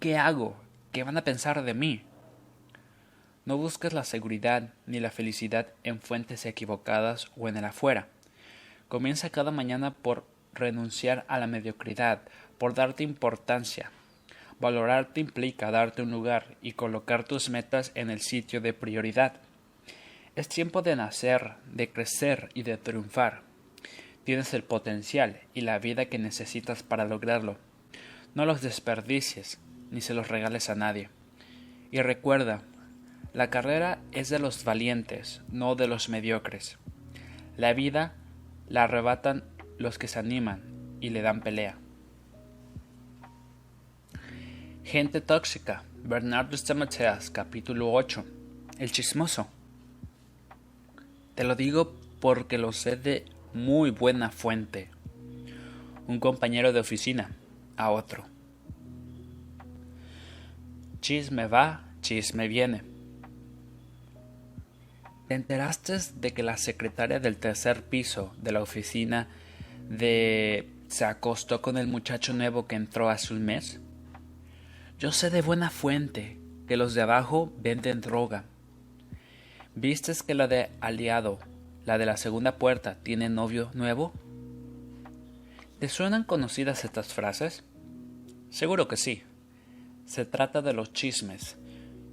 ¿Qué 0.00 0.16
hago? 0.16 0.56
¿Qué 0.90 1.02
van 1.02 1.18
a 1.18 1.24
pensar 1.24 1.64
de 1.64 1.74
mí? 1.74 2.00
No 3.44 3.58
busques 3.58 3.92
la 3.92 4.04
seguridad 4.04 4.72
ni 4.86 5.00
la 5.00 5.10
felicidad 5.10 5.66
en 5.82 6.00
fuentes 6.00 6.46
equivocadas 6.46 7.30
o 7.36 7.46
en 7.46 7.58
el 7.58 7.66
afuera. 7.66 8.08
Comienza 8.88 9.28
cada 9.28 9.50
mañana 9.50 9.90
por 9.90 10.24
renunciar 10.54 11.26
a 11.28 11.38
la 11.38 11.46
mediocridad, 11.46 12.22
por 12.56 12.72
darte 12.72 13.02
importancia. 13.02 13.90
Valorarte 14.60 15.20
implica 15.20 15.70
darte 15.70 16.00
un 16.00 16.10
lugar 16.10 16.56
y 16.62 16.72
colocar 16.72 17.24
tus 17.24 17.50
metas 17.50 17.92
en 17.94 18.08
el 18.08 18.22
sitio 18.22 18.62
de 18.62 18.72
prioridad. 18.72 19.34
Es 20.36 20.48
tiempo 20.48 20.80
de 20.80 20.96
nacer, 20.96 21.56
de 21.70 21.90
crecer 21.90 22.48
y 22.54 22.62
de 22.62 22.78
triunfar. 22.78 23.53
Tienes 24.24 24.54
el 24.54 24.64
potencial 24.64 25.40
y 25.52 25.60
la 25.60 25.78
vida 25.78 26.06
que 26.06 26.18
necesitas 26.18 26.82
para 26.82 27.04
lograrlo. 27.04 27.56
No 28.34 28.46
los 28.46 28.62
desperdicies 28.62 29.58
ni 29.90 30.00
se 30.00 30.14
los 30.14 30.28
regales 30.28 30.70
a 30.70 30.74
nadie. 30.74 31.10
Y 31.90 32.00
recuerda, 32.00 32.62
la 33.32 33.50
carrera 33.50 33.98
es 34.12 34.28
de 34.30 34.38
los 34.38 34.64
valientes, 34.64 35.42
no 35.50 35.74
de 35.74 35.88
los 35.88 36.08
mediocres. 36.08 36.78
La 37.56 37.72
vida 37.74 38.14
la 38.68 38.84
arrebatan 38.84 39.44
los 39.78 39.98
que 39.98 40.08
se 40.08 40.18
animan 40.18 40.62
y 41.00 41.10
le 41.10 41.22
dan 41.22 41.40
pelea. 41.40 41.76
Gente 44.84 45.20
tóxica. 45.20 45.82
Bernardo 46.02 46.56
Stamateas, 46.56 47.30
capítulo 47.30 47.92
8. 47.92 48.24
El 48.78 48.92
chismoso. 48.92 49.48
Te 51.34 51.44
lo 51.44 51.56
digo 51.56 51.94
porque 52.20 52.58
lo 52.58 52.72
sé 52.72 52.96
de 52.96 53.24
muy 53.54 53.90
buena 53.90 54.30
fuente. 54.30 54.90
Un 56.06 56.20
compañero 56.20 56.72
de 56.72 56.80
oficina 56.80 57.30
a 57.76 57.90
otro. 57.90 58.24
Chisme 61.00 61.46
va, 61.46 61.84
chisme 62.00 62.48
viene. 62.48 62.82
¿Te 65.28 65.34
enteraste 65.34 65.98
de 66.16 66.32
que 66.34 66.42
la 66.42 66.58
secretaria 66.58 67.20
del 67.20 67.36
tercer 67.36 67.82
piso 67.82 68.34
de 68.42 68.52
la 68.52 68.60
oficina 68.60 69.28
de 69.88 70.68
se 70.88 71.04
acostó 71.06 71.62
con 71.62 71.78
el 71.78 71.86
muchacho 71.86 72.34
nuevo 72.34 72.66
que 72.66 72.76
entró 72.76 73.08
hace 73.08 73.32
un 73.32 73.44
mes? 73.44 73.80
Yo 74.98 75.12
sé 75.12 75.30
de 75.30 75.42
buena 75.42 75.70
fuente 75.70 76.38
que 76.68 76.76
los 76.76 76.94
de 76.94 77.02
abajo 77.02 77.52
venden 77.58 78.00
droga. 78.00 78.44
¿Vistes 79.74 80.22
que 80.22 80.34
la 80.34 80.46
de 80.46 80.70
aliado, 80.80 81.38
la 81.84 81.98
de 81.98 82.06
la 82.06 82.16
segunda 82.16 82.56
puerta, 82.56 82.96
tiene 83.02 83.28
novio 83.28 83.70
nuevo? 83.74 84.12
¿Te 85.78 85.88
suenan 85.88 86.24
conocidas 86.24 86.84
estas 86.84 87.12
frases? 87.12 87.64
Seguro 88.50 88.88
que 88.88 88.96
sí. 88.96 89.22
Se 90.06 90.24
trata 90.24 90.62
de 90.62 90.72
los 90.72 90.92
chismes, 90.92 91.56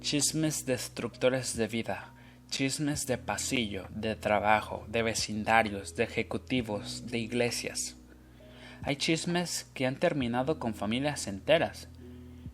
chismes 0.00 0.66
destructores 0.66 1.56
de 1.56 1.68
vida, 1.68 2.12
chismes 2.50 3.06
de 3.06 3.16
pasillo, 3.18 3.86
de 3.90 4.16
trabajo, 4.16 4.84
de 4.88 5.02
vecindarios, 5.02 5.94
de 5.94 6.04
ejecutivos, 6.04 7.06
de 7.06 7.18
iglesias. 7.18 7.96
Hay 8.82 8.96
chismes 8.96 9.70
que 9.74 9.86
han 9.86 9.96
terminado 9.96 10.58
con 10.58 10.74
familias 10.74 11.28
enteras, 11.28 11.88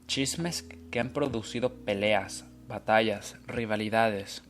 chismes 0.06 0.62
que 0.90 1.00
han 1.00 1.10
producido 1.12 1.84
peleas, 1.84 2.44
batallas, 2.68 3.36
rivalidades. 3.46 4.42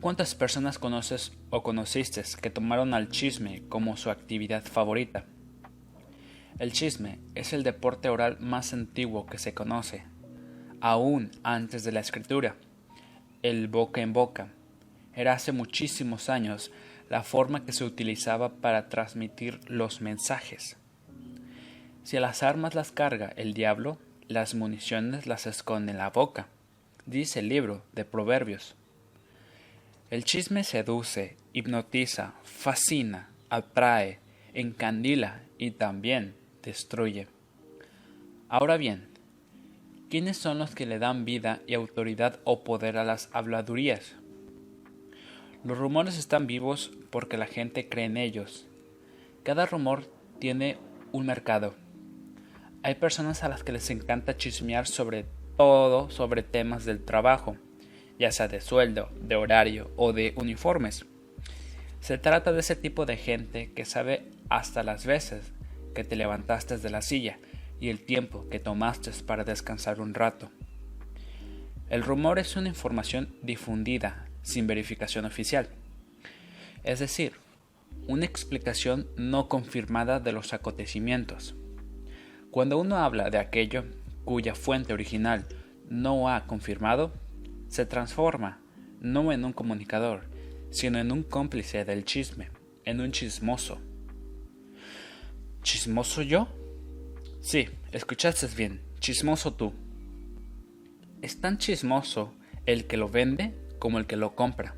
¿Cuántas 0.00 0.34
personas 0.34 0.78
conoces 0.78 1.32
o 1.52 1.62
conociste 1.62 2.22
que 2.40 2.48
tomaron 2.48 2.94
al 2.94 3.10
chisme 3.10 3.62
como 3.68 3.98
su 3.98 4.10
actividad 4.10 4.64
favorita? 4.64 5.26
El 6.58 6.72
chisme 6.72 7.18
es 7.34 7.52
el 7.52 7.62
deporte 7.62 8.08
oral 8.08 8.38
más 8.40 8.72
antiguo 8.72 9.26
que 9.26 9.36
se 9.36 9.52
conoce, 9.52 10.04
aún 10.80 11.30
antes 11.42 11.84
de 11.84 11.92
la 11.92 12.00
escritura. 12.00 12.56
El 13.42 13.68
boca 13.68 14.00
en 14.00 14.14
boca 14.14 14.48
era 15.14 15.34
hace 15.34 15.52
muchísimos 15.52 16.30
años 16.30 16.72
la 17.10 17.22
forma 17.22 17.66
que 17.66 17.72
se 17.72 17.84
utilizaba 17.84 18.54
para 18.54 18.88
transmitir 18.88 19.60
los 19.66 20.00
mensajes. 20.00 20.78
Si 22.02 22.18
las 22.18 22.42
armas 22.42 22.74
las 22.74 22.92
carga 22.92 23.30
el 23.36 23.52
diablo, 23.52 23.98
las 24.26 24.54
municiones 24.54 25.26
las 25.26 25.46
esconde 25.46 25.92
en 25.92 25.98
la 25.98 26.08
boca, 26.08 26.46
dice 27.04 27.40
el 27.40 27.50
libro 27.50 27.84
de 27.92 28.06
Proverbios. 28.06 28.74
El 30.08 30.24
chisme 30.24 30.64
seduce, 30.64 31.36
hipnotiza, 31.52 32.34
fascina, 32.44 33.30
atrae, 33.50 34.20
encandila 34.54 35.42
y 35.58 35.72
también 35.72 36.34
destruye. 36.62 37.26
Ahora 38.48 38.76
bien, 38.76 39.08
¿quiénes 40.10 40.36
son 40.36 40.58
los 40.58 40.74
que 40.74 40.86
le 40.86 40.98
dan 40.98 41.24
vida 41.24 41.60
y 41.66 41.74
autoridad 41.74 42.40
o 42.44 42.64
poder 42.64 42.96
a 42.96 43.04
las 43.04 43.28
habladurías? 43.32 44.14
Los 45.64 45.78
rumores 45.78 46.18
están 46.18 46.46
vivos 46.46 46.90
porque 47.10 47.36
la 47.36 47.46
gente 47.46 47.88
cree 47.88 48.06
en 48.06 48.16
ellos. 48.16 48.66
Cada 49.42 49.66
rumor 49.66 50.06
tiene 50.38 50.76
un 51.12 51.26
mercado. 51.26 51.74
Hay 52.82 52.96
personas 52.96 53.44
a 53.44 53.48
las 53.48 53.62
que 53.62 53.72
les 53.72 53.90
encanta 53.90 54.36
chismear 54.36 54.86
sobre 54.86 55.26
todo 55.56 56.10
sobre 56.10 56.42
temas 56.42 56.84
del 56.84 57.04
trabajo, 57.04 57.56
ya 58.18 58.32
sea 58.32 58.48
de 58.48 58.60
sueldo, 58.60 59.10
de 59.20 59.36
horario 59.36 59.90
o 59.96 60.12
de 60.12 60.34
uniformes. 60.36 61.06
Se 62.02 62.18
trata 62.18 62.52
de 62.52 62.58
ese 62.58 62.74
tipo 62.74 63.06
de 63.06 63.16
gente 63.16 63.72
que 63.74 63.84
sabe 63.84 64.24
hasta 64.48 64.82
las 64.82 65.06
veces 65.06 65.52
que 65.94 66.02
te 66.02 66.16
levantaste 66.16 66.76
de 66.76 66.90
la 66.90 67.00
silla 67.00 67.38
y 67.80 67.90
el 67.90 68.00
tiempo 68.00 68.48
que 68.50 68.58
tomaste 68.58 69.12
para 69.24 69.44
descansar 69.44 70.00
un 70.00 70.12
rato. 70.12 70.50
El 71.90 72.02
rumor 72.02 72.40
es 72.40 72.56
una 72.56 72.70
información 72.70 73.32
difundida 73.42 74.26
sin 74.42 74.66
verificación 74.66 75.26
oficial, 75.26 75.68
es 76.82 76.98
decir, 76.98 77.34
una 78.08 78.24
explicación 78.24 79.06
no 79.16 79.48
confirmada 79.48 80.18
de 80.18 80.32
los 80.32 80.52
acontecimientos. 80.52 81.54
Cuando 82.50 82.78
uno 82.78 82.96
habla 82.96 83.30
de 83.30 83.38
aquello 83.38 83.84
cuya 84.24 84.56
fuente 84.56 84.92
original 84.92 85.46
no 85.88 86.28
ha 86.28 86.48
confirmado, 86.48 87.12
se 87.68 87.86
transforma 87.86 88.58
no 89.00 89.30
en 89.32 89.44
un 89.44 89.52
comunicador, 89.52 90.31
sino 90.72 90.98
en 90.98 91.12
un 91.12 91.22
cómplice 91.22 91.84
del 91.84 92.04
chisme, 92.04 92.50
en 92.84 93.00
un 93.00 93.12
chismoso. 93.12 93.78
¿Chismoso 95.62 96.22
yo? 96.22 96.48
Sí, 97.40 97.68
escuchaste 97.92 98.48
bien, 98.56 98.82
chismoso 98.98 99.52
tú. 99.52 99.74
Es 101.20 101.40
tan 101.40 101.58
chismoso 101.58 102.34
el 102.66 102.86
que 102.86 102.96
lo 102.96 103.08
vende 103.08 103.54
como 103.78 103.98
el 103.98 104.06
que 104.06 104.16
lo 104.16 104.34
compra. 104.34 104.74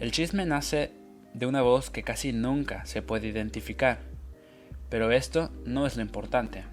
El 0.00 0.10
chisme 0.10 0.44
nace 0.44 0.90
de 1.32 1.46
una 1.46 1.62
voz 1.62 1.88
que 1.88 2.02
casi 2.02 2.32
nunca 2.32 2.84
se 2.84 3.02
puede 3.02 3.28
identificar, 3.28 4.00
pero 4.90 5.12
esto 5.12 5.50
no 5.64 5.86
es 5.86 5.96
lo 5.96 6.02
importante, 6.02 6.64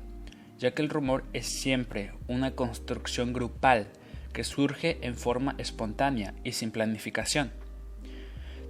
ya 0.57 0.71
que 0.71 0.81
el 0.81 0.89
rumor 0.89 1.23
es 1.31 1.45
siempre 1.45 2.11
una 2.27 2.55
construcción 2.55 3.33
grupal 3.33 3.87
que 4.33 4.43
surge 4.43 4.97
en 5.01 5.15
forma 5.15 5.55
espontánea 5.57 6.33
y 6.43 6.53
sin 6.53 6.71
planificación. 6.71 7.51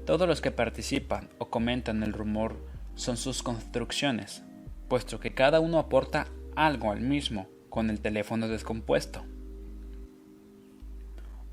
Todos 0.10 0.28
los 0.28 0.42
que 0.42 0.50
participan 0.50 1.30
o 1.38 1.52
comentan 1.52 2.02
el 2.02 2.14
rumor 2.14 2.58
son 2.96 3.16
sus 3.16 3.44
construcciones, 3.44 4.42
puesto 4.88 5.20
que 5.20 5.36
cada 5.36 5.60
uno 5.60 5.78
aporta 5.78 6.26
algo 6.56 6.92
al 6.92 7.00
mismo 7.00 7.48
con 7.70 7.92
el 7.92 8.02
teléfono 8.02 8.48
descompuesto. 8.48 9.24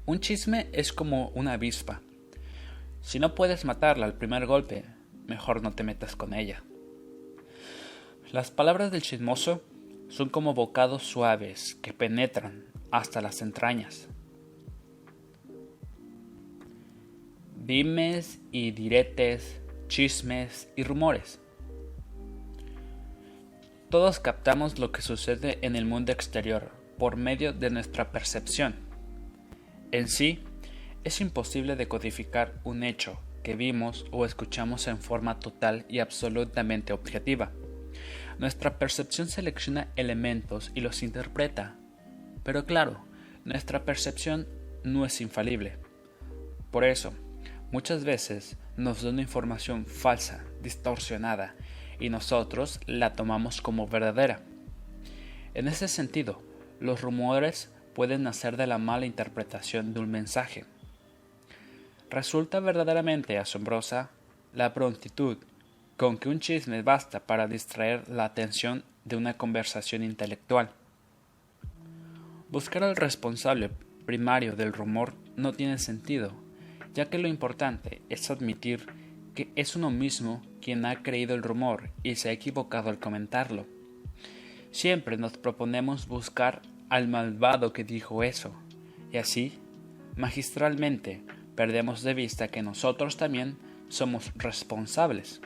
Un 0.07 0.21
chisme 0.21 0.71
es 0.73 0.95
como 0.95 1.29
una 1.35 1.53
avispa. 1.53 2.01
Si 3.03 3.19
no 3.19 3.35
puedes 3.35 3.67
matarla 3.67 4.07
al 4.07 4.15
primer 4.15 4.47
golpe, 4.47 4.87
mejor 5.27 5.63
no 5.63 5.73
te 5.73 5.83
metas 5.83 6.17
con 6.17 6.33
ella. 6.33 6.63
Las 8.33 8.51
palabras 8.51 8.91
del 8.91 9.03
chismoso 9.03 9.63
son 10.09 10.31
como 10.31 10.55
bocados 10.55 11.03
suaves 11.03 11.75
que 11.83 11.93
penetran 11.93 12.65
hasta 12.91 13.21
las 13.21 13.43
entrañas. 13.43 14.09
Dimes 17.67 18.39
y 18.53 18.71
diretes 18.71 19.61
chismes 19.89 20.69
y 20.77 20.85
rumores. 20.85 21.41
Todos 23.91 24.21
captamos 24.21 24.79
lo 24.79 24.93
que 24.93 25.03
sucede 25.03 25.59
en 25.63 25.75
el 25.75 25.85
mundo 25.85 26.13
exterior 26.13 26.71
por 26.97 27.17
medio 27.17 27.53
de 27.53 27.71
nuestra 27.71 28.13
percepción. 28.13 28.77
En 29.91 30.07
sí, 30.07 30.45
es 31.03 31.21
imposible 31.21 31.75
decodificar 31.75 32.61
un 32.63 32.85
hecho 32.85 33.19
que 33.43 33.57
vimos 33.57 34.07
o 34.13 34.25
escuchamos 34.25 34.87
en 34.87 34.99
forma 34.99 35.41
total 35.41 35.87
y 35.89 35.99
absolutamente 35.99 36.93
objetiva. 36.93 37.51
Nuestra 38.39 38.79
percepción 38.79 39.27
selecciona 39.27 39.89
elementos 39.97 40.71
y 40.77 40.83
los 40.83 41.03
interpreta. 41.03 41.75
Pero 42.45 42.65
claro, 42.65 43.05
nuestra 43.45 43.85
percepción 43.85 44.47
no 44.85 45.05
es 45.05 45.21
infalible. 45.21 45.79
Por 46.71 46.85
eso, 46.85 47.13
muchas 47.73 48.05
veces 48.05 48.57
nos 48.77 49.03
da 49.03 49.11
una 49.11 49.23
información 49.23 49.87
falsa, 49.87 50.45
distorsionada, 50.63 51.55
y 51.99 52.11
nosotros 52.11 52.81
la 52.87 53.15
tomamos 53.15 53.63
como 53.63 53.87
verdadera. 53.89 54.41
En 55.55 55.69
ese 55.69 55.89
sentido, 55.89 56.43
los 56.81 57.01
rumores 57.01 57.71
pueden 57.95 58.23
nacer 58.23 58.57
de 58.57 58.67
la 58.67 58.79
mala 58.79 59.07
interpretación 59.07 59.95
de 59.95 60.01
un 60.01 60.11
mensaje. 60.11 60.65
Resulta 62.11 62.61
verdaderamente 62.61 63.39
asombrosa 63.39 64.11
la 64.53 64.75
prontitud 64.75 65.39
con 65.97 66.19
que 66.19 66.29
un 66.29 66.41
chisme 66.41 66.83
basta 66.83 67.21
para 67.21 67.49
distraer 67.49 68.09
la 68.09 68.27
atención 68.27 68.85
de 69.05 69.17
una 69.17 69.39
conversación 69.39 70.03
intelectual. 70.03 70.71
Buscar 72.51 72.85
al 72.85 72.97
responsable 72.97 73.71
primario 74.05 74.55
del 74.55 74.73
rumor 74.73 75.15
no 75.37 75.53
tiene 75.53 75.79
sentido, 75.79 76.33
ya 76.97 77.11
que 77.11 77.19
lo 77.19 77.29
importante 77.29 78.01
es 78.09 78.31
admitir 78.31 78.87
que 79.35 79.53
es 79.55 79.77
uno 79.77 79.91
mismo 79.91 80.41
quien 80.63 80.87
ha 80.87 81.03
creído 81.03 81.35
el 81.35 81.43
rumor 81.43 81.91
y 82.03 82.15
se 82.15 82.31
ha 82.31 82.33
equivocado 82.33 82.89
al 82.89 82.99
comentarlo. 82.99 83.67
Siempre 84.71 85.19
nos 85.19 85.37
proponemos 85.37 86.09
buscar 86.09 86.63
al 86.89 87.07
malvado 87.07 87.75
que 87.75 87.85
dijo 87.85 88.23
eso, 88.23 88.55
y 89.13 89.19
así, 89.19 89.59
magistralmente, 90.17 91.23
perdemos 91.55 92.03
de 92.03 92.15
vista 92.15 92.49
que 92.49 92.63
nosotros 92.63 93.19
también 93.19 93.59
somos 93.89 94.33
responsables. 94.37 95.43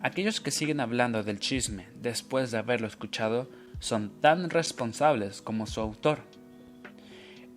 Aquellos 0.00 0.40
que 0.40 0.50
siguen 0.50 0.80
hablando 0.80 1.22
del 1.22 1.38
chisme 1.38 1.86
después 2.02 2.50
de 2.50 2.58
haberlo 2.58 2.88
escuchado 2.88 3.48
son 3.78 4.10
tan 4.20 4.50
responsables 4.50 5.40
como 5.40 5.66
su 5.66 5.80
autor. 5.80 6.18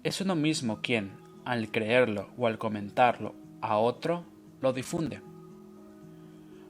Es 0.04 0.22
uno 0.22 0.36
mismo 0.36 0.82
quien, 0.82 1.23
al 1.46 1.72
creerlo 1.72 2.30
o 2.38 2.48
al 2.48 2.58
comentarlo 2.58 3.36
a 3.62 3.78
otro, 3.78 4.26
lo 4.62 4.74
difunde. 4.74 5.22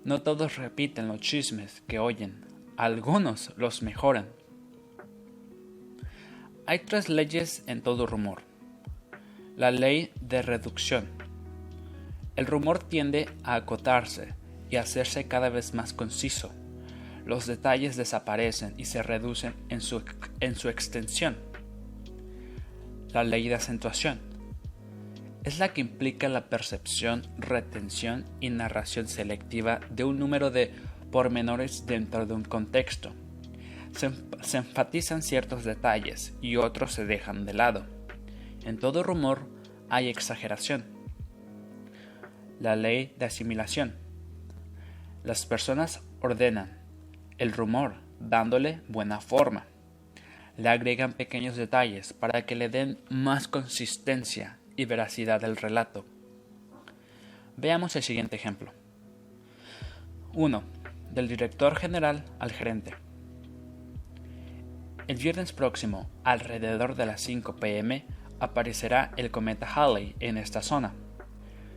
No 0.03 0.21
todos 0.21 0.57
repiten 0.57 1.07
los 1.07 1.21
chismes 1.21 1.81
que 1.87 1.99
oyen, 1.99 2.45
algunos 2.77 3.53
los 3.57 3.81
mejoran. 3.81 4.27
Hay 6.65 6.79
tres 6.79 7.09
leyes 7.09 7.63
en 7.67 7.81
todo 7.81 8.05
rumor. 8.05 8.41
La 9.55 9.71
ley 9.71 10.11
de 10.19 10.41
reducción. 10.41 11.07
El 12.35 12.47
rumor 12.47 12.79
tiende 12.79 13.29
a 13.43 13.55
acotarse 13.55 14.33
y 14.69 14.77
hacerse 14.77 15.27
cada 15.27 15.49
vez 15.49 15.73
más 15.73 15.93
conciso. 15.93 16.51
Los 17.25 17.45
detalles 17.45 17.95
desaparecen 17.95 18.73
y 18.77 18.85
se 18.85 19.03
reducen 19.03 19.53
en 19.69 19.81
su, 19.81 20.03
en 20.39 20.55
su 20.55 20.67
extensión. 20.69 21.37
La 23.13 23.23
ley 23.23 23.47
de 23.47 23.55
acentuación 23.55 24.32
es 25.43 25.59
la 25.59 25.73
que 25.73 25.81
implica 25.81 26.29
la 26.29 26.49
percepción, 26.49 27.23
retención 27.37 28.25
y 28.39 28.49
narración 28.49 29.07
selectiva 29.07 29.79
de 29.89 30.03
un 30.03 30.19
número 30.19 30.51
de 30.51 30.71
pormenores 31.11 31.85
dentro 31.85 32.25
de 32.25 32.33
un 32.33 32.43
contexto. 32.43 33.13
Se, 33.93 34.11
se, 34.41 34.57
enfatizan 34.57 35.21
ciertos 35.21 35.63
detalles 35.63 36.33
y 36.41 36.55
otros 36.55 36.93
se 36.93 37.05
dejan 37.05 37.45
de 37.45 37.53
lado. 37.53 37.85
En 38.63 38.79
todo 38.79 39.03
rumor 39.03 39.47
hay 39.89 40.09
exageración. 40.09 40.85
La 42.59 42.75
ley 42.75 43.13
de 43.19 43.25
asimilación 43.25 44.03
las 45.23 45.45
personas 45.45 46.01
ordenan 46.19 46.79
el 47.37 47.53
rumor 47.53 47.95
dándole 48.19 48.81
buena 48.89 49.21
forma. 49.21 49.65
Le 50.57 50.67
agregan 50.67 51.13
pequeños 51.13 51.55
detalles 51.55 52.11
para 52.11 52.45
que 52.45 52.55
le 52.55 52.67
den 52.67 52.99
más 53.09 53.47
consistencia 53.47 54.59
y 54.75 54.85
veracidad 54.85 55.43
al 55.43 55.57
relato. 55.57 56.05
Veamos 57.57 57.95
el 57.95 58.03
siguiente 58.03 58.35
ejemplo. 58.35 58.71
1. 60.33 60.63
Del 61.11 61.27
director 61.27 61.75
general 61.75 62.25
al 62.39 62.51
gerente. 62.51 62.95
El 65.07 65.17
viernes 65.17 65.53
próximo, 65.53 66.09
alrededor 66.23 66.95
de 66.95 67.05
las 67.05 67.21
5 67.21 67.57
pm, 67.57 68.05
aparecerá 68.39 69.11
el 69.17 69.31
cometa 69.31 69.67
Halley 69.67 70.15
en 70.19 70.37
esta 70.37 70.61
zona. 70.61 70.93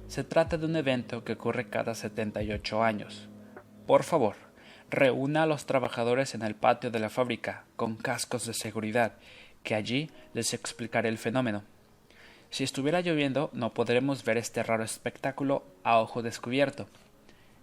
Se 0.09 0.25
trata 0.25 0.57
de 0.57 0.67
un 0.67 0.77
evento 0.77 1.25
que 1.25 1.33
ocurre 1.33 1.69
cada 1.69 1.95
78 1.95 2.83
años. 2.83 3.29
Por 3.87 4.05
favor, 4.05 4.37
reúna 4.89 5.43
a 5.43 5.47
los 5.47 5.67
trabajadores 5.67 6.35
en 6.35 6.43
el 6.43 6.55
patio 6.55 6.91
de 6.91 7.01
la 7.01 7.11
fábrica 7.11 7.65
con 7.77 7.97
cascos 7.97 8.47
de 8.47 8.55
seguridad, 8.55 9.15
que 9.63 9.75
allí 9.75 10.11
les 10.33 10.55
explicaré 10.55 11.09
el 11.09 11.19
fenómeno. 11.19 11.65
Si 12.51 12.65
estuviera 12.65 13.01
lloviendo, 13.01 13.51
no 13.53 13.75
podremos 13.75 14.25
ver 14.25 14.37
este 14.39 14.63
raro 14.63 14.85
espectáculo 14.85 15.65
a 15.85 15.99
ojo 15.99 16.23
descubierto. 16.23 16.87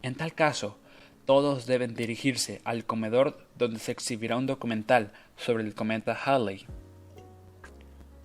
En 0.01 0.15
tal 0.15 0.33
caso, 0.33 0.77
todos 1.25 1.65
deben 1.65 1.95
dirigirse 1.95 2.61
al 2.65 2.85
comedor 2.85 3.47
donde 3.57 3.79
se 3.79 3.91
exhibirá 3.91 4.35
un 4.35 4.45
documental 4.45 5.11
sobre 5.37 5.63
el 5.63 5.73
cometa 5.73 6.13
Halley. 6.13 6.65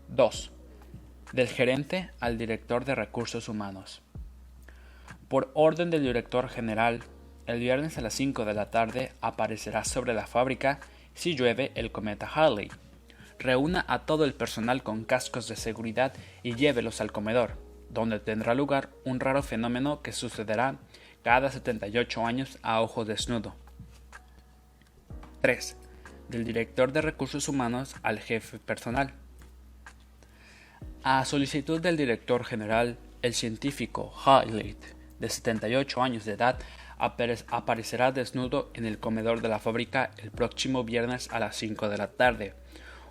2. 0.09 0.51
Del 1.33 1.49
gerente 1.49 2.11
al 2.19 2.39
director 2.39 2.85
de 2.85 2.95
recursos 2.95 3.49
humanos. 3.49 4.03
Por 5.29 5.51
orden 5.55 5.91
del 5.91 6.03
director 6.03 6.49
general, 6.49 7.03
el 7.47 7.61
viernes 7.61 7.99
a 7.99 8.01
las 8.01 8.15
5 8.15 8.45
de 8.45 8.55
la 8.55 8.71
tarde 8.71 9.13
aparecerá 9.21 9.85
sobre 9.85 10.15
la 10.15 10.27
fábrica 10.27 10.81
si 11.15 11.35
llueve 11.35 11.71
el 11.75 11.93
cometa 11.93 12.27
Halley. 12.27 12.71
Reúna 13.39 13.85
a 13.89 14.07
todo 14.07 14.25
el 14.25 14.35
personal 14.35 14.83
con 14.83 15.05
cascos 15.05 15.49
de 15.49 15.57
seguridad 15.57 16.13
y 16.43 16.55
llévelos 16.55 17.01
al 17.01 17.13
comedor, 17.13 17.57
donde 17.89 18.19
tendrá 18.21 18.55
lugar 18.55 18.91
un 19.05 19.21
raro 19.21 19.43
fenómeno 19.43 20.03
que 20.03 20.13
sucederá 20.13 20.77
cada 21.23 21.51
78 21.51 22.27
años 22.27 22.59
a 22.63 22.81
ojo 22.81 23.05
desnudo. 23.05 23.55
3. 25.41 25.77
Del 26.29 26.45
director 26.45 26.93
de 26.93 27.01
recursos 27.01 27.49
humanos 27.49 27.95
al 28.03 28.19
jefe 28.19 28.59
personal. 28.59 29.15
A 31.05 31.25
solicitud 31.25 31.81
del 31.81 31.97
director 31.97 32.45
general, 32.45 32.99
el 33.23 33.35
científico 33.35 34.13
Halley, 34.25 34.77
de 35.21 35.29
78 35.29 36.03
años 36.03 36.25
de 36.25 36.33
edad, 36.33 36.59
aparecerá 36.99 38.11
desnudo 38.11 38.71
en 38.75 38.85
el 38.85 38.99
comedor 38.99 39.41
de 39.41 39.49
la 39.49 39.61
fábrica 39.61 40.11
el 40.19 40.33
próximo 40.33 40.83
viernes 40.83 41.29
a 41.31 41.39
las 41.39 41.57
5 41.57 41.89
de 41.89 41.99
la 41.99 42.09
tarde, 42.09 42.55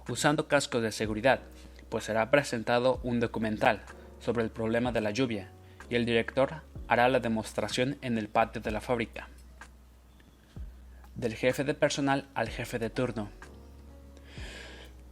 usando 0.10 0.48
cascos 0.48 0.82
de 0.82 0.92
seguridad, 0.92 1.42
pues 1.90 2.06
será 2.06 2.30
presentado 2.32 3.00
un 3.04 3.20
documental 3.20 3.82
sobre 4.20 4.44
el 4.44 4.50
problema 4.50 4.92
de 4.92 5.02
la 5.02 5.12
lluvia 5.12 5.52
y 5.90 5.96
el 5.96 6.06
director 6.06 6.62
hará 6.88 7.10
la 7.10 7.20
demostración 7.20 7.98
en 8.02 8.18
el 8.18 8.30
patio 8.30 8.62
de 8.62 8.72
la 8.72 8.82
fábrica. 8.82 9.30
Del 11.16 11.36
jefe 11.36 11.64
de 11.64 11.74
personal 11.74 12.28
al 12.36 12.50
jefe 12.50 12.80
de 12.80 12.90
turno. 12.90 13.30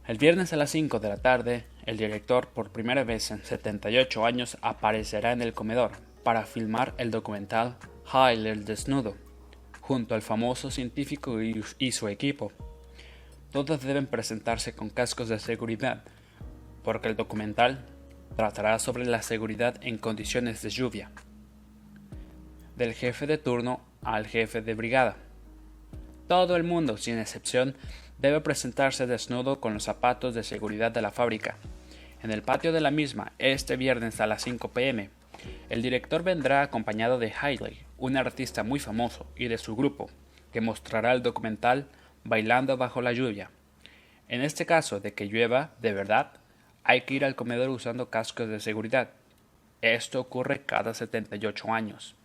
El 0.06 0.18
viernes 0.18 0.52
a 0.52 0.56
las 0.56 0.70
5 0.70 1.00
de 1.00 1.08
la 1.08 1.16
tarde, 1.16 1.64
el 1.84 1.96
director, 1.96 2.48
por 2.48 2.70
primera 2.70 3.02
vez 3.02 3.30
en 3.32 3.44
78 3.44 4.24
años, 4.24 4.56
aparecerá 4.62 5.32
en 5.32 5.42
el 5.42 5.52
comedor 5.52 5.92
para 6.22 6.44
filmar 6.44 6.94
el 6.98 7.10
documental 7.10 7.76
el 8.14 8.64
desnudo, 8.64 9.16
junto 9.80 10.14
al 10.14 10.22
famoso 10.22 10.70
científico 10.70 11.42
y 11.42 11.92
su 11.92 12.08
equipo. 12.08 12.52
Todos 13.56 13.80
deben 13.80 14.06
presentarse 14.06 14.74
con 14.74 14.90
cascos 14.90 15.30
de 15.30 15.38
seguridad, 15.38 16.04
porque 16.84 17.08
el 17.08 17.16
documental 17.16 17.86
tratará 18.36 18.78
sobre 18.78 19.06
la 19.06 19.22
seguridad 19.22 19.76
en 19.80 19.96
condiciones 19.96 20.60
de 20.60 20.68
lluvia. 20.68 21.10
Del 22.76 22.92
jefe 22.92 23.26
de 23.26 23.38
turno 23.38 23.80
al 24.02 24.26
jefe 24.26 24.60
de 24.60 24.74
brigada. 24.74 25.16
Todo 26.28 26.54
el 26.54 26.64
mundo, 26.64 26.98
sin 26.98 27.16
excepción, 27.16 27.76
debe 28.18 28.42
presentarse 28.42 29.06
desnudo 29.06 29.58
con 29.58 29.72
los 29.72 29.84
zapatos 29.84 30.34
de 30.34 30.42
seguridad 30.42 30.92
de 30.92 31.00
la 31.00 31.10
fábrica. 31.10 31.56
En 32.22 32.32
el 32.32 32.42
patio 32.42 32.72
de 32.72 32.82
la 32.82 32.90
misma, 32.90 33.32
este 33.38 33.78
viernes 33.78 34.20
a 34.20 34.26
las 34.26 34.42
5 34.42 34.68
pm, 34.72 35.08
el 35.70 35.80
director 35.80 36.22
vendrá 36.22 36.60
acompañado 36.60 37.18
de 37.18 37.32
Hailey, 37.40 37.78
un 37.96 38.18
artista 38.18 38.64
muy 38.64 38.80
famoso, 38.80 39.26
y 39.34 39.48
de 39.48 39.56
su 39.56 39.74
grupo, 39.76 40.10
que 40.52 40.60
mostrará 40.60 41.14
el 41.14 41.22
documental 41.22 41.88
Bailando 42.28 42.76
bajo 42.76 43.02
la 43.02 43.12
lluvia. 43.12 43.50
En 44.26 44.40
este 44.40 44.66
caso 44.66 44.98
de 44.98 45.14
que 45.14 45.26
llueva 45.26 45.70
de 45.80 45.92
verdad, 45.92 46.32
hay 46.82 47.02
que 47.02 47.14
ir 47.14 47.24
al 47.24 47.36
comedor 47.36 47.68
usando 47.68 48.10
cascos 48.10 48.48
de 48.48 48.58
seguridad. 48.58 49.10
Esto 49.80 50.18
ocurre 50.18 50.62
cada 50.62 50.92
78 50.92 51.72
años. 51.72 52.16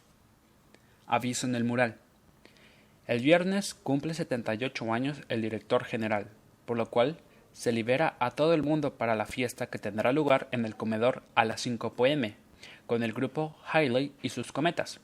Aviso 1.06 1.46
en 1.46 1.54
el 1.54 1.66
mural. 1.66 1.98
El 3.06 3.20
viernes 3.20 3.76
cumple 3.76 4.16
78 4.16 4.92
años 4.92 5.22
el 5.30 5.44
director 5.44 5.84
general, 5.84 6.26
por 6.66 6.78
lo 6.78 6.88
cual 6.88 7.18
se 7.54 7.72
libera 7.72 8.16
a 8.18 8.32
todo 8.32 8.56
el 8.56 8.64
mundo 8.64 8.96
para 8.96 9.16
la 9.16 9.28
fiesta 9.28 9.68
que 9.68 9.78
tendrá 9.78 10.14
lugar 10.14 10.48
en 10.52 10.66
el 10.66 10.76
comedor 10.76 11.22
a 11.36 11.46
las 11.46 11.62
5 11.62 11.94
pm, 11.94 12.34
con 12.88 13.04
el 13.04 13.14
grupo 13.14 13.56
Hailey 13.72 14.14
y 14.24 14.30
sus 14.30 14.52
cometas. 14.52 15.00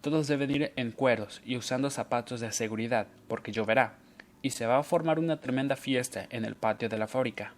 Todos 0.00 0.26
deben 0.26 0.50
ir 0.50 0.72
en 0.74 0.90
cueros 0.90 1.42
y 1.44 1.56
usando 1.56 1.90
zapatos 1.90 2.40
de 2.40 2.50
seguridad, 2.50 3.06
porque 3.28 3.52
lloverá, 3.52 3.94
y 4.46 4.50
se 4.50 4.64
va 4.64 4.78
a 4.78 4.84
formar 4.84 5.18
una 5.18 5.40
tremenda 5.40 5.74
fiesta 5.74 6.24
en 6.30 6.44
el 6.44 6.54
patio 6.54 6.88
de 6.88 6.98
la 6.98 7.08
fábrica. 7.08 7.52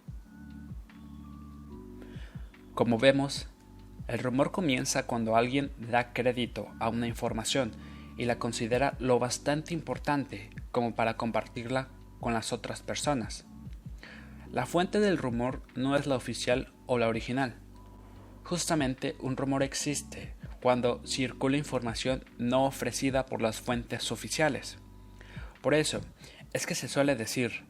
Como 2.73 2.97
vemos, 2.97 3.47
el 4.07 4.17
rumor 4.17 4.51
comienza 4.51 5.05
cuando 5.05 5.35
alguien 5.35 5.71
da 5.77 6.13
crédito 6.13 6.67
a 6.79 6.89
una 6.89 7.05
información 7.05 7.73
y 8.17 8.25
la 8.25 8.39
considera 8.39 8.95
lo 8.97 9.19
bastante 9.19 9.75
importante 9.75 10.49
como 10.71 10.95
para 10.95 11.15
compartirla 11.15 11.89
con 12.19 12.33
las 12.33 12.53
otras 12.53 12.81
personas. 12.81 13.45
La 14.51 14.65
fuente 14.65 14.99
del 14.99 15.19
rumor 15.19 15.61
no 15.75 15.95
es 15.95 16.07
la 16.07 16.15
oficial 16.15 16.73
o 16.87 16.97
la 16.97 17.07
original. 17.07 17.53
Justamente 18.43 19.15
un 19.19 19.37
rumor 19.37 19.61
existe 19.61 20.33
cuando 20.59 21.05
circula 21.05 21.55
información 21.55 22.25
no 22.39 22.65
ofrecida 22.65 23.27
por 23.27 23.43
las 23.43 23.61
fuentes 23.61 24.11
oficiales. 24.11 24.79
Por 25.61 25.75
eso 25.75 26.01
es 26.53 26.65
que 26.65 26.75
se 26.75 26.87
suele 26.87 27.15
decir, 27.15 27.63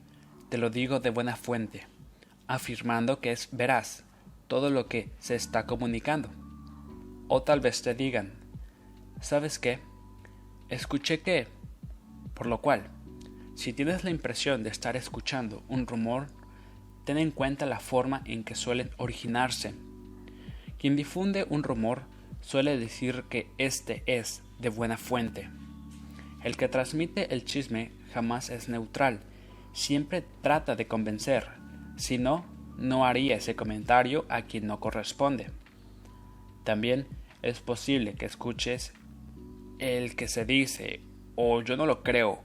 te 0.50 0.58
lo 0.58 0.70
digo 0.70 1.00
de 1.00 1.10
buena 1.10 1.36
fuente, 1.36 1.86
afirmando 2.48 3.20
que 3.20 3.32
es 3.32 3.50
veraz 3.52 4.04
todo 4.48 4.70
lo 4.70 4.88
que 4.88 5.10
se 5.20 5.36
está 5.36 5.66
comunicando. 5.66 6.30
O 7.28 7.44
tal 7.44 7.60
vez 7.60 7.82
te 7.82 7.94
digan, 7.94 8.34
¿sabes 9.22 9.60
qué? 9.60 9.80
Escuché 10.70 11.22
que... 11.22 11.48
Por 12.34 12.48
lo 12.48 12.62
cual, 12.62 12.90
si 13.56 13.74
tienes 13.74 14.06
la 14.06 14.12
impresión 14.12 14.64
de 14.64 14.70
estar 14.70 14.96
escuchando 14.96 15.62
un 15.68 15.86
rumor, 15.86 16.28
ten 17.04 17.18
en 17.18 17.32
cuenta 17.32 17.66
la 17.66 17.82
forma 17.82 18.22
en 18.26 18.46
que 18.46 18.56
suelen 18.56 18.92
originarse. 18.98 19.74
Quien 20.78 20.96
difunde 20.96 21.46
un 21.50 21.64
rumor 21.64 22.04
suele 22.40 22.78
decir 22.78 23.26
que 23.30 23.48
éste 23.58 24.04
es 24.06 24.42
de 24.60 24.70
buena 24.70 24.98
fuente. 24.98 25.50
El 26.44 26.56
que 26.56 26.70
transmite 26.70 27.34
el 27.34 27.44
chisme 27.44 27.92
jamás 28.10 28.50
es 28.50 28.70
neutral, 28.70 29.20
siempre 29.74 30.24
trata 30.42 30.76
de 30.76 30.88
convencer, 30.88 31.48
si 31.98 32.18
no, 32.18 32.46
no 32.78 33.06
haría 33.06 33.36
ese 33.36 33.56
comentario 33.56 34.26
a 34.30 34.44
quien 34.44 34.68
no 34.68 34.80
corresponde. 34.80 35.52
También 36.64 37.08
es 37.42 37.60
posible 37.60 38.14
que 38.14 38.26
escuches 38.26 38.94
el 39.80 40.16
que 40.16 40.28
se 40.28 40.46
dice, 40.46 41.02
o 41.36 41.62
yo 41.62 41.78
no 41.78 41.86
lo 41.86 42.04
creo, 42.04 42.44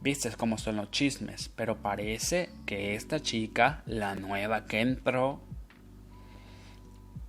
vistes 0.00 0.36
cómo 0.36 0.58
son 0.58 0.76
los 0.76 0.90
chismes, 0.90 1.50
pero 1.54 1.78
parece 1.78 2.50
que 2.66 2.94
esta 2.94 3.20
chica, 3.20 3.82
la 3.86 4.14
nueva 4.14 4.66
que 4.66 4.80
entró... 4.80 5.40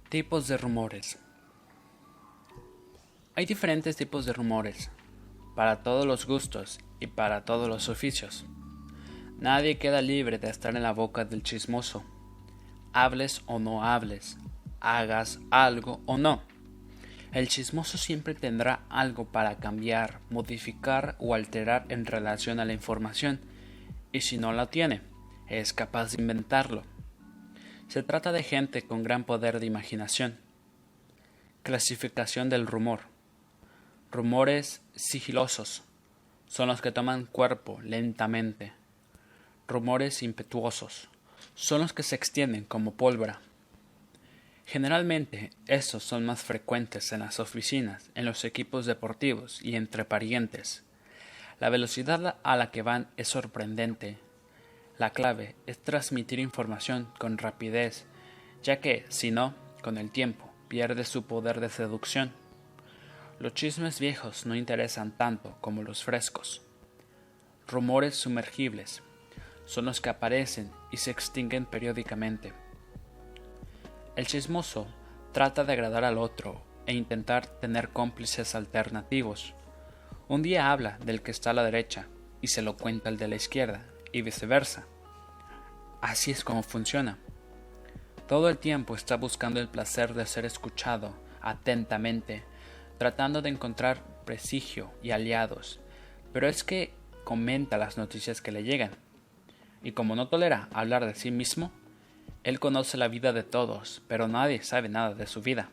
Tipos 0.10 0.48
de 0.48 0.58
rumores. 0.58 1.20
Hay 3.36 3.46
diferentes 3.46 3.96
tipos 3.96 4.26
de 4.26 4.34
rumores, 4.34 4.90
para 5.60 5.84
todos 5.84 6.06
los 6.06 6.26
gustos 6.26 6.80
y 7.02 7.08
para 7.08 7.44
todos 7.44 7.68
los 7.68 7.90
oficios. 7.90 8.46
Nadie 9.40 9.78
queda 9.78 10.02
libre 10.02 10.40
de 10.40 10.50
estar 10.50 10.74
en 10.74 10.84
la 10.84 10.94
boca 10.94 11.26
del 11.26 11.44
chismoso. 11.44 12.06
Hables 12.94 13.42
o 13.46 13.60
no 13.60 13.84
hables, 13.84 14.38
hagas 14.80 15.42
algo 15.52 16.00
o 16.06 16.18
no. 16.18 16.44
El 17.34 17.50
chismoso 17.50 17.98
siempre 17.98 18.36
tendrá 18.36 18.86
algo 18.88 19.34
para 19.34 19.58
cambiar, 19.58 20.22
modificar 20.30 21.18
o 21.20 21.36
alterar 21.36 21.86
en 21.90 22.06
relación 22.06 22.62
a 22.62 22.66
la 22.66 22.72
información, 22.72 23.42
y 24.14 24.22
si 24.22 24.38
no 24.38 24.54
la 24.54 24.68
tiene, 24.68 25.02
es 25.50 25.74
capaz 25.74 26.14
de 26.14 26.22
inventarlo. 26.22 26.84
Se 27.90 28.02
trata 28.02 28.32
de 28.32 28.44
gente 28.44 28.84
con 28.84 29.04
gran 29.04 29.26
poder 29.26 29.60
de 29.60 29.66
imaginación. 29.66 30.38
Clasificación 31.64 32.48
del 32.48 32.66
rumor. 32.66 33.09
Rumores 34.12 34.82
sigilosos 34.96 35.84
son 36.48 36.70
los 36.70 36.82
que 36.82 36.92
toman 36.92 37.28
cuerpo 37.28 37.80
lentamente. 37.82 38.74
Rumores 39.68 40.24
impetuosos 40.24 41.10
son 41.54 41.82
los 41.82 41.94
que 41.94 42.02
se 42.02 42.16
extienden 42.16 42.64
como 42.64 42.96
pólvora. 42.96 43.40
Generalmente, 44.66 45.52
estos 45.68 46.04
son 46.04 46.26
más 46.26 46.42
frecuentes 46.42 47.12
en 47.12 47.20
las 47.20 47.40
oficinas, 47.40 48.10
en 48.16 48.26
los 48.26 48.46
equipos 48.46 48.88
deportivos 48.88 49.62
y 49.62 49.76
entre 49.76 50.06
parientes. 50.06 50.82
La 51.60 51.70
velocidad 51.70 52.38
a 52.42 52.56
la 52.56 52.72
que 52.72 52.82
van 52.82 53.10
es 53.16 53.28
sorprendente. 53.28 54.18
La 54.98 55.12
clave 55.12 55.56
es 55.68 55.78
transmitir 55.78 56.40
información 56.40 57.08
con 57.20 57.38
rapidez, 57.38 58.06
ya 58.64 58.80
que, 58.80 59.06
si 59.10 59.30
no, 59.30 59.54
con 59.84 60.00
el 60.00 60.10
tiempo, 60.10 60.52
pierde 60.68 61.06
su 61.06 61.24
poder 61.24 61.60
de 61.60 61.70
seducción. 61.70 62.39
Los 63.40 63.54
chismes 63.54 64.02
viejos 64.02 64.46
no 64.46 64.54
interesan 64.54 65.16
tanto 65.16 65.56
como 65.62 65.82
los 65.82 66.04
frescos. 66.04 66.62
Rumores 67.70 68.16
sumergibles 68.16 69.02
son 69.64 69.86
los 69.86 70.02
que 70.02 70.10
aparecen 70.10 70.72
y 70.92 70.98
se 70.98 71.12
extinguen 71.12 71.66
periódicamente. 71.66 72.52
El 74.18 74.28
chismoso 74.28 74.88
trata 75.32 75.64
de 75.64 75.72
agradar 75.72 76.04
al 76.04 76.18
otro 76.18 76.62
e 76.86 76.94
intentar 76.94 77.46
tener 77.46 77.90
cómplices 77.90 78.56
alternativos. 78.56 79.54
Un 80.28 80.42
día 80.42 80.70
habla 80.70 80.98
del 81.06 81.22
que 81.22 81.32
está 81.32 81.52
a 81.52 81.54
la 81.54 81.64
derecha 81.64 82.08
y 82.42 82.48
se 82.48 82.62
lo 82.62 82.76
cuenta 82.76 83.08
el 83.08 83.16
de 83.16 83.30
la 83.30 83.38
izquierda 83.38 83.86
y 84.12 84.22
viceversa. 84.22 84.86
Así 86.02 86.32
es 86.32 86.44
como 86.44 86.62
funciona. 86.62 87.20
Todo 88.28 88.50
el 88.50 88.58
tiempo 88.58 88.96
está 88.96 89.16
buscando 89.16 89.62
el 89.62 89.70
placer 89.70 90.14
de 90.14 90.26
ser 90.26 90.44
escuchado 90.44 91.14
atentamente 91.42 92.44
tratando 93.00 93.42
de 93.42 93.50
encontrar 93.50 94.04
prestigio 94.26 94.92
y 95.02 95.10
aliados, 95.10 95.80
pero 96.32 96.48
es 96.48 96.64
que 96.64 96.92
comenta 97.24 97.80
las 97.80 97.98
noticias 97.98 98.42
que 98.42 98.52
le 98.52 98.64
llegan. 98.64 98.92
Y 99.82 99.94
como 99.94 100.16
no 100.16 100.28
tolera 100.28 100.68
hablar 100.72 101.06
de 101.06 101.16
sí 101.16 101.32
mismo, 101.32 101.72
él 102.44 102.60
conoce 102.60 102.98
la 102.98 103.08
vida 103.08 103.34
de 103.34 103.44
todos, 103.44 104.04
pero 104.08 104.28
nadie 104.28 104.62
sabe 104.62 104.90
nada 104.90 105.16
de 105.16 105.26
su 105.26 105.42
vida. 105.42 105.70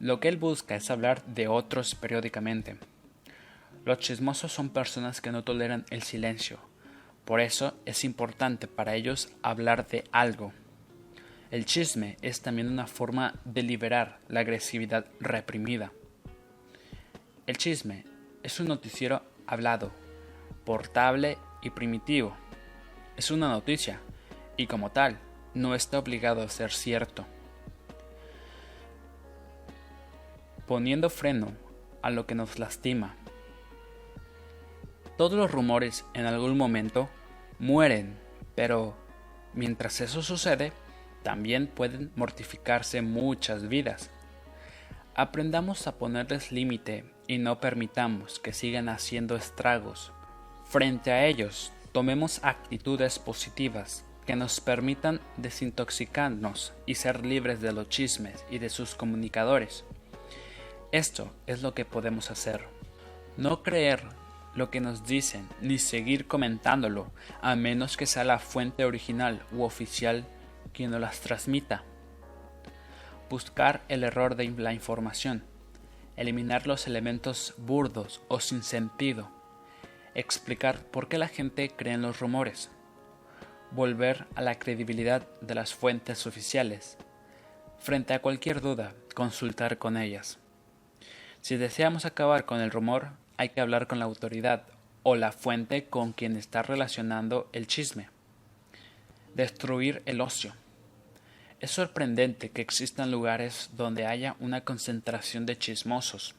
Lo 0.00 0.20
que 0.20 0.28
él 0.28 0.38
busca 0.38 0.76
es 0.76 0.90
hablar 0.90 1.22
de 1.26 1.48
otros 1.48 1.94
periódicamente. 1.94 2.76
Los 3.84 3.98
chismosos 3.98 4.52
son 4.52 4.70
personas 4.70 5.20
que 5.20 5.32
no 5.32 5.44
toleran 5.44 5.84
el 5.90 6.02
silencio, 6.02 6.58
por 7.24 7.40
eso 7.40 7.74
es 7.86 8.04
importante 8.04 8.68
para 8.68 8.94
ellos 8.94 9.30
hablar 9.42 9.86
de 9.88 10.04
algo. 10.12 10.52
El 11.50 11.64
chisme 11.64 12.16
es 12.20 12.40
también 12.40 12.68
una 12.68 12.86
forma 12.86 13.34
de 13.44 13.62
liberar 13.62 14.18
la 14.28 14.40
agresividad 14.40 15.06
reprimida. 15.20 15.92
El 17.46 17.58
chisme 17.58 18.06
es 18.42 18.58
un 18.58 18.68
noticiero 18.68 19.20
hablado, 19.46 19.92
portable 20.64 21.36
y 21.60 21.68
primitivo. 21.68 22.34
Es 23.18 23.30
una 23.30 23.50
noticia 23.50 24.00
y 24.56 24.66
como 24.66 24.92
tal 24.92 25.18
no 25.52 25.74
está 25.74 25.98
obligado 25.98 26.40
a 26.40 26.48
ser 26.48 26.72
cierto. 26.72 27.26
Poniendo 30.66 31.10
freno 31.10 31.52
a 32.00 32.08
lo 32.08 32.26
que 32.26 32.34
nos 32.34 32.58
lastima. 32.58 33.14
Todos 35.18 35.34
los 35.34 35.50
rumores 35.50 36.06
en 36.14 36.24
algún 36.24 36.56
momento 36.56 37.10
mueren, 37.58 38.18
pero 38.54 38.96
mientras 39.52 40.00
eso 40.00 40.22
sucede, 40.22 40.72
también 41.22 41.66
pueden 41.66 42.10
mortificarse 42.16 43.02
muchas 43.02 43.68
vidas. 43.68 44.10
Aprendamos 45.14 45.86
a 45.86 45.98
ponerles 45.98 46.50
límite 46.50 47.13
y 47.26 47.38
no 47.38 47.60
permitamos 47.60 48.38
que 48.38 48.52
sigan 48.52 48.88
haciendo 48.88 49.36
estragos. 49.36 50.12
Frente 50.64 51.12
a 51.12 51.26
ellos, 51.26 51.72
tomemos 51.92 52.40
actitudes 52.42 53.18
positivas 53.18 54.04
que 54.26 54.36
nos 54.36 54.60
permitan 54.60 55.20
desintoxicarnos 55.36 56.72
y 56.86 56.94
ser 56.94 57.24
libres 57.24 57.60
de 57.60 57.72
los 57.72 57.88
chismes 57.88 58.44
y 58.50 58.58
de 58.58 58.70
sus 58.70 58.94
comunicadores. 58.94 59.84
Esto 60.92 61.32
es 61.46 61.62
lo 61.62 61.74
que 61.74 61.84
podemos 61.84 62.30
hacer. 62.30 62.64
No 63.36 63.62
creer 63.62 64.02
lo 64.54 64.70
que 64.70 64.80
nos 64.80 65.06
dicen 65.06 65.48
ni 65.60 65.78
seguir 65.78 66.26
comentándolo 66.26 67.10
a 67.42 67.56
menos 67.56 67.96
que 67.96 68.06
sea 68.06 68.24
la 68.24 68.38
fuente 68.38 68.84
original 68.84 69.42
u 69.52 69.62
oficial 69.62 70.24
quien 70.72 70.90
nos 70.90 71.00
las 71.00 71.20
transmita 71.20 71.82
buscar 73.34 73.82
el 73.88 74.04
error 74.04 74.36
de 74.36 74.48
la 74.50 74.72
información, 74.72 75.44
eliminar 76.16 76.66
los 76.66 76.86
elementos 76.86 77.54
burdos 77.58 78.20
o 78.28 78.40
sin 78.40 78.62
sentido, 78.62 79.30
explicar 80.14 80.84
por 80.86 81.08
qué 81.08 81.18
la 81.18 81.28
gente 81.28 81.70
cree 81.70 81.94
en 81.94 82.02
los 82.02 82.20
rumores, 82.20 82.70
volver 83.70 84.26
a 84.34 84.42
la 84.42 84.58
credibilidad 84.58 85.26
de 85.40 85.54
las 85.54 85.74
fuentes 85.74 86.26
oficiales, 86.26 86.96
frente 87.78 88.14
a 88.14 88.22
cualquier 88.22 88.60
duda, 88.60 88.94
consultar 89.14 89.78
con 89.78 89.96
ellas. 89.96 90.38
Si 91.40 91.56
deseamos 91.56 92.04
acabar 92.04 92.46
con 92.46 92.60
el 92.60 92.70
rumor, 92.70 93.10
hay 93.36 93.50
que 93.50 93.60
hablar 93.60 93.86
con 93.86 93.98
la 93.98 94.04
autoridad 94.04 94.64
o 95.02 95.16
la 95.16 95.32
fuente 95.32 95.86
con 95.86 96.12
quien 96.12 96.36
está 96.36 96.62
relacionando 96.62 97.48
el 97.52 97.66
chisme. 97.66 98.08
Destruir 99.34 100.02
el 100.06 100.20
ocio 100.20 100.54
es 101.64 101.70
sorprendente 101.70 102.50
que 102.50 102.60
existan 102.60 103.10
lugares 103.10 103.70
donde 103.72 104.06
haya 104.06 104.36
una 104.38 104.64
concentración 104.64 105.46
de 105.46 105.56
chismosos. 105.56 106.34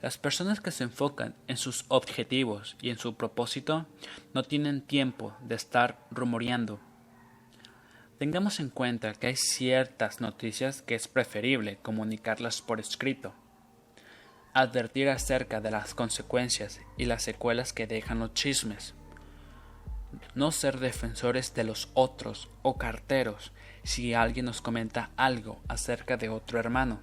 Las 0.00 0.16
personas 0.16 0.62
que 0.62 0.70
se 0.70 0.84
enfocan 0.84 1.34
en 1.46 1.58
sus 1.58 1.84
objetivos 1.88 2.74
y 2.80 2.88
en 2.88 2.96
su 2.96 3.16
propósito 3.16 3.84
no 4.32 4.42
tienen 4.42 4.80
tiempo 4.80 5.36
de 5.42 5.56
estar 5.56 5.98
rumoreando. 6.10 6.80
Tengamos 8.18 8.60
en 8.60 8.70
cuenta 8.70 9.12
que 9.12 9.26
hay 9.26 9.36
ciertas 9.36 10.22
noticias 10.22 10.80
que 10.80 10.94
es 10.94 11.06
preferible 11.06 11.76
comunicarlas 11.82 12.62
por 12.62 12.80
escrito. 12.80 13.34
Advertir 14.54 15.10
acerca 15.10 15.60
de 15.60 15.70
las 15.70 15.94
consecuencias 15.94 16.80
y 16.96 17.04
las 17.04 17.22
secuelas 17.22 17.74
que 17.74 17.86
dejan 17.86 18.20
los 18.20 18.32
chismes. 18.32 18.94
no 20.34 20.50
ser 20.50 20.80
defensores 20.80 21.52
de 21.52 21.62
los 21.62 21.90
otros 21.92 22.48
o 22.62 22.78
carteros 22.78 23.52
si 23.82 24.14
alguien 24.14 24.46
nos 24.46 24.60
comenta 24.60 25.10
algo 25.16 25.60
acerca 25.68 26.16
de 26.16 26.28
otro 26.28 26.58
hermano. 26.58 27.00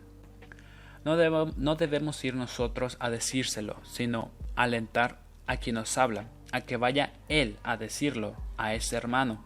No, 1.03 1.75
debemos 1.75 2.23
ir 2.25 2.35
nosotros 2.35 2.97
a 2.99 3.09
decírselo, 3.09 3.79
sino 3.85 4.31
alentar 4.55 5.19
a 5.45 5.55
quien 5.55 5.75
nos 5.75 5.97
habla, 5.97 6.25
a 6.51 6.61
que 6.61 6.75
vaya 6.75 7.13
él 7.29 7.57
a 7.63 7.77
decirlo 7.77 8.35
a 8.57 8.73
ese 8.73 8.97
hermano. 8.97 9.45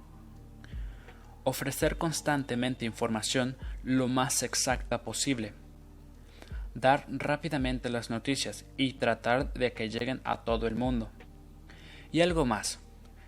Ofrecer 1.43 1.97
constantemente 1.97 2.85
información 2.85 3.57
lo 3.83 4.07
más 4.07 4.41
exacta 4.41 5.03
posible. 5.03 5.53
Dar 6.73 7.05
rápidamente 7.09 7.89
las 7.89 8.09
noticias 8.09 8.65
y 8.77 8.93
tratar 8.93 9.53
de 9.53 9.73
que 9.73 9.89
lleguen 9.89 10.21
a 10.23 10.41
todo 10.41 10.67
el 10.67 10.75
mundo. 10.75 11.11
Y 12.11 12.21
algo 12.21 12.45
más. 12.45 12.79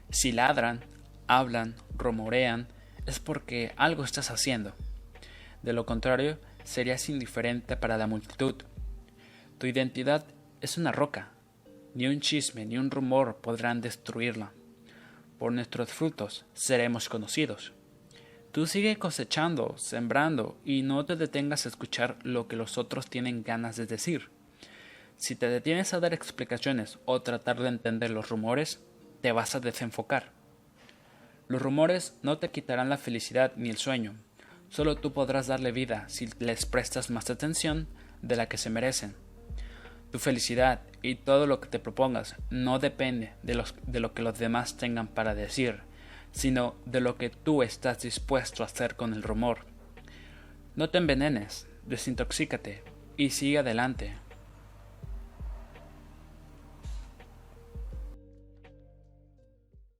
Si 0.09 0.31
ladran, 0.31 0.81
hablan, 1.27 1.75
rumorean, 1.97 2.67
es 3.05 3.19
porque 3.19 3.73
algo 3.75 4.03
estás 4.03 4.31
haciendo. 4.31 4.73
De 5.61 5.73
lo 5.73 5.85
contrario, 5.85 6.39
serías 6.63 7.09
indiferente 7.09 7.77
para 7.77 7.97
la 7.97 8.07
multitud. 8.07 8.55
Tu 9.57 9.67
identidad 9.67 10.25
es 10.61 10.77
una 10.77 10.91
roca. 10.91 11.31
Ni 11.93 12.07
un 12.07 12.19
chisme 12.19 12.65
ni 12.65 12.77
un 12.77 12.91
rumor 12.91 13.37
podrán 13.37 13.81
destruirla. 13.81 14.51
Por 15.37 15.51
nuestros 15.51 15.91
frutos 15.91 16.45
seremos 16.53 17.09
conocidos. 17.09 17.73
Tú 18.51 18.67
sigue 18.67 18.97
cosechando, 18.97 19.75
sembrando, 19.77 20.57
y 20.63 20.83
no 20.83 21.05
te 21.05 21.15
detengas 21.15 21.65
a 21.65 21.69
escuchar 21.69 22.17
lo 22.23 22.47
que 22.47 22.55
los 22.55 22.77
otros 22.77 23.09
tienen 23.09 23.43
ganas 23.43 23.77
de 23.77 23.87
decir. 23.87 24.29
Si 25.17 25.35
te 25.35 25.47
detienes 25.47 25.93
a 25.93 25.99
dar 25.99 26.13
explicaciones 26.13 26.99
o 27.05 27.21
tratar 27.21 27.59
de 27.59 27.69
entender 27.69 28.11
los 28.11 28.29
rumores, 28.29 28.79
te 29.21 29.31
vas 29.31 29.55
a 29.55 29.59
desenfocar. 29.59 30.31
Los 31.47 31.61
rumores 31.61 32.17
no 32.21 32.37
te 32.37 32.51
quitarán 32.51 32.89
la 32.89 32.97
felicidad 32.97 33.53
ni 33.55 33.69
el 33.69 33.77
sueño, 33.77 34.15
solo 34.69 34.95
tú 34.95 35.13
podrás 35.13 35.47
darle 35.47 35.71
vida 35.71 36.05
si 36.07 36.29
les 36.39 36.65
prestas 36.65 37.09
más 37.09 37.29
atención 37.29 37.87
de 38.21 38.35
la 38.35 38.47
que 38.47 38.57
se 38.57 38.69
merecen. 38.69 39.15
Tu 40.11 40.19
felicidad 40.19 40.81
y 41.01 41.15
todo 41.15 41.47
lo 41.47 41.59
que 41.59 41.67
te 41.67 41.79
propongas 41.79 42.35
no 42.49 42.79
depende 42.79 43.33
de, 43.43 43.63
de 43.85 43.99
lo 43.99 44.13
que 44.13 44.21
los 44.21 44.37
demás 44.39 44.77
tengan 44.77 45.07
para 45.07 45.35
decir, 45.35 45.81
sino 46.31 46.75
de 46.85 47.01
lo 47.01 47.17
que 47.17 47.29
tú 47.29 47.61
estás 47.61 48.01
dispuesto 48.01 48.63
a 48.63 48.67
hacer 48.67 48.95
con 48.95 49.13
el 49.13 49.23
rumor. 49.23 49.65
No 50.75 50.89
te 50.89 50.97
envenenes, 50.97 51.67
desintoxícate 51.85 52.83
y 53.17 53.29
sigue 53.29 53.59
adelante, 53.59 54.15